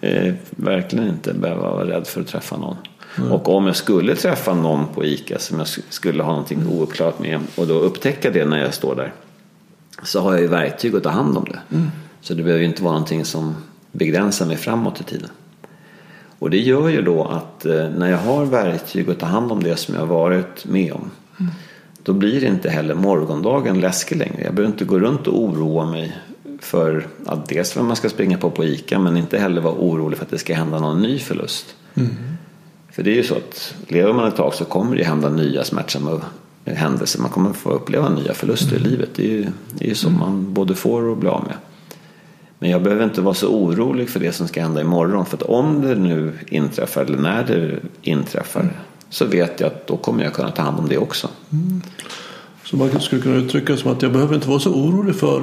eh, 0.00 0.34
verkligen 0.50 1.08
inte 1.08 1.34
behöva 1.34 1.70
vara 1.70 1.88
rädd 1.88 2.06
för 2.06 2.20
att 2.20 2.26
träffa 2.26 2.56
någon. 2.56 2.76
Mm. 3.18 3.32
Och 3.32 3.48
om 3.48 3.66
jag 3.66 3.76
skulle 3.76 4.16
träffa 4.16 4.54
någon 4.54 4.86
på 4.94 5.04
ICA 5.04 5.38
som 5.38 5.58
jag 5.58 5.68
skulle 5.68 6.22
ha 6.22 6.30
någonting 6.30 6.66
ouppklarat 6.66 7.20
med 7.20 7.40
och 7.56 7.66
då 7.66 7.74
upptäcka 7.74 8.30
det 8.30 8.44
när 8.44 8.58
jag 8.58 8.74
står 8.74 8.96
där. 8.96 9.12
Så 10.02 10.20
har 10.20 10.32
jag 10.32 10.40
ju 10.40 10.46
verktyg 10.46 10.96
att 10.96 11.02
ta 11.02 11.10
hand 11.10 11.36
om 11.36 11.44
det. 11.44 11.76
Mm. 11.76 11.90
Så 12.20 12.34
det 12.34 12.42
behöver 12.42 12.62
ju 12.62 12.68
inte 12.68 12.82
vara 12.82 12.92
någonting 12.92 13.24
som 13.24 13.54
begränsar 13.92 14.46
mig 14.46 14.56
framåt 14.56 15.00
i 15.00 15.04
tiden. 15.04 15.30
Och 16.38 16.50
det 16.50 16.58
gör 16.58 16.88
ju 16.88 17.02
då 17.02 17.24
att 17.24 17.66
eh, 17.66 17.88
när 17.90 18.10
jag 18.10 18.18
har 18.18 18.44
verktyg 18.44 19.10
att 19.10 19.18
ta 19.18 19.26
hand 19.26 19.52
om 19.52 19.62
det 19.62 19.76
som 19.76 19.94
jag 19.94 20.06
varit 20.06 20.64
med 20.64 20.92
om. 20.92 21.10
Mm. 21.40 21.52
Då 22.02 22.12
blir 22.12 22.44
inte 22.44 22.70
heller 22.70 22.94
morgondagen 22.94 23.80
läskig 23.80 24.16
längre. 24.16 24.42
Jag 24.44 24.54
behöver 24.54 24.72
inte 24.72 24.84
gå 24.84 24.98
runt 24.98 25.26
och 25.26 25.42
oroa 25.42 25.90
mig 25.90 26.16
för 26.60 27.06
att 27.26 27.48
dels 27.48 27.76
vad 27.76 27.84
man 27.84 27.96
ska 27.96 28.08
springa 28.08 28.38
på 28.38 28.50
på 28.50 28.64
ICA 28.64 28.98
men 28.98 29.16
inte 29.16 29.38
heller 29.38 29.60
vara 29.60 29.74
orolig 29.74 30.18
för 30.18 30.24
att 30.24 30.30
det 30.30 30.38
ska 30.38 30.54
hända 30.54 30.78
någon 30.78 31.02
ny 31.02 31.18
förlust. 31.18 31.76
Mm. 31.94 32.10
För 32.92 33.02
det 33.02 33.10
är 33.10 33.14
ju 33.14 33.22
så 33.22 33.34
att 33.34 33.74
lever 33.88 34.12
man 34.12 34.28
ett 34.28 34.36
tag 34.36 34.54
så 34.54 34.64
kommer 34.64 34.96
det 34.96 35.04
hända 35.04 35.28
nya 35.28 35.64
smärtsamma 35.64 36.20
händelser. 36.64 37.20
Man 37.20 37.30
kommer 37.30 37.52
få 37.52 37.70
uppleva 37.70 38.08
nya 38.08 38.34
förluster 38.34 38.76
mm. 38.76 38.86
i 38.86 38.90
livet. 38.90 39.08
Det 39.14 39.24
är 39.24 39.28
ju 39.28 39.46
det 39.72 39.90
är 39.90 39.94
så 39.94 40.08
mm. 40.08 40.20
man 40.20 40.54
både 40.54 40.74
får 40.74 41.02
och 41.02 41.16
blir 41.16 41.30
av 41.30 41.44
med. 41.44 41.56
Men 42.58 42.70
jag 42.70 42.82
behöver 42.82 43.04
inte 43.04 43.20
vara 43.20 43.34
så 43.34 43.48
orolig 43.48 44.10
för 44.10 44.20
det 44.20 44.32
som 44.32 44.48
ska 44.48 44.62
hända 44.62 44.80
imorgon. 44.80 45.26
För 45.26 45.36
att 45.36 45.42
om 45.42 45.80
det 45.80 45.94
nu 45.94 46.32
inträffar 46.48 47.04
eller 47.04 47.18
när 47.18 47.44
det 47.44 47.78
inträffar 48.02 48.60
mm. 48.60 48.72
Så 49.10 49.24
vet 49.24 49.60
jag 49.60 49.66
att 49.66 49.86
då 49.86 49.96
kommer 49.96 50.24
jag 50.24 50.34
kunna 50.34 50.50
ta 50.50 50.62
hand 50.62 50.78
om 50.78 50.88
det 50.88 50.98
också. 50.98 51.28
Mm. 51.52 51.82
Så 52.64 52.76
man 52.76 53.00
skulle 53.00 53.22
kunna 53.22 53.36
uttrycka 53.36 53.76
som 53.76 53.92
att 53.92 54.02
jag 54.02 54.12
behöver 54.12 54.34
inte 54.34 54.48
vara 54.48 54.58
så 54.60 54.70
orolig 54.70 55.16
för 55.16 55.40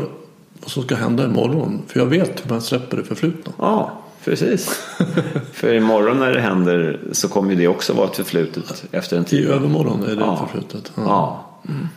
vad 0.60 0.72
som 0.72 0.84
ska 0.84 0.96
hända 0.96 1.26
imorgon. 1.26 1.82
För 1.88 2.00
jag 2.00 2.06
vet 2.06 2.46
hur 2.46 2.50
man 2.50 2.62
släpper 2.62 2.98
det 2.98 3.04
förflutna. 3.04 3.54
Ja, 3.58 4.02
precis. 4.24 4.70
för 5.54 5.74
imorgon 5.74 6.20
när 6.20 6.34
det 6.34 6.42
händer 6.42 7.00
så 7.12 7.28
kommer 7.28 7.56
det 7.56 7.68
också 7.68 7.94
vara 7.94 8.08
ett 8.08 8.16
förflutet 8.16 8.86
efter 8.92 9.18
en 9.18 9.26
tid. 9.26 9.46
I 9.46 9.48
övermorgon 9.48 10.04
är 10.04 10.16
det 10.16 10.22
ja. 10.22 10.48
förflutet. 10.48 10.92
Ja. 10.96 11.04
ja. 11.06 11.46
Mm. 11.70 11.88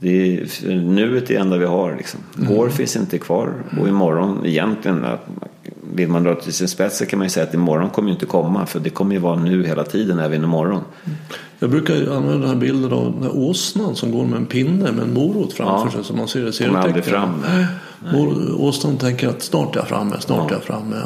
Det 0.00 0.08
är, 0.08 0.74
nuet 0.76 1.22
är 1.22 1.34
det 1.34 1.40
enda 1.40 1.56
vi 1.56 1.66
har. 1.66 1.96
Liksom. 1.96 2.20
Går 2.34 2.64
mm. 2.64 2.72
finns 2.72 2.96
inte 2.96 3.18
kvar 3.18 3.52
och 3.80 3.88
imorgon 3.88 4.46
egentligen 4.46 5.06
vill 5.98 6.08
man 6.08 6.22
dra 6.22 6.34
till 6.34 6.52
sin 6.52 6.68
spets 6.68 6.98
så 6.98 7.06
kan 7.06 7.18
man 7.18 7.26
ju 7.26 7.30
säga 7.30 7.46
att 7.46 7.54
imorgon 7.54 7.90
kommer 7.90 8.08
ju 8.08 8.14
inte 8.14 8.26
komma 8.26 8.66
för 8.66 8.80
det 8.80 8.90
kommer 8.90 9.14
ju 9.14 9.20
vara 9.20 9.36
nu 9.36 9.66
hela 9.66 9.84
tiden 9.84 10.18
även 10.18 10.44
imorgon. 10.44 10.82
Mm. 11.04 11.18
Jag 11.58 11.70
brukar 11.70 11.94
använda 11.94 12.32
den 12.32 12.48
här 12.48 12.56
bilden 12.56 12.92
av 12.92 13.12
den 13.12 13.22
här 13.22 13.36
åsnan 13.36 13.96
som 13.96 14.12
går 14.12 14.24
med 14.24 14.36
en 14.36 14.46
pinne 14.46 14.92
med 14.92 15.04
en 15.04 15.14
morot 15.14 15.52
framför 15.52 15.86
ja. 15.86 15.90
sig 15.90 16.04
så 16.04 16.14
man 16.14 16.28
ser 16.28 16.44
det. 16.44 16.52
Ser 16.52 16.76
aldrig 16.76 17.04
fram. 17.04 17.44
Åsnan 18.58 18.96
tänker 18.96 19.28
att 19.28 19.42
snart 19.42 19.76
är 19.76 19.80
jag 19.80 19.88
framme, 19.88 20.16
snart 20.20 20.38
ja. 20.38 20.48
är 20.48 20.52
jag 20.52 20.62
framme. 20.62 20.96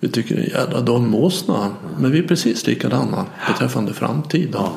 vi 0.00 0.08
tycker 0.08 0.34
det 0.34 0.40
är 0.40 0.44
en 0.44 0.50
jädra 0.50 0.80
dum 0.80 1.14
åsna. 1.14 1.70
Men 1.98 2.12
vi 2.12 2.18
är 2.18 2.22
precis 2.22 2.66
likadana 2.66 3.24
beträffande 3.48 3.92
framtiden. 3.92 4.52
Ja. 4.54 4.72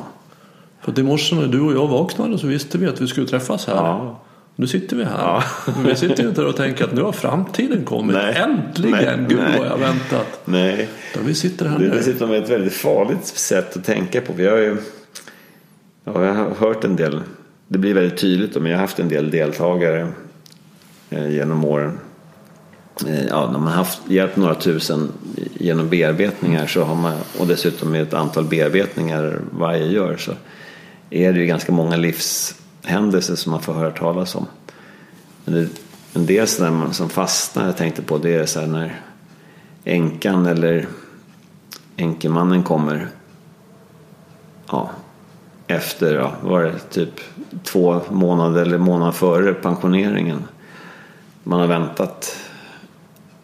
För 0.82 1.00
i 1.00 1.04
morse 1.04 1.36
när 1.36 1.48
du 1.48 1.62
och 1.62 1.74
jag 1.74 1.88
vaknade 1.88 2.38
så 2.38 2.48
visste 2.48 2.78
vi 2.78 2.88
att 2.88 3.02
vi 3.02 3.08
skulle 3.08 3.28
träffas 3.28 3.68
här. 3.68 3.76
Ja. 3.76 4.20
Nu 4.56 4.68
sitter 4.68 4.96
vi 4.96 5.04
här. 5.04 5.18
Ja. 5.18 5.44
Vi 5.86 5.96
sitter 5.96 6.28
inte 6.28 6.42
och 6.42 6.56
tänker 6.56 6.84
att 6.84 6.94
nu 6.94 7.02
har 7.02 7.12
framtiden 7.12 7.86
kommit. 7.86 8.16
Nej. 8.16 8.36
Äntligen! 8.36 9.20
Nej. 9.20 9.26
Gud 9.30 9.40
vad 9.58 9.68
jag 9.68 9.78
väntat. 9.78 10.42
Nej. 10.46 10.90
Där 11.14 11.22
vi 11.22 11.34
sitter 11.34 11.66
här 11.66 11.80
det 11.80 11.86
är 11.86 11.90
dessutom 11.90 12.32
ett 12.32 12.50
väldigt 12.50 12.74
farligt 12.74 13.26
sätt 13.26 13.78
att 13.78 13.86
tänka 13.86 14.22
på. 14.22 14.34
Vi 14.34 14.48
har 14.48 14.58
ju 14.58 14.78
ja, 16.04 16.26
jag 16.26 16.34
har 16.34 16.50
hört 16.50 16.84
en 16.84 16.96
del. 16.96 17.22
Det 17.68 17.78
blir 17.78 17.94
väldigt 17.94 18.20
tydligt 18.20 18.56
men 18.56 18.66
jag 18.66 18.78
har 18.78 18.82
haft 18.82 19.00
en 19.00 19.10
del 19.10 19.32
deltagare 19.32 20.08
eh, 21.10 21.30
genom 21.30 21.66
åren. 21.66 22.00
Eh, 23.08 23.26
ja, 23.26 23.52
när 23.52 23.60
man 23.60 23.68
har 23.68 23.76
haft, 23.76 24.02
hjälpt 24.10 24.36
några 24.36 24.56
tusen 24.56 25.12
genom 25.54 25.90
bearbetningar 25.90 26.68
så 26.68 26.84
har 26.84 26.96
man, 26.96 27.18
och 27.40 27.48
dessutom 27.48 27.92
med 27.92 28.02
ett 28.02 28.14
antal 28.14 28.46
bearbetningar 28.46 29.40
varje 29.52 29.86
gör 29.86 30.18
så 30.18 30.32
är 31.10 31.34
det 31.34 31.40
ju 31.40 31.46
ganska 31.46 31.72
många 31.72 31.96
livshändelser 32.84 33.36
som 33.36 33.52
man 33.52 33.62
får 33.62 33.74
höra 33.74 33.92
talas 33.92 34.36
om. 34.36 34.46
Men 35.46 35.56
det, 35.56 35.70
en 36.14 36.26
del 36.26 36.48
sådana 36.48 36.94
som 36.94 37.10
fastnar 37.10 37.66
jag 37.66 37.78
tänkte 37.78 38.02
på 38.02 38.18
det 38.18 38.36
är 38.36 38.46
så 38.46 38.60
här 38.60 38.68
när 38.68 39.02
änkan 39.84 40.46
eller 40.46 40.88
änkemannen 41.98 42.64
kommer 42.64 43.08
ja, 44.72 44.90
efter, 45.68 46.16
ja, 46.16 46.34
var 46.44 46.64
det 46.64 46.80
typ 46.80 47.20
två 47.64 48.02
månader 48.12 48.62
eller 48.62 48.78
månad 48.78 49.16
före 49.16 49.54
pensioneringen. 49.54 50.44
Man 51.44 51.60
har 51.60 51.68
väntat 51.68 52.38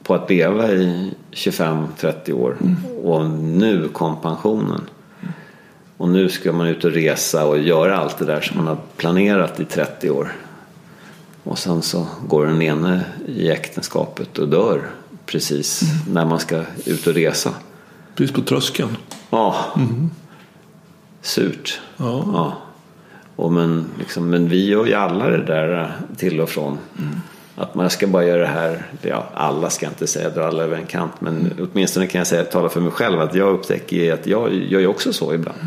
på 0.04 0.16
att 0.16 0.30
leva 0.30 0.72
i 0.72 1.14
25-30 1.32 2.34
år 2.34 2.58
mm. 2.62 2.76
och 3.04 3.26
nu 3.30 3.88
kom 3.88 4.22
pensionen. 4.22 4.82
Och 6.00 6.10
nu 6.10 6.30
ska 6.30 6.52
man 6.52 6.68
ut 6.68 6.86
och 6.86 6.92
resa 6.92 7.46
och 7.46 7.60
göra 7.60 7.98
allt 7.98 8.18
det 8.18 8.26
där 8.26 8.42
som 8.42 8.58
man 8.58 8.68
har 8.68 8.78
planerat 8.98 9.60
i 9.60 9.66
30 9.66 10.10
år. 10.10 10.32
Och 11.44 11.58
sen 11.58 11.82
så 11.82 12.08
går 12.28 12.46
den 12.46 12.62
ene 12.62 13.04
i 13.28 13.50
äktenskapet 13.50 14.38
och 14.38 14.48
dör 14.48 14.90
precis 15.26 15.82
mm. 15.82 16.14
när 16.14 16.26
man 16.26 16.40
ska 16.40 16.64
ut 16.86 17.08
och 17.08 17.14
resa. 17.14 17.54
Precis 18.16 18.36
på 18.36 18.42
tröskeln. 18.42 18.98
Ja. 19.30 19.56
Mm. 19.76 20.10
Surt. 21.22 21.82
Ja. 21.98 22.24
ja. 22.34 22.58
Och 23.36 23.52
men, 23.52 23.86
liksom, 24.00 24.30
men 24.30 24.50
vi 24.50 24.66
gör 24.66 24.86
ju 24.86 24.94
alla 24.94 25.30
det 25.30 25.44
där 25.44 25.92
till 26.18 26.42
och 26.42 26.50
från. 26.50 26.78
Mm. 26.98 27.16
Att 27.56 27.76
man 27.76 27.90
ska 27.90 28.08
bara 28.08 28.26
göra 28.26 28.42
det 28.42 28.48
här, 28.48 28.86
ja, 29.02 29.30
alla 29.34 29.70
ska 29.70 29.88
inte 29.88 30.08
säga 30.08 30.30
dra 30.30 30.48
alla 30.48 30.64
över 30.64 30.78
en 30.78 30.86
kant 30.86 31.14
men 31.20 31.38
mm. 31.38 31.70
åtminstone 31.72 32.08
kan 32.08 32.20
jag 32.20 32.28
säga, 32.28 32.44
tala 32.44 32.70
för 32.70 32.82
mig 32.82 32.92
själv 32.92 33.20
att 33.20 33.36
jag 33.36 33.54
upptäcker 33.54 34.14
att 34.14 34.28
jag 34.28 34.54
gör 34.54 34.80
ju 34.80 34.88
också 34.88 35.14
så 35.14 35.34
ibland. 35.34 35.60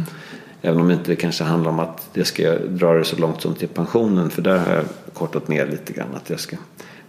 Även 0.63 0.81
om 0.81 0.89
det 0.89 0.95
inte 0.95 1.17
kanske 1.17 1.45
handlar 1.45 1.71
om 1.71 1.81
att 1.81 2.09
jag 2.13 2.27
ska 2.27 2.59
dra 2.59 2.95
det 2.95 3.05
så 3.05 3.17
långt 3.17 3.43
som 3.43 3.55
till 3.55 3.69
pensionen 3.69 4.31
för 4.31 4.43
där 4.43 4.59
har 4.59 4.75
jag 4.75 4.85
kortat 5.13 5.49
ner 5.49 5.67
lite 5.67 5.93
grann. 5.93 6.09
Att 6.15 6.31
jag 6.31 6.41
ska, 6.41 6.57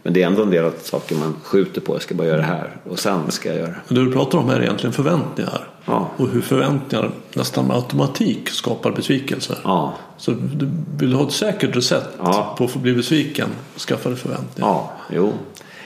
men 0.04 0.14
det 0.14 0.24
är 0.24 0.28
ändå 0.28 0.44
en 0.44 0.50
del 0.50 0.66
av 0.66 0.74
saker 0.82 1.16
man 1.16 1.36
skjuter 1.44 1.82
på. 1.82 1.96
Jag 1.96 2.02
ska 2.02 2.16
bara 2.16 2.28
göra 2.28 2.38
det 2.38 2.44
här 2.44 2.70
och 2.90 3.00
sen 3.00 3.32
ska 3.32 3.50
jag 3.50 3.58
göra 3.58 3.76
det. 3.88 3.96
Det 3.96 4.06
du 4.06 4.12
pratar 4.12 4.38
om 4.38 4.50
här 4.50 4.56
är 4.56 4.62
egentligen 4.62 4.94
förväntningar. 4.94 5.68
Ja. 5.86 6.10
Och 6.18 6.28
hur 6.28 6.42
förväntningar 6.42 7.12
nästan 7.34 7.68
med 7.68 7.76
automatik 7.76 8.50
skapar 8.50 8.92
besvikelser. 8.92 9.58
Ja. 9.64 9.94
Så 10.18 10.32
du 10.32 10.70
vill 10.98 11.14
ha 11.14 11.28
ett 11.28 11.34
säkert 11.34 11.76
recept 11.76 12.10
ja. 12.20 12.56
på 12.58 12.64
att 12.64 12.72
få 12.72 12.80
bli 12.80 12.94
besviken. 12.94 13.50
Skaffa 13.78 14.10
dig 14.10 14.18
förväntningar. 14.18 14.70
Ja, 14.70 14.92
jo. 15.10 15.34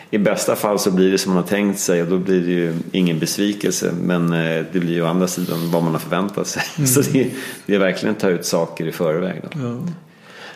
I 0.09 0.17
bästa 0.17 0.55
fall 0.55 0.79
så 0.79 0.91
blir 0.91 1.11
det 1.11 1.17
som 1.17 1.33
man 1.33 1.43
har 1.43 1.49
tänkt 1.49 1.79
sig 1.79 2.01
och 2.01 2.07
då 2.07 2.17
blir 2.17 2.41
det 2.41 2.51
ju 2.51 2.73
ingen 2.91 3.19
besvikelse. 3.19 3.91
Men 4.01 4.33
eh, 4.33 4.65
det 4.71 4.79
blir 4.79 4.93
ju 4.93 5.03
å 5.03 5.05
andra 5.05 5.27
sidan 5.27 5.71
vad 5.71 5.83
man 5.83 5.91
har 5.91 5.99
förväntat 5.99 6.47
sig. 6.47 6.63
Mm. 6.77 6.87
Så 6.87 7.01
det, 7.01 7.31
det, 7.65 7.75
är 7.75 7.79
verkligen 7.79 8.15
att 8.15 8.21
ta 8.21 8.29
ut 8.29 8.45
saker 8.45 8.87
i 8.87 8.91
förväg. 8.91 9.41
Då. 9.43 9.59
Ja. 9.59 9.77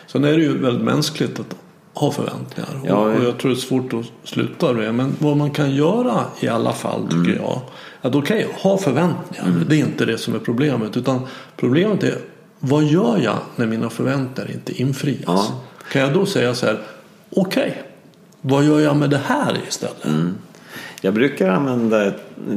Sen 0.06 0.24
är 0.24 0.32
det 0.32 0.42
ju 0.42 0.58
väldigt 0.58 0.84
mänskligt 0.84 1.40
att 1.40 1.56
ha 1.94 2.12
förväntningar. 2.12 2.80
Ja, 2.84 2.96
och 2.96 3.24
jag 3.24 3.38
tror 3.38 3.50
det 3.50 3.56
är 3.56 3.60
svårt 3.60 3.92
att 3.92 4.06
sluta 4.24 4.72
det. 4.72 4.92
Men 4.92 5.16
vad 5.18 5.36
man 5.36 5.50
kan 5.50 5.74
göra 5.74 6.24
i 6.40 6.48
alla 6.48 6.72
fall 6.72 7.02
tycker 7.02 7.16
mm. 7.16 7.36
jag. 7.36 7.60
Att 8.00 8.14
okej, 8.14 8.46
okay, 8.46 8.62
ha 8.62 8.78
förväntningar. 8.78 9.46
Mm. 9.46 9.64
Det 9.68 9.76
är 9.76 9.78
inte 9.78 10.04
det 10.04 10.18
som 10.18 10.34
är 10.34 10.38
problemet. 10.38 10.96
Utan 10.96 11.20
problemet 11.56 12.02
är 12.02 12.18
vad 12.58 12.84
gör 12.84 13.20
jag 13.24 13.38
när 13.56 13.66
mina 13.66 13.90
förväntningar 13.90 14.52
inte 14.52 14.82
infrias? 14.82 15.22
Ja. 15.26 15.60
Kan 15.92 16.02
jag 16.02 16.14
då 16.14 16.26
säga 16.26 16.54
så 16.54 16.66
här. 16.66 16.80
Okej, 17.30 17.62
okay, 17.62 17.91
vad 18.42 18.64
gör 18.64 18.80
jag 18.80 18.96
med 18.96 19.10
det 19.10 19.20
här 19.24 19.60
istället? 19.68 20.04
Mm. 20.04 20.34
Jag 21.00 21.14
brukar 21.14 21.48
använda 21.48 22.12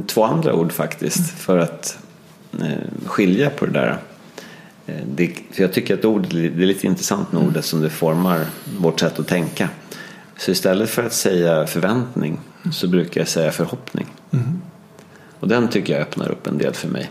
två 0.08 0.24
andra 0.24 0.54
ord 0.54 0.72
faktiskt 0.72 1.18
mm. 1.18 1.30
för 1.38 1.58
att 1.58 1.98
eh, 2.60 3.06
skilja 3.06 3.50
på 3.50 3.66
det 3.66 3.72
där. 3.72 3.98
Eh, 4.86 4.96
det, 5.16 5.28
för 5.52 5.62
jag 5.62 5.74
tycker 5.74 5.94
att 5.94 6.06
ord, 6.06 6.28
det 6.32 6.46
är 6.46 6.50
lite 6.50 6.88
intressant 6.88 7.32
med 7.32 7.48
ordet 7.48 7.66
som 7.66 7.82
det 7.82 7.90
formar 7.90 8.46
vårt 8.80 9.00
sätt 9.00 9.20
att 9.20 9.28
tänka. 9.28 9.70
Så 10.38 10.52
istället 10.52 10.90
för 10.90 11.04
att 11.04 11.14
säga 11.14 11.68
förväntning 11.68 12.40
så 12.72 12.88
brukar 12.88 13.22
jag 13.22 13.28
säga 13.28 13.52
förhoppning. 13.52 14.08
Mm. 14.32 14.62
Och 15.40 15.48
den 15.48 15.68
tycker 15.68 15.94
jag 15.94 16.02
öppnar 16.02 16.32
upp 16.32 16.48
en 16.48 16.58
del 16.58 16.74
för 16.74 16.88
mig. 16.88 17.10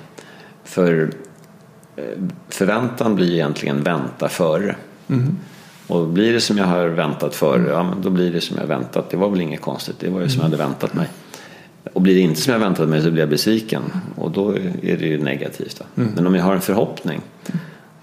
För 0.65 1.11
eh, 1.97 2.05
förväntan 2.49 3.15
blir 3.15 3.33
egentligen 3.33 3.83
vänta 3.83 4.29
före. 4.29 4.77
Mm. 5.09 5.39
Och 5.87 6.07
blir 6.07 6.33
det 6.33 6.41
som 6.41 6.59
jag 6.59 6.65
har 6.65 6.87
väntat 6.87 7.35
före, 7.35 7.71
ja 7.71 7.83
men 7.83 8.03
då 8.03 8.11
blir 8.11 8.33
det 8.33 8.41
som 8.41 8.57
jag 8.61 8.67
väntat. 8.67 9.11
Det 9.11 9.17
var 9.17 9.31
väl 9.31 9.41
inget 9.41 9.61
konstigt, 9.61 9.97
det 9.99 10.09
var 10.09 10.21
ju 10.21 10.29
som 10.29 10.39
jag 10.39 10.45
hade 10.45 10.57
väntat 10.57 10.95
mig. 10.95 11.09
Och 11.93 12.01
blir 12.01 12.15
det 12.15 12.21
inte 12.21 12.41
som 12.41 12.53
jag 12.53 12.61
väntat 12.61 12.89
mig 12.89 13.03
så 13.03 13.11
blir 13.11 13.23
jag 13.23 13.29
besviken. 13.29 13.83
Och 14.17 14.31
då 14.31 14.51
är 14.83 14.97
det 14.97 15.07
ju 15.07 15.23
negativt. 15.23 15.83
Mm. 15.97 16.11
Men 16.15 16.27
om 16.27 16.35
jag 16.35 16.45
har 16.45 16.55
en 16.55 16.61
förhoppning 16.61 17.21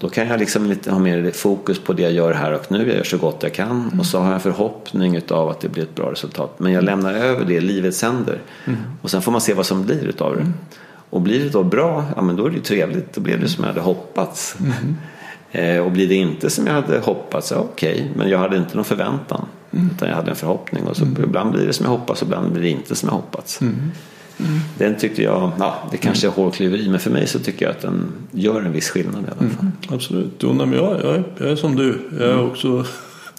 då 0.01 0.09
kan 0.09 0.27
jag 0.27 0.39
liksom 0.39 0.65
lite 0.65 0.91
ha 0.91 0.99
mer 0.99 1.32
fokus 1.32 1.79
på 1.79 1.93
det 1.93 2.01
jag 2.01 2.11
gör 2.11 2.34
här 2.34 2.53
och 2.53 2.71
nu. 2.71 2.88
Jag 2.88 2.97
gör 2.97 3.03
så 3.03 3.17
gott 3.17 3.43
jag 3.43 3.53
kan 3.53 3.71
mm. 3.71 3.99
och 3.99 4.05
så 4.05 4.19
har 4.19 4.25
jag 4.25 4.34
en 4.34 4.39
förhoppning 4.39 5.15
utav 5.15 5.49
att 5.49 5.59
det 5.59 5.69
blir 5.69 5.84
ett 5.84 5.95
bra 5.95 6.11
resultat. 6.11 6.59
Men 6.59 6.71
jag 6.71 6.84
lämnar 6.84 7.13
över 7.13 7.45
det 7.45 7.61
livets 7.61 8.01
händer. 8.01 8.41
Mm. 8.65 8.79
Och 9.01 9.11
sen 9.11 9.21
får 9.21 9.32
man 9.32 9.41
se 9.41 9.53
vad 9.53 9.65
som 9.65 9.86
blir 9.86 10.03
utav 10.03 10.36
det. 10.36 10.41
Mm. 10.41 10.53
Och 11.09 11.21
blir 11.21 11.43
det 11.43 11.49
då 11.49 11.63
bra, 11.63 12.05
ja 12.15 12.21
men 12.21 12.36
då 12.36 12.45
är 12.45 12.49
det 12.49 12.55
ju 12.55 12.61
trevligt. 12.61 13.13
Då 13.13 13.21
blir 13.21 13.38
det 13.38 13.49
som 13.49 13.63
jag 13.63 13.69
hade 13.69 13.82
hoppats. 13.82 14.55
Mm. 15.52 15.76
Eh, 15.76 15.86
och 15.86 15.91
blir 15.91 16.08
det 16.08 16.16
inte 16.16 16.49
som 16.49 16.68
jag 16.68 16.74
hade 16.74 16.99
hoppats, 16.99 17.52
ja, 17.52 17.58
okej. 17.58 17.93
Okay. 17.93 18.08
Men 18.16 18.30
jag 18.30 18.39
hade 18.39 18.58
inte 18.58 18.76
någon 18.76 18.86
förväntan. 18.86 19.45
Mm. 19.72 19.89
Utan 19.95 20.10
jag 20.10 20.16
hade 20.16 20.30
en 20.30 20.36
förhoppning. 20.36 20.84
Och 20.84 20.97
så 20.97 21.06
ibland 21.24 21.52
blir 21.52 21.68
det 21.68 21.74
som 21.74 21.86
jag 21.86 21.91
hoppas 21.91 22.22
och 22.22 22.28
ibland 22.28 22.52
blir 22.52 22.62
det 22.62 22.70
inte 22.70 22.95
som 22.95 23.10
jag 23.10 23.16
hoppats. 23.16 23.62
Mm. 23.62 23.91
Den 24.78 24.97
tyckte 24.97 25.24
jag, 25.24 25.52
ja, 25.60 25.76
det 25.91 25.97
kanske 25.97 26.28
är 26.28 26.32
hårklyveri 26.32 26.89
men 26.89 26.99
för 26.99 27.12
mig 27.12 27.28
så 27.28 27.39
tycker 27.39 27.66
jag 27.66 27.72
att 27.72 27.82
den 27.82 28.12
gör 28.32 28.62
en 28.62 28.72
viss 28.72 28.89
skillnad 28.89 29.24
i 29.24 29.26
alla 29.26 29.52
fall. 29.52 29.60
Mm, 29.62 29.72
absolut, 29.89 30.32
jo, 30.39 30.54
men 30.54 30.74
jag, 30.74 31.02
jag, 31.04 31.24
jag 31.38 31.49
är 31.49 31.56
som 31.56 31.76
du. 31.76 32.02
Jag 32.20 32.30
är 32.30 32.34
mm. 32.34 32.45
också 32.45 32.86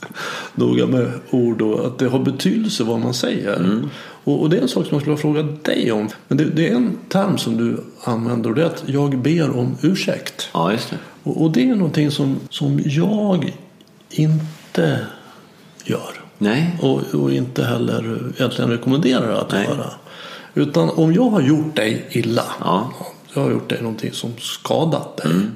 noga 0.55 0.87
med 0.87 1.11
ord 1.31 1.63
och 1.63 1.87
att 1.87 1.99
det 1.99 2.09
har 2.09 2.19
betydelse 2.19 2.85
vad 2.85 3.01
man 3.01 3.15
säger. 3.15 3.57
Mm. 3.57 3.91
Och, 4.25 4.43
och, 4.43 4.51
det 4.51 4.59
är 4.59 4.63
en 4.63 4.69
sak 4.69 4.87
som 4.87 4.95
jag 4.95 5.01
skulle 5.01 5.17
vilja 5.17 5.23
fråga 5.23 5.43
dig 5.63 5.93
om. 5.93 6.09
Men 6.29 6.39
det, 6.39 6.45
det, 6.45 6.69
är 6.69 6.75
en 6.75 6.99
term 7.09 7.39
som 7.39 7.57
du 7.57 7.77
använder 8.05 8.51
och 8.51 8.57
det 8.57 8.63
är 8.63 8.67
att 8.67 8.83
jag 8.87 9.19
ber 9.19 9.57
om 9.57 9.77
ursäkt. 9.83 10.51
Ja, 10.55 10.73
just 10.73 10.91
det. 10.91 10.99
Och, 11.23 11.43
och 11.43 11.51
det 11.51 11.70
är 11.70 11.75
någonting 11.75 12.11
som, 12.11 12.41
som 12.51 12.81
jag 12.85 13.53
inte 14.11 15.07
gör. 15.85 16.23
Nej. 16.39 16.77
Och, 16.81 17.14
och 17.14 17.33
inte 17.33 17.64
heller 17.64 18.33
egentligen 18.37 18.70
rekommenderar 18.70 19.33
att 19.33 19.53
Nej. 19.53 19.64
göra. 19.64 19.91
Utan 20.55 20.91
om 20.91 21.12
jag 21.12 21.31
har 21.31 21.41
gjort 21.41 21.77
dig 21.77 22.07
illa. 22.11 22.45
Ja. 22.61 22.93
Jag 23.35 23.43
har 23.43 23.51
gjort 23.51 23.68
dig 23.68 23.83
någonting 23.83 24.12
som 24.12 24.33
skadat 24.39 25.16
dig. 25.16 25.33
Mm. 25.33 25.51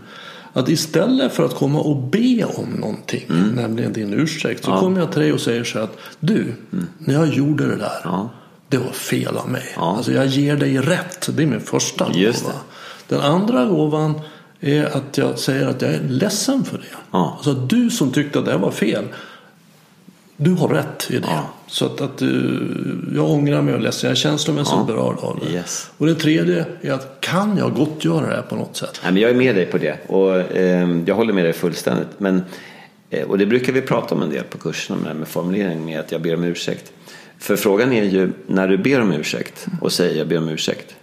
Att 0.52 0.68
istället 0.68 1.32
för 1.32 1.44
att 1.44 1.54
komma 1.54 1.80
och 1.80 1.96
be 1.96 2.44
om 2.44 2.70
någonting, 2.70 3.24
mm. 3.28 3.48
nämligen 3.48 3.92
din 3.92 4.14
ursäkt, 4.14 4.64
så 4.64 4.70
ja. 4.70 4.80
kommer 4.80 5.00
jag 5.00 5.12
till 5.12 5.20
dig 5.20 5.32
och 5.32 5.40
säger 5.40 5.64
så 5.64 5.78
här 5.78 5.84
att 5.84 5.98
du, 6.20 6.42
mm. 6.72 6.86
när 6.98 7.14
jag 7.14 7.28
gjorde 7.28 7.66
det 7.66 7.76
där, 7.76 8.00
ja. 8.04 8.30
det 8.68 8.78
var 8.78 8.92
fel 8.92 9.36
av 9.36 9.48
mig. 9.48 9.64
Ja. 9.76 9.96
Alltså 9.96 10.12
jag 10.12 10.26
ger 10.26 10.56
dig 10.56 10.78
rätt, 10.78 11.28
det 11.36 11.42
är 11.42 11.46
min 11.46 11.60
första 11.60 12.04
gåva. 12.04 12.52
Den 13.08 13.20
andra 13.20 13.64
gåvan 13.64 14.20
är 14.60 14.96
att 14.96 15.18
jag 15.18 15.38
säger 15.38 15.66
att 15.66 15.82
jag 15.82 15.94
är 15.94 16.00
ledsen 16.00 16.64
för 16.64 16.78
det. 16.78 16.84
Ja. 17.10 17.34
Alltså 17.36 17.50
att 17.50 17.70
du 17.70 17.90
som 17.90 18.12
tyckte 18.12 18.38
att 18.38 18.44
det 18.44 18.56
var 18.56 18.70
fel, 18.70 19.04
du 20.36 20.52
har 20.52 20.68
rätt 20.68 21.10
i 21.10 21.18
det. 21.18 21.28
Ja. 21.28 21.48
Så 21.66 21.86
att, 21.86 22.00
att, 22.00 22.22
jag 23.14 23.30
ångrar 23.30 23.62
mig 23.62 23.74
och 23.74 23.80
är 23.80 23.84
ledsen. 23.84 24.08
Jag 24.08 24.12
är 24.12 24.20
känslomässigt 24.20 24.74
ja. 24.78 24.84
berörd 24.84 25.16
av 25.18 25.40
det. 25.42 25.52
Yes. 25.52 25.90
Och 25.98 26.06
det 26.06 26.14
tredje 26.14 26.64
är 26.80 26.92
att 26.92 27.20
kan 27.20 27.56
jag 27.56 27.74
gottgöra 27.74 28.26
det 28.26 28.34
här 28.34 28.42
på 28.42 28.56
något 28.56 28.76
sätt? 28.76 29.00
Nej, 29.02 29.12
men 29.12 29.22
jag 29.22 29.30
är 29.30 29.34
med 29.34 29.54
dig 29.54 29.66
på 29.66 29.78
det. 29.78 29.98
Och 30.06 30.36
eh, 30.36 30.88
jag 31.06 31.14
håller 31.14 31.32
med 31.32 31.44
dig 31.44 31.52
fullständigt. 31.52 32.08
Men, 32.18 32.42
eh, 33.10 33.28
och 33.28 33.38
det 33.38 33.46
brukar 33.46 33.72
vi 33.72 33.82
prata 33.82 34.14
om 34.14 34.22
en 34.22 34.30
del 34.30 34.44
på 34.44 34.58
kurserna 34.58 35.00
med, 35.00 35.16
med 35.16 35.28
formulering 35.28 35.84
med 35.84 36.00
att 36.00 36.12
jag 36.12 36.22
ber 36.22 36.34
om 36.34 36.44
ursäkt. 36.44 36.92
För 37.38 37.56
frågan 37.56 37.92
är 37.92 38.04
ju 38.04 38.32
när 38.46 38.68
du 38.68 38.78
ber 38.78 39.00
om 39.00 39.12
ursäkt 39.12 39.66
och 39.80 39.92
säger 39.92 40.18
jag 40.18 40.28
ber 40.28 40.38
om 40.38 40.48
ursäkt. 40.48 40.94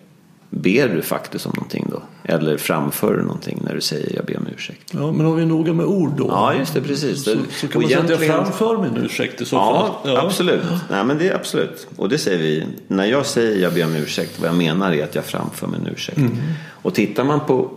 Ber 0.55 0.87
du 0.87 1.01
faktiskt 1.01 1.45
om 1.45 1.51
någonting 1.55 1.87
då? 1.91 2.01
Eller 2.23 2.57
framför 2.57 3.13
du 3.13 3.21
någonting 3.21 3.61
när 3.65 3.75
du 3.75 3.81
säger 3.81 4.15
jag 4.15 4.25
ber 4.25 4.37
om 4.37 4.47
ursäkt? 4.55 4.91
Ja, 4.91 5.11
men 5.11 5.25
om 5.25 5.35
vi 5.35 5.41
är 5.41 5.45
noga 5.45 5.73
med 5.73 5.85
ord 5.85 6.11
då? 6.17 6.27
Ja, 6.27 6.53
just 6.53 6.73
det, 6.73 6.81
precis. 6.81 7.23
Så, 7.23 7.35
så 7.51 7.67
kan 7.67 7.81
man 7.81 7.89
säga 7.89 8.03
att 8.03 8.09
jag 8.09 8.19
framför 8.19 8.77
min 8.77 8.97
ursäkt 8.97 9.41
i 9.41 9.45
så 9.45 9.55
ja, 9.55 9.99
fall? 10.03 10.13
Ja, 10.13 10.21
absolut. 10.21 10.63
Nej, 10.89 11.03
men 11.03 11.17
det 11.17 11.29
är 11.29 11.35
absolut. 11.35 11.87
Och 11.95 12.09
det 12.09 12.17
säger 12.17 12.37
vi. 12.37 12.65
När 12.87 13.05
jag 13.05 13.25
säger 13.25 13.61
jag 13.61 13.73
ber 13.73 13.85
om 13.85 13.95
ursäkt, 13.95 14.39
vad 14.39 14.49
jag 14.49 14.55
menar 14.55 14.93
är 14.93 15.03
att 15.03 15.15
jag 15.15 15.25
framför 15.25 15.67
min 15.67 15.87
ursäkt. 15.87 16.17
Mm. 16.17 16.37
Och 16.69 16.93
tittar 16.93 17.23
man 17.23 17.39
på 17.39 17.71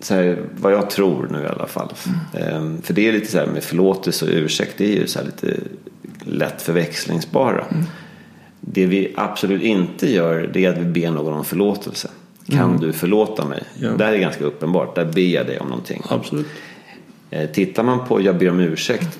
så 0.00 0.14
här, 0.14 0.42
vad 0.56 0.72
jag 0.72 0.90
tror 0.90 1.28
nu 1.30 1.42
i 1.42 1.46
alla 1.46 1.66
fall. 1.66 1.92
Mm. 2.34 2.82
För 2.82 2.94
det 2.94 3.08
är 3.08 3.12
lite 3.12 3.30
så 3.30 3.38
här 3.38 3.46
med 3.46 3.64
förlåtelse 3.64 4.24
och 4.24 4.30
ursäkt, 4.34 4.74
det 4.76 4.84
är 4.84 5.00
ju 5.00 5.06
så 5.06 5.18
här 5.18 5.26
lite 5.26 5.60
lätt 6.24 6.62
förväxlingsbara. 6.62 7.64
Mm. 7.70 7.84
Det 8.60 8.86
vi 8.86 9.12
absolut 9.16 9.62
inte 9.62 10.10
gör 10.10 10.50
det 10.52 10.64
är 10.64 10.70
att 10.70 10.78
vi 10.78 10.84
ber 10.84 11.10
någon 11.10 11.34
om 11.34 11.44
förlåtelse. 11.44 12.08
Kan 12.46 12.70
mm. 12.70 12.80
du 12.80 12.92
förlåta 12.92 13.44
mig? 13.44 13.62
Ja. 13.78 13.88
Där 13.90 14.12
är 14.12 14.18
ganska 14.18 14.44
uppenbart. 14.44 14.94
Där 14.94 15.04
ber 15.04 15.22
jag 15.22 15.46
dig 15.46 15.58
om 15.60 15.68
någonting. 15.68 16.02
Absolut. 16.08 16.46
Eh, 17.30 17.50
tittar 17.50 17.82
man 17.82 18.06
på 18.06 18.20
jag 18.20 18.38
ber 18.38 18.50
om 18.50 18.60
ursäkt 18.60 19.18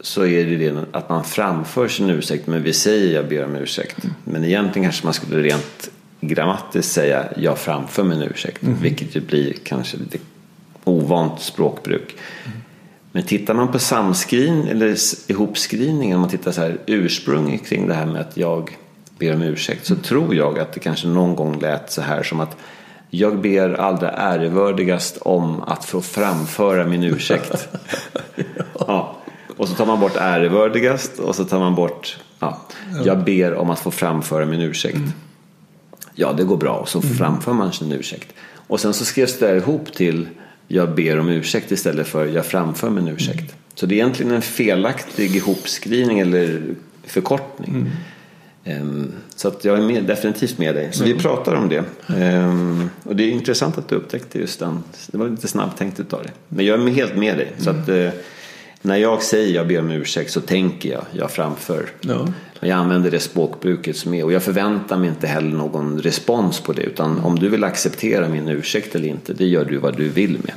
så 0.00 0.26
är 0.26 0.44
det 0.44 0.56
det 0.56 0.84
att 0.92 1.08
man 1.08 1.24
framför 1.24 1.88
sin 1.88 2.10
ursäkt 2.10 2.46
men 2.46 2.62
vi 2.62 2.72
säger 2.72 3.14
jag 3.14 3.28
ber 3.28 3.44
om 3.44 3.56
ursäkt. 3.56 4.04
Mm. 4.04 4.16
Men 4.24 4.44
egentligen 4.44 4.84
kanske 4.84 5.06
man 5.06 5.14
skulle 5.14 5.42
rent 5.42 5.90
grammatiskt 6.20 6.92
säga 6.92 7.24
jag 7.36 7.58
framför 7.58 8.04
min 8.04 8.22
ursäkt. 8.22 8.62
Mm. 8.62 8.78
Vilket 8.82 9.16
ju 9.16 9.20
blir 9.20 9.52
kanske 9.64 9.96
lite 9.96 10.18
ovant 10.84 11.40
språkbruk. 11.40 12.16
Mm. 12.44 12.58
Men 13.12 13.22
tittar 13.22 13.54
man 13.54 13.72
på 13.72 13.78
samskrivning 13.78 14.68
eller 14.68 14.96
ihopskrivningen, 15.30 16.14
om 16.14 16.20
man 16.20 16.30
tittar 16.30 16.52
så 16.52 16.60
här 16.60 16.78
ursprung 16.86 17.58
kring 17.58 17.88
det 17.88 17.94
här 17.94 18.06
med 18.06 18.20
att 18.20 18.36
jag 18.36 18.78
ber 19.18 19.34
om 19.34 19.42
ursäkt 19.42 19.86
så 19.86 19.96
tror 19.96 20.34
jag 20.34 20.58
att 20.58 20.72
det 20.72 20.80
kanske 20.80 21.08
någon 21.08 21.36
gång 21.36 21.60
lät 21.60 21.92
så 21.92 22.02
här 22.02 22.22
som 22.22 22.40
att 22.40 22.56
jag 23.10 23.40
ber 23.40 23.74
allra 23.74 24.10
ärevördigast 24.10 25.16
om 25.16 25.62
att 25.62 25.84
få 25.84 26.00
framföra 26.00 26.86
min 26.86 27.04
ursäkt. 27.04 27.68
ja. 28.78 29.16
Och 29.56 29.68
så 29.68 29.74
tar 29.74 29.86
man 29.86 30.00
bort 30.00 30.16
ärevördigast 30.16 31.18
och 31.18 31.36
så 31.36 31.44
tar 31.44 31.58
man 31.58 31.74
bort 31.74 32.18
ja, 32.38 32.60
jag 33.04 33.24
ber 33.24 33.54
om 33.54 33.70
att 33.70 33.78
få 33.78 33.90
framföra 33.90 34.46
min 34.46 34.60
ursäkt. 34.60 34.96
Mm. 34.96 35.12
Ja, 36.14 36.32
det 36.32 36.44
går 36.44 36.56
bra 36.56 36.72
och 36.72 36.88
så 36.88 37.00
mm. 37.02 37.14
framför 37.14 37.52
man 37.52 37.72
sin 37.72 37.92
ursäkt. 37.92 38.34
Och 38.52 38.80
sen 38.80 38.94
så 38.94 39.04
skrevs 39.04 39.38
det 39.38 39.56
ihop 39.56 39.92
till 39.92 40.28
jag 40.72 40.94
ber 40.94 41.18
om 41.18 41.28
ursäkt 41.28 41.70
istället 41.70 42.08
för 42.08 42.26
jag 42.26 42.46
framför 42.46 42.90
min 42.90 43.08
ursäkt. 43.08 43.40
Mm. 43.40 43.52
Så 43.74 43.86
det 43.86 43.94
är 43.94 43.96
egentligen 43.96 44.32
en 44.32 44.42
felaktig 44.42 45.36
ihopskrivning 45.36 46.18
eller 46.18 46.62
förkortning. 47.04 47.90
Mm. 48.64 48.82
Um, 48.82 49.12
så 49.36 49.48
att 49.48 49.64
jag 49.64 49.78
är 49.78 49.82
med, 49.82 50.04
definitivt 50.04 50.58
med 50.58 50.74
dig. 50.74 50.88
Så 50.92 51.04
mm. 51.04 51.16
vi 51.16 51.22
pratar 51.22 51.54
om 51.54 51.68
det. 51.68 51.84
Um, 52.16 52.90
och 53.02 53.16
det 53.16 53.22
är 53.22 53.30
intressant 53.30 53.78
att 53.78 53.88
du 53.88 53.94
upptäckte 53.94 54.38
just 54.38 54.58
den. 54.58 54.82
Det 55.06 55.18
var 55.18 55.28
lite 55.28 55.48
snabbtänkt 55.48 56.00
utav 56.00 56.22
dig. 56.22 56.32
Men 56.48 56.66
jag 56.66 56.82
är 56.82 56.88
helt 56.88 57.16
med 57.16 57.36
dig. 57.36 57.52
Så 57.58 57.70
att, 57.70 57.88
uh, 57.88 58.10
när 58.82 58.96
jag 58.96 59.22
säger 59.22 59.54
jag 59.54 59.68
ber 59.68 59.78
om 59.78 59.90
ursäkt 59.90 60.30
så 60.30 60.40
tänker 60.40 60.90
jag, 60.90 61.04
jag 61.12 61.30
framför. 61.30 61.88
Ja. 62.00 62.28
Jag 62.60 62.70
använder 62.70 63.10
det 63.10 63.20
språkbruket 63.20 63.96
som 63.96 64.14
är 64.14 64.24
och 64.24 64.32
jag 64.32 64.42
förväntar 64.42 64.98
mig 64.98 65.08
inte 65.08 65.26
heller 65.26 65.56
någon 65.56 65.98
respons 65.98 66.60
på 66.60 66.72
det 66.72 66.82
utan 66.82 67.18
om 67.18 67.38
du 67.38 67.48
vill 67.48 67.64
acceptera 67.64 68.28
min 68.28 68.48
ursäkt 68.48 68.94
eller 68.94 69.08
inte 69.08 69.32
det 69.32 69.46
gör 69.46 69.64
du 69.64 69.76
vad 69.76 69.96
du 69.96 70.08
vill 70.08 70.32
med. 70.32 70.54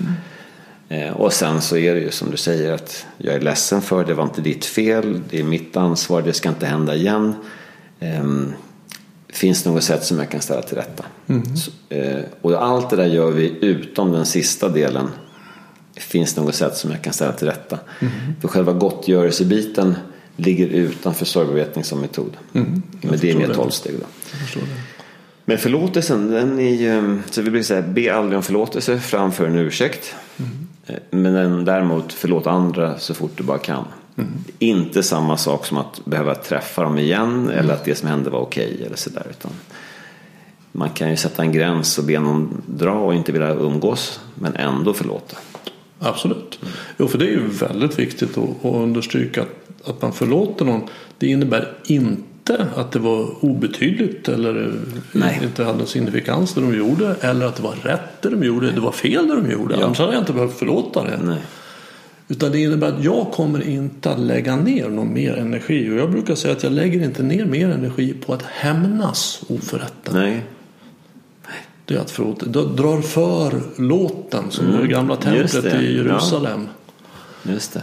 Mm. 0.89 1.13
Och 1.13 1.33
sen 1.33 1.61
så 1.61 1.77
är 1.77 1.93
det 1.93 1.99
ju 1.99 2.11
som 2.11 2.31
du 2.31 2.37
säger 2.37 2.73
att 2.73 3.05
jag 3.17 3.35
är 3.35 3.41
ledsen 3.41 3.81
för 3.81 4.05
det 4.05 4.13
var 4.13 4.23
inte 4.23 4.41
ditt 4.41 4.65
fel, 4.65 5.21
det 5.29 5.39
är 5.39 5.43
mitt 5.43 5.77
ansvar, 5.77 6.21
det 6.21 6.33
ska 6.33 6.49
inte 6.49 6.65
hända 6.65 6.95
igen. 6.95 7.35
Um, 7.99 8.53
finns 9.29 9.63
det 9.63 9.69
något 9.69 9.83
sätt 9.83 10.03
som 10.03 10.19
jag 10.19 10.29
kan 10.29 10.41
ställa 10.41 10.61
till 10.61 10.77
rätta? 10.77 11.05
Mm. 11.27 11.57
Så, 11.57 11.71
eh, 11.89 12.23
och 12.41 12.63
allt 12.63 12.89
det 12.89 12.95
där 12.95 13.05
gör 13.05 13.31
vi 13.31 13.57
utom 13.61 14.11
den 14.11 14.25
sista 14.25 14.69
delen. 14.69 15.09
Finns 15.95 16.33
det 16.33 16.41
något 16.41 16.55
sätt 16.55 16.77
som 16.77 16.91
jag 16.91 17.01
kan 17.01 17.13
ställa 17.13 17.31
till 17.31 17.47
rätta? 17.47 17.79
Mm. 17.99 18.13
För 18.41 18.47
själva 18.47 18.73
gottgörelsebiten 18.73 19.95
ligger 20.35 20.67
utanför 20.67 21.25
sorgbearbetning 21.25 21.83
som 21.83 21.99
metod. 21.99 22.37
Men 22.51 22.83
det 23.21 23.31
är 23.31 23.35
mer 23.35 23.47
då. 23.47 23.69
Förstår 23.69 24.61
det. 24.61 24.67
Men 25.45 25.57
förlåtelsen, 25.57 26.31
den 26.31 26.59
är 26.59 26.75
ju, 26.75 27.19
så 27.29 27.41
vi 27.41 27.49
brukar 27.51 27.63
säga, 27.63 27.81
be 27.81 28.15
aldrig 28.15 28.37
om 28.37 28.43
förlåtelse 28.43 28.99
framför 28.99 29.47
en 29.47 29.57
ursäkt. 29.57 30.15
Eh, 30.87 30.95
Men 31.09 31.33
den, 31.33 31.65
däremot 31.65 32.13
förlåt 32.13 32.47
andra 32.47 32.97
så 32.99 33.13
fort 33.13 33.31
du 33.35 33.43
bara 33.43 33.57
kan. 33.57 33.85
Inte 34.59 35.03
samma 35.03 35.37
sak 35.37 35.65
som 35.65 35.77
att 35.77 36.05
behöva 36.05 36.35
träffa 36.35 36.83
dem 36.83 36.97
igen 36.97 37.49
eller 37.49 37.73
att 37.73 37.85
det 37.85 37.95
som 37.95 38.07
hände 38.09 38.29
var 38.29 38.39
okej 38.39 38.83
eller 38.85 38.95
sådär. 38.95 39.27
Utan 39.29 39.51
man 40.71 40.89
kan 40.89 41.09
ju 41.09 41.15
sätta 41.15 41.41
en 41.41 41.51
gräns 41.51 41.97
och 41.97 42.03
be 42.03 42.19
någon 42.19 42.61
dra 42.65 42.93
och 42.93 43.13
inte 43.13 43.31
vilja 43.31 43.53
umgås 43.53 44.19
men 44.35 44.55
ändå 44.55 44.93
förlåta. 44.93 45.37
Absolut. 45.99 46.59
Jo, 46.97 47.07
för 47.07 47.17
det 47.17 47.25
är 47.25 47.29
ju 47.29 47.47
väldigt 47.47 47.99
viktigt 47.99 48.37
att, 48.37 48.65
att 48.65 48.75
understryka 48.75 49.41
att, 49.41 49.62
att 49.85 50.01
man 50.01 50.13
förlåter 50.13 50.65
någon. 50.65 50.81
Det 51.17 51.27
innebär 51.27 51.71
inte 51.85 52.67
att 52.75 52.91
det 52.91 52.99
var 52.99 53.45
obetydligt 53.45 54.29
eller 54.29 54.73
Nej. 55.11 55.39
inte 55.43 55.63
hade 55.63 55.85
signifikans 55.85 56.53
det 56.53 56.61
de 56.61 56.75
gjorde 56.75 57.15
eller 57.21 57.45
att 57.45 57.55
det 57.55 57.63
var 57.63 57.75
rätt 57.83 58.21
det 58.21 58.29
de 58.29 58.43
gjorde. 58.43 58.71
Det 58.71 58.81
var 58.81 58.91
fel 58.91 59.27
det 59.27 59.35
de 59.35 59.51
gjorde. 59.51 59.75
Ja. 59.79 59.85
Annars 59.85 59.99
hade 59.99 60.13
jag 60.13 60.21
inte 60.21 60.33
behövt 60.33 60.57
förlåta 60.57 61.03
det. 61.03 61.19
Nej. 61.23 61.41
Utan 62.27 62.51
det 62.51 62.59
innebär 62.59 62.87
att 62.87 63.03
jag 63.03 63.31
kommer 63.31 63.67
inte 63.67 64.11
att 64.11 64.19
lägga 64.19 64.55
ner 64.55 64.89
någon 64.89 65.13
mer 65.13 65.33
energi. 65.33 65.89
Och 65.89 65.95
jag 65.95 66.11
brukar 66.11 66.35
säga 66.35 66.53
att 66.53 66.63
jag 66.63 66.71
lägger 66.71 67.03
inte 67.03 67.23
ner 67.23 67.45
mer 67.45 67.69
energi 67.69 68.13
på 68.25 68.33
att 68.33 68.41
hämnas 68.41 69.43
oförrätten. 69.49 70.13
Nej. 70.13 70.43
Det 71.85 71.95
är 71.95 71.99
att 71.99 72.11
förlåta. 72.11 72.45
Jag 72.53 72.75
drar 72.75 73.01
för 73.01 73.61
låten 73.81 74.43
som 74.51 74.65
Mm, 74.65 74.81
det 74.81 74.87
gamla 74.87 75.15
templet 75.15 75.65
i 75.65 75.95
Jerusalem. 75.95 76.67
Just 77.43 77.73
det. 77.73 77.81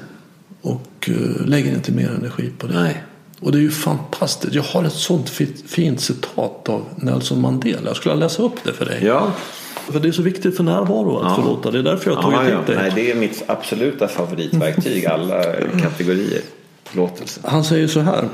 Och 0.63 1.09
eh, 1.11 1.47
lägger 1.47 1.75
inte 1.75 1.93
mer 1.93 2.09
energi 2.11 2.51
på 2.59 2.67
det. 2.67 2.75
Nej. 2.83 3.03
Och 3.41 3.53
det 3.53 3.59
är 3.59 3.63
ju 3.63 3.71
fantastiskt. 3.71 4.55
Jag 4.55 4.63
har 4.63 4.85
ett 4.85 4.93
sånt 4.93 5.29
fi- 5.31 5.57
fint 5.67 6.01
citat 6.01 6.69
av 6.69 6.85
Nelson 6.97 7.41
Mandela. 7.41 7.81
Jag 7.85 7.97
skulle 7.97 8.15
läsa 8.15 8.43
upp 8.43 8.65
det 8.65 8.73
för 8.73 8.85
dig. 8.85 9.05
Ja, 9.05 9.33
För 9.93 10.01
det 10.01 10.09
är 10.09 10.13
så 10.13 10.23
viktigt 10.23 10.57
för 10.57 10.65
närvaro 10.65 11.19
att 11.19 11.25
Ja. 11.31 11.35
förlåta. 11.43 11.71
Det 11.71 11.79
är 11.79 11.83
därför 11.83 12.11
jag 12.11 12.17
har 12.17 12.23
tagit 12.23 12.39
ja, 12.41 12.51
ja. 12.51 12.59
hit 12.59 12.67
dig. 12.67 12.77
Nej, 12.77 12.93
det 12.95 13.11
är 13.11 13.15
mitt 13.15 13.43
absoluta 13.47 14.09
favoritverktyg. 14.09 15.07
Alla 15.07 15.43
kategorier. 15.83 16.41
Förlåtelse. 16.85 17.41
Han 17.45 17.65
säger 17.65 17.89
så 17.89 18.01
här. 18.01 18.29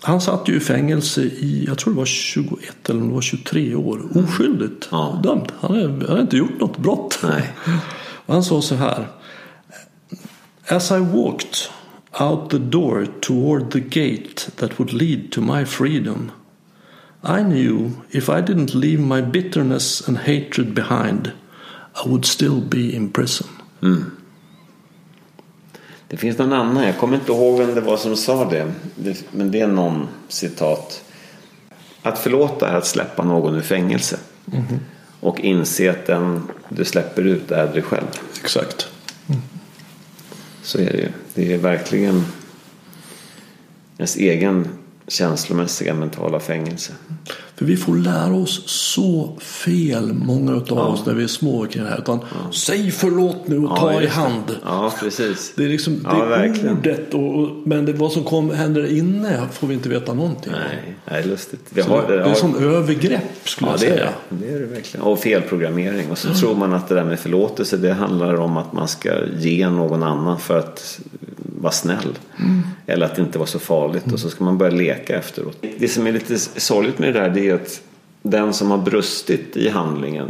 Han 0.00 0.20
satt 0.20 0.48
ju 0.48 0.56
i 0.56 0.60
fängelse 0.60 1.20
i, 1.22 1.64
jag 1.68 1.78
tror 1.78 1.92
det 1.94 1.98
var 1.98 2.06
21 2.06 2.90
eller 2.90 3.00
det 3.00 3.12
var 3.14 3.20
23 3.20 3.74
år. 3.74 4.02
Oskyldigt 4.24 4.88
Ja. 4.90 5.20
dömd. 5.24 5.52
Han 5.60 5.76
hade 6.08 6.20
inte 6.20 6.36
gjort 6.36 6.60
något 6.60 6.78
brott. 6.78 7.18
Nej. 7.22 7.50
Och 8.26 8.34
han 8.34 8.44
sa 8.44 8.62
så 8.62 8.74
här. 8.74 9.06
As 10.68 10.90
I 10.90 11.00
walked 11.00 11.70
out 12.20 12.50
the 12.50 12.58
door 12.58 13.06
toward 13.20 13.70
the 13.70 13.80
gate 13.80 14.50
that 14.56 14.78
would 14.78 14.92
lead 14.92 15.32
to 15.32 15.40
my 15.40 15.64
freedom 15.64 16.32
I 17.22 17.42
knew 17.42 17.90
if 18.10 18.28
I 18.28 18.40
didn't 18.40 18.74
leave 18.74 19.00
my 19.00 19.22
bitterness 19.22 20.08
and 20.08 20.18
hatred 20.18 20.74
behind 20.74 21.32
I 21.94 22.08
would 22.08 22.24
still 22.24 22.60
be 22.60 22.96
in 22.96 23.10
prison. 23.10 23.46
Det 26.08 26.16
finns 26.16 26.38
någon 26.38 26.52
annan, 26.52 26.84
jag 26.84 26.98
kommer 26.98 27.14
inte 27.14 27.32
ihåg 27.32 27.58
vem 27.58 27.74
det 27.74 27.80
var 27.80 27.96
som 27.96 28.16
sa 28.16 28.44
det. 28.44 28.72
men 29.30 29.50
det 29.50 29.60
är 29.60 29.66
någon 29.66 30.08
citat. 30.28 31.04
Att 32.02 32.18
förlåta 32.18 32.68
är 32.68 32.74
att 32.74 32.86
släppa 32.86 33.24
någon 33.24 33.54
ur 33.54 33.60
fängelse. 33.60 34.18
Och 35.20 35.40
inse 35.40 35.90
att 35.90 36.06
den 36.06 36.48
du 36.68 36.84
släpper 36.84 37.22
ut 37.22 37.50
är 37.50 37.66
dig 37.66 37.82
själv. 37.82 38.06
Exakt. 38.40 38.91
Så 40.62 40.78
är 40.78 40.92
det 40.92 40.98
ju. 40.98 41.08
Det 41.34 41.52
är 41.52 41.58
verkligen 41.58 42.24
ens 43.96 44.16
egen 44.16 44.68
känslomässiga 45.08 45.94
mentala 45.94 46.40
fängelse. 46.40 46.92
För 47.56 47.64
vi 47.64 47.76
får 47.76 47.96
lära 47.96 48.34
oss 48.34 48.62
så 48.66 49.36
fel, 49.40 50.12
många 50.12 50.52
av 50.52 50.78
oss 50.78 51.06
när 51.06 51.14
vi 51.14 51.24
är 51.24 51.28
små 51.28 51.66
kring 51.66 51.82
det 51.84 51.90
här. 51.90 51.98
Utan 51.98 52.20
säg 52.52 52.90
förlåt 52.90 53.48
nu 53.48 53.58
och 53.64 53.76
ta 53.76 53.92
i 54.00 54.04
just 54.04 54.14
det. 54.16 54.20
hand. 54.20 54.56
Ja, 54.64 54.92
precis. 55.00 55.52
Det 55.56 55.64
är 55.64 55.68
liksom 55.68 55.94
det 55.94 56.00
Ja, 56.04 56.24
är 56.24 56.28
verkligen. 56.28 56.78
ordet 56.78 57.14
och, 57.14 57.38
och, 57.42 57.48
men 57.64 57.84
det, 57.84 57.92
vad 57.92 58.12
som 58.12 58.24
kom, 58.24 58.50
händer 58.50 58.96
inne 58.98 59.46
får 59.52 59.66
vi 59.66 59.74
inte 59.74 59.88
veta 59.88 60.14
någonting. 60.14 60.52
Nej, 60.52 60.94
det 61.04 61.10
är 61.14 61.24
lustigt. 61.24 61.60
Vi 61.70 61.82
har, 61.82 62.02
det, 62.08 62.16
det 62.16 62.22
är 62.22 62.28
har- 62.28 62.34
som 62.34 62.56
övergrepp 62.56 63.22
skulle 63.48 63.70
Ja, 63.70 63.74
jag 63.74 63.80
det 63.80 63.86
är 63.86 63.96
säga. 63.96 64.08
det. 64.28 64.36
det 64.46 64.54
är 64.54 64.60
det 64.60 64.66
verkligen. 64.66 65.06
Och 65.06 65.18
felprogrammering. 65.18 66.10
Och 66.10 66.18
så 66.18 66.34
tror 66.34 66.54
man 66.54 66.72
att 66.72 66.88
det 66.88 66.94
där 66.94 67.04
med 67.04 67.20
förlåtelse 67.20 67.76
det 67.76 67.92
handlar 67.92 68.34
om 68.34 68.56
att 68.56 68.72
man 68.72 68.88
ska 68.88 69.10
ge 69.38 69.68
någon 69.70 70.02
annan 70.02 70.40
för 70.40 70.58
att 70.58 71.00
vara 71.62 71.72
snäll. 71.72 72.18
Eller 72.86 73.06
att 73.06 73.16
det 73.16 73.22
inte 73.22 73.38
var 73.38 73.46
så 73.46 73.58
farligt. 73.58 74.12
Och 74.12 74.20
så 74.20 74.30
ska 74.30 74.44
man 74.44 74.58
börja 74.58 74.72
leka 74.72 75.18
efteråt. 75.18 75.64
Det 75.78 75.88
som 75.88 76.06
är 76.06 76.12
lite 76.12 76.38
sorgligt 76.38 76.98
med 76.98 77.14
det 77.14 77.20
där 77.20 77.30
det 77.30 77.48
är 77.48 77.54
att 77.54 77.82
den 78.22 78.54
som 78.54 78.70
har 78.70 78.78
brustit 78.78 79.56
i 79.56 79.68
handlingen 79.68 80.28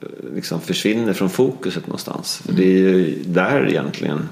eh, 0.00 0.34
liksom 0.34 0.60
försvinner 0.60 1.12
från 1.12 1.30
fokuset 1.30 1.86
någonstans. 1.86 2.36
För 2.36 2.52
det 2.52 2.62
är 2.62 2.68
ju 2.68 3.22
där 3.26 3.68
egentligen 3.68 4.28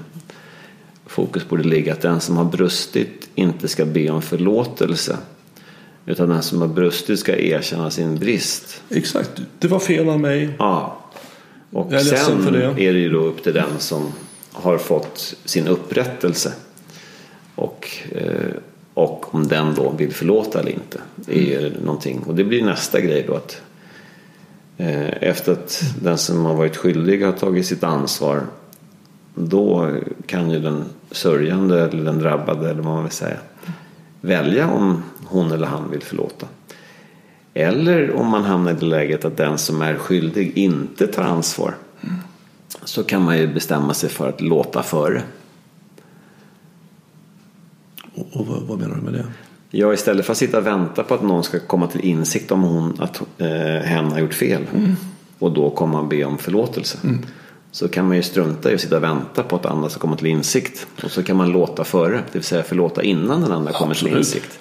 fokus 1.05 1.49
borde 1.49 1.63
ligga. 1.63 1.93
Att 1.93 2.01
den 2.01 2.21
som 2.21 2.37
har 2.37 2.45
brustit 2.45 3.29
inte 3.35 3.67
ska 3.67 3.85
be 3.85 4.09
om 4.09 4.21
förlåtelse. 4.21 5.17
Utan 6.05 6.29
den 6.29 6.43
som 6.43 6.61
har 6.61 6.67
brustit 6.67 7.19
ska 7.19 7.37
erkänna 7.37 7.91
sin 7.91 8.15
brist. 8.15 8.81
Exakt, 8.89 9.31
det 9.59 9.67
var 9.67 9.79
fel 9.79 10.09
av 10.09 10.19
mig. 10.19 10.49
Ja. 10.59 10.97
Och 11.71 11.91
sen 11.91 12.53
det. 12.53 12.63
är 12.63 12.93
det 12.93 12.99
ju 12.99 13.09
då 13.09 13.19
upp 13.19 13.43
till 13.43 13.53
den 13.53 13.79
som 13.79 14.13
har 14.51 14.77
fått 14.77 15.35
sin 15.45 15.67
upprättelse. 15.67 16.53
Och, 17.55 17.87
eh, 18.11 18.53
och 18.93 19.35
om 19.35 19.47
den 19.47 19.75
då 19.75 19.89
vill 19.89 20.13
förlåta 20.13 20.59
eller 20.59 20.71
inte. 20.71 21.01
Det 21.15 21.37
är 21.37 21.61
ju 21.61 21.73
någonting. 21.83 22.23
Och 22.27 22.35
det 22.35 22.43
blir 22.43 22.63
nästa 22.63 23.01
grej 23.01 23.25
då 23.27 23.35
att 23.35 23.61
eh, 24.77 25.23
efter 25.23 25.51
att 25.51 25.83
den 26.01 26.17
som 26.17 26.45
har 26.45 26.55
varit 26.55 26.77
skyldig 26.77 27.25
har 27.25 27.31
tagit 27.31 27.65
sitt 27.65 27.83
ansvar. 27.83 28.43
Då 29.35 29.91
kan 30.25 30.51
ju 30.51 30.59
den 30.59 30.83
sörjande 31.11 31.81
eller 31.83 32.03
den 32.03 32.19
drabbade 32.19 32.69
eller 32.69 32.81
vad 32.81 32.93
man 32.93 33.03
vill 33.03 33.11
säga 33.11 33.37
välja 34.21 34.69
om 34.71 35.03
hon 35.25 35.51
eller 35.51 35.67
han 35.67 35.91
vill 35.91 36.01
förlåta. 36.01 36.47
Eller 37.53 38.11
om 38.11 38.27
man 38.27 38.43
hamnar 38.43 38.71
i 38.71 38.75
det 38.79 38.85
läget 38.85 39.25
att 39.25 39.37
den 39.37 39.57
som 39.57 39.81
är 39.81 39.95
skyldig 39.95 40.57
inte 40.57 41.07
tar 41.07 41.23
ansvar. 41.23 41.75
Så 42.83 43.03
kan 43.03 43.21
man 43.21 43.37
ju 43.37 43.53
bestämma 43.53 43.93
sig 43.93 44.09
för 44.09 44.29
att 44.29 44.41
låta 44.41 44.83
före. 44.83 45.23
Och, 48.15 48.27
och 48.31 48.47
vad, 48.47 48.61
vad 48.61 48.79
menar 48.79 48.95
du 48.95 49.01
med 49.01 49.13
det? 49.13 49.25
Ja, 49.71 49.93
istället 49.93 50.25
för 50.25 50.31
att 50.31 50.37
sitta 50.37 50.57
och 50.57 50.65
vänta 50.65 51.03
på 51.03 51.13
att 51.13 51.23
någon 51.23 51.43
ska 51.43 51.59
komma 51.59 51.87
till 51.87 52.01
insikt 52.01 52.51
om 52.51 52.63
hon, 52.63 52.95
att 52.99 53.21
eh, 53.37 53.47
hen 53.83 54.11
har 54.11 54.19
gjort 54.19 54.33
fel. 54.33 54.65
Och 55.39 55.51
då 55.51 55.69
komma 55.69 55.99
och 55.99 56.07
be 56.07 56.23
om 56.23 56.37
förlåtelse. 56.37 56.97
Så 57.71 57.87
kan 57.87 58.07
man 58.07 58.15
ju 58.17 58.23
strunta 58.23 58.71
i 58.71 58.75
att 58.75 58.81
sitta 58.81 58.97
och 58.97 59.03
vänta 59.03 59.43
på 59.43 59.55
att 59.55 59.65
andra 59.65 59.89
ska 59.89 59.99
komma 59.99 60.15
till 60.17 60.27
insikt. 60.27 60.87
Och 61.03 61.11
så 61.11 61.23
kan 61.23 61.37
man 61.37 61.51
låta 61.51 61.83
före, 61.83 62.15
det 62.15 62.33
vill 62.33 62.43
säga 62.43 62.63
förlåta 62.63 63.03
innan 63.03 63.41
den 63.41 63.51
andra 63.51 63.71
kommer 63.71 63.93
till 63.93 64.07
Absolut. 64.07 64.17
insikt. 64.17 64.59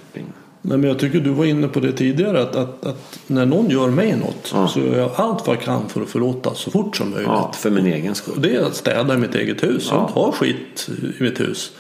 Nej, 0.63 0.79
men 0.79 0.89
jag 0.89 0.99
tycker 0.99 1.21
du 1.21 1.31
var 1.31 1.45
inne 1.45 1.69
på 1.69 1.81
det 1.81 1.93
tidigare 1.93 2.43
att, 2.43 2.57
att, 2.57 2.87
att 2.87 3.19
när 3.27 3.47
någon 3.47 3.71
gör 3.71 3.89
mig 3.91 4.17
något 4.17 4.51
Ja. 4.55 4.69
så 4.69 4.81
gör 4.81 4.99
jag 4.99 5.11
allt 5.17 5.47
vad 5.47 5.57
jag 5.57 5.63
kan 5.63 5.89
för 5.89 6.03
att 6.03 6.09
förlåta 6.09 6.55
så 6.55 6.71
fort 6.71 6.97
som 6.97 7.11
möjligt. 7.11 7.29
Ja, 7.29 7.53
för 7.55 7.71
min 7.71 7.87
egen 7.87 8.11
Och 8.11 8.17
skull. 8.17 8.35
det 8.43 8.55
är 8.57 8.63
att 8.63 8.75
städa 8.77 9.15
i 9.15 9.17
mitt 9.19 9.35
eget 9.35 9.63
hus. 9.63 9.89
Jag 9.91 10.11
Ja. 10.15 10.23
har 10.23 10.33
skit 10.33 10.89
i 11.19 11.23
mitt 11.23 11.41
hus. 11.41 11.73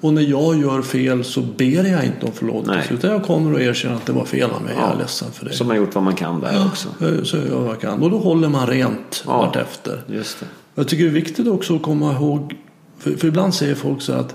Och 0.00 0.12
när 0.14 0.22
jag 0.22 0.60
gör 0.60 0.82
fel 0.82 1.24
så 1.24 1.40
ber 1.40 1.84
jag 1.90 2.04
inte 2.04 2.26
om 2.26 2.32
förlåtelse. 2.32 2.72
Nej. 2.72 2.86
Utan 2.98 3.10
jag 3.10 3.22
kommer 3.22 3.52
och 3.54 3.60
erkänner 3.60 3.96
att 3.96 4.06
det 4.06 4.12
var 4.12 4.24
fel 4.24 4.50
av 4.50 4.62
mig. 4.62 4.72
Jag 4.76 4.88
Ja. 4.88 4.92
är 4.94 4.98
ledsen 4.98 5.32
för 5.32 5.44
det. 5.44 5.52
Som 5.52 5.68
har 5.68 5.76
gjort 5.76 5.94
vad 5.94 6.04
man 6.04 6.14
kan 6.14 6.40
där 6.40 6.66
också. 6.66 6.88
Eh, 7.00 7.22
Så 7.24 7.36
jag 7.36 7.46
gör 7.46 7.58
vad 7.60 7.68
jag 7.70 7.80
kan. 7.80 8.02
Och 8.02 8.10
då 8.10 8.18
håller 8.18 8.48
man 8.48 8.66
rent 8.66 9.24
Ja. 9.26 9.36
vartefter. 9.38 10.02
Just 10.06 10.40
det. 10.40 10.46
Jag 10.74 10.88
tycker 10.88 11.04
det 11.04 11.10
är 11.10 11.14
viktigt 11.14 11.48
också 11.48 11.76
att 11.76 11.82
komma 11.82 12.12
ihåg. 12.12 12.54
För, 12.98 13.10
för 13.10 13.28
ibland 13.28 13.54
säger 13.54 13.74
folk 13.74 14.02
så 14.02 14.12
att 14.12 14.34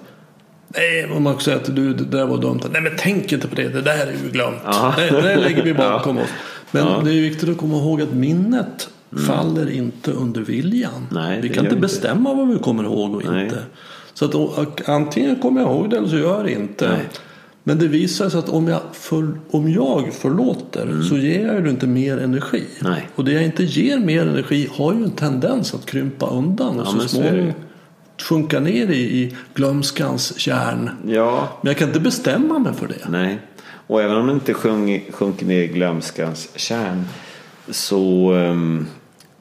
Nej, 0.67 1.09
om 1.11 1.23
man 1.23 1.39
säger 1.39 1.57
att 1.57 1.75
du, 1.75 1.93
det 1.93 2.05
där 2.17 2.25
var 2.25 2.37
dumt. 2.37 2.59
Nej, 2.71 2.81
men 2.81 2.91
tänk 2.97 3.31
inte 3.31 3.47
på 3.47 3.55
det. 3.55 3.67
Det 3.69 3.81
där 3.81 4.07
är 4.07 4.11
ju 4.25 4.31
glömt. 4.31 4.57
Ja. 4.65 4.93
Det, 4.97 5.09
det 5.09 5.21
där 5.21 5.37
lägger 5.37 5.63
vi 5.63 5.73
bakom 5.73 6.17
oss. 6.17 6.29
Men 6.71 6.83
Ja. 6.83 7.01
det 7.03 7.09
är 7.11 7.21
viktigt 7.21 7.49
att 7.49 7.57
komma 7.57 7.77
ihåg 7.77 8.01
att 8.01 8.13
minnet 8.13 8.89
faller 9.27 9.69
inte 9.71 10.11
under 10.11 10.41
viljan. 10.41 11.07
Nej, 11.11 11.41
vi 11.41 11.49
kan 11.49 11.57
inte 11.65 11.75
inte. 11.75 11.81
bestämma 11.87 12.33
vad 12.33 12.47
vi 12.47 12.59
kommer 12.59 12.83
ihåg 12.83 13.15
och 13.15 13.23
Nej. 13.25 13.43
inte. 13.43 13.59
Så 14.13 14.25
att 14.25 14.35
och, 14.35 14.81
antingen 14.89 15.35
kommer 15.35 15.61
jag 15.61 15.69
ihåg 15.71 15.89
det 15.89 15.97
eller 15.97 16.07
så 16.07 16.17
gör 16.17 16.39
jag 16.39 16.49
inte. 16.51 16.89
Nej. 16.89 16.99
Men 17.63 17.79
det 17.79 17.87
visar 17.87 18.29
sig 18.29 18.39
att 18.39 18.49
om 18.49 18.67
jag, 18.67 18.81
för, 18.93 19.31
om 19.51 19.71
jag 19.71 20.13
förlåter 20.13 21.01
så 21.09 21.17
ger 21.17 21.47
jag 21.47 21.63
ju 21.65 21.69
inte 21.69 21.87
mer 21.87 22.17
energi. 22.17 22.63
Mm. 22.81 22.91
Nej. 22.93 23.09
Och 23.15 23.25
det 23.25 23.31
jag 23.31 23.43
inte 23.43 23.63
ger 23.63 23.97
mer 23.97 24.21
energi 24.21 24.69
har 24.71 24.93
ju 24.93 25.03
en 25.03 25.11
tendens 25.11 25.73
att 25.73 25.85
krympa 25.85 26.29
undan 26.29 26.79
och 26.79 26.85
Ja, 26.85 26.91
så 26.91 26.97
men 26.97 27.07
småningom 27.09 27.53
sjunka 28.21 28.59
ner 28.59 28.87
i, 28.89 28.99
i 29.21 29.35
glömskans 29.53 30.39
kärn. 30.39 30.89
Ja, 31.07 31.49
Men 31.61 31.69
jag 31.69 31.77
kan 31.77 31.87
inte 31.87 31.99
bestämma 31.99 32.59
mig 32.59 32.73
för 32.73 32.87
det. 32.87 33.09
nej. 33.09 33.39
Och 33.89 34.01
även 34.01 34.17
om 34.17 34.27
det 34.27 34.33
inte 34.33 34.53
sjung, 34.53 35.05
sjunker 35.11 35.45
ner 35.45 35.61
i 35.61 35.67
glömskans 35.67 36.49
kärn 36.55 37.05
så 37.69 38.33
ehm, 38.33 38.87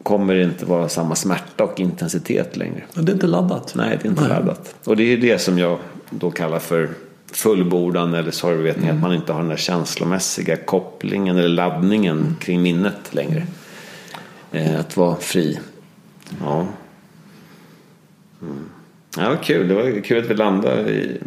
kommer 0.03 0.35
det 0.35 0.43
inte 0.43 0.64
vara 0.66 0.89
samma 0.89 1.14
smärta 1.14 1.64
och 1.64 1.81
intensitet 1.81 2.57
längre. 2.57 2.83
Men 2.95 3.05
det 3.05 3.12
är 3.12 3.14
inte 3.14 3.27
laddat. 3.27 3.72
Nej, 3.77 3.99
det 4.03 4.09
är 4.09 4.11
inte 4.11 4.29
laddat. 4.29 4.74
Och 4.85 4.97
det 4.97 5.12
är 5.12 5.16
det 5.16 5.39
som 5.39 5.59
jag 5.59 5.79
då 6.11 6.31
kallar 6.31 6.59
för 6.59 6.89
fullbordan 7.33 8.14
eller 8.14 8.31
sorgvetning. 8.31 8.85
Mm. 8.85 8.97
Att 8.97 9.03
man 9.03 9.14
inte 9.14 9.33
har 9.33 9.41
den 9.41 9.49
där 9.49 9.57
känslomässiga 9.57 10.57
kopplingen 10.57 11.37
eller 11.37 11.49
laddningen 11.49 12.18
Mm. 12.18 12.35
kring 12.41 12.62
minnet 12.62 13.14
längre. 13.14 13.47
Eh, 14.53 14.81
att 14.81 14.97
vara 14.97 15.16
fri. 15.16 15.59
Ja. 16.41 16.66
Mm. 18.47 18.68
Ja, 19.16 19.36
kul. 19.36 19.68
Det 19.68 19.74
var 19.74 20.01
kul 20.01 20.24
att 20.24 20.30
vi 20.30 20.34
landade 20.34 20.90
i, 20.90 21.20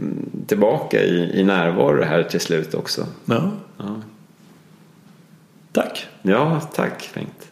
tillbaka 0.47 1.03
i, 1.03 1.39
i 1.39 1.43
närvaro 1.43 2.03
här 2.03 2.23
till 2.23 2.39
slut 2.39 2.73
också. 2.73 3.05
Ja. 3.25 3.51
Tack. 5.71 6.07
Ja, 6.21 6.61
tack 6.73 7.09
Bengt. 7.13 7.47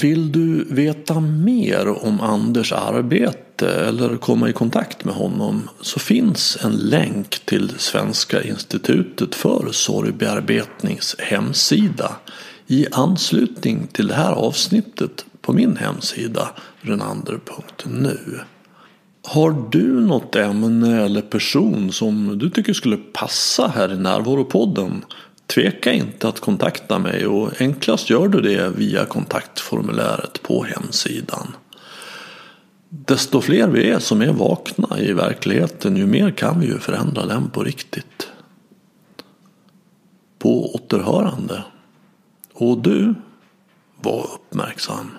Vill 0.00 0.32
du 0.32 0.64
veta 0.70 1.20
mer 1.20 2.04
om 2.06 2.20
Anders 2.20 2.72
arbete 2.72 3.68
eller 3.68 4.16
komma 4.16 4.48
i 4.48 4.52
kontakt 4.52 5.04
med 5.04 5.14
honom 5.14 5.68
så 5.80 6.00
finns 6.00 6.58
en 6.64 6.72
länk 6.72 7.38
till 7.44 7.72
Svenska 7.78 8.42
institutet 8.42 9.34
för 9.34 9.68
sorgbearbetnings 9.72 11.16
hemsida 11.18 12.16
i 12.70 12.86
anslutning 12.92 13.86
till 13.86 14.06
det 14.06 14.14
här 14.14 14.32
avsnittet 14.32 15.24
på 15.40 15.52
min 15.52 15.76
hemsida 15.76 16.50
renander.nu. 16.80 18.40
Har 19.22 19.68
du 19.70 20.00
något 20.00 20.36
ämne 20.36 21.04
eller 21.04 21.22
person 21.22 21.92
som 21.92 22.38
du 22.38 22.50
tycker 22.50 22.72
skulle 22.72 22.96
passa 22.96 23.68
här 23.68 23.92
i 23.92 23.96
Närvaropodden? 23.96 25.04
Tveka 25.46 25.92
inte 25.92 26.28
att 26.28 26.40
kontakta 26.40 26.98
mig 26.98 27.26
och 27.26 27.60
enklast 27.60 28.10
gör 28.10 28.28
du 28.28 28.40
det 28.40 28.68
via 28.68 29.04
kontaktformuläret 29.04 30.42
på 30.42 30.64
hemsidan. 30.64 31.46
Desto 32.88 33.40
fler 33.40 33.68
vi 33.68 33.90
är 33.90 33.98
som 33.98 34.22
är 34.22 34.32
vakna 34.32 35.00
i 35.00 35.12
verkligheten 35.12 35.96
ju 35.96 36.06
mer 36.06 36.30
kan 36.30 36.60
vi 36.60 36.66
ju 36.66 36.78
förändra 36.78 37.26
den 37.26 37.50
på 37.50 37.62
riktigt. 37.62 38.28
På 40.38 40.74
återhörande. 40.74 41.64
Och 42.60 42.78
du, 42.78 43.14
var 44.02 44.30
uppmärksam. 44.34 45.10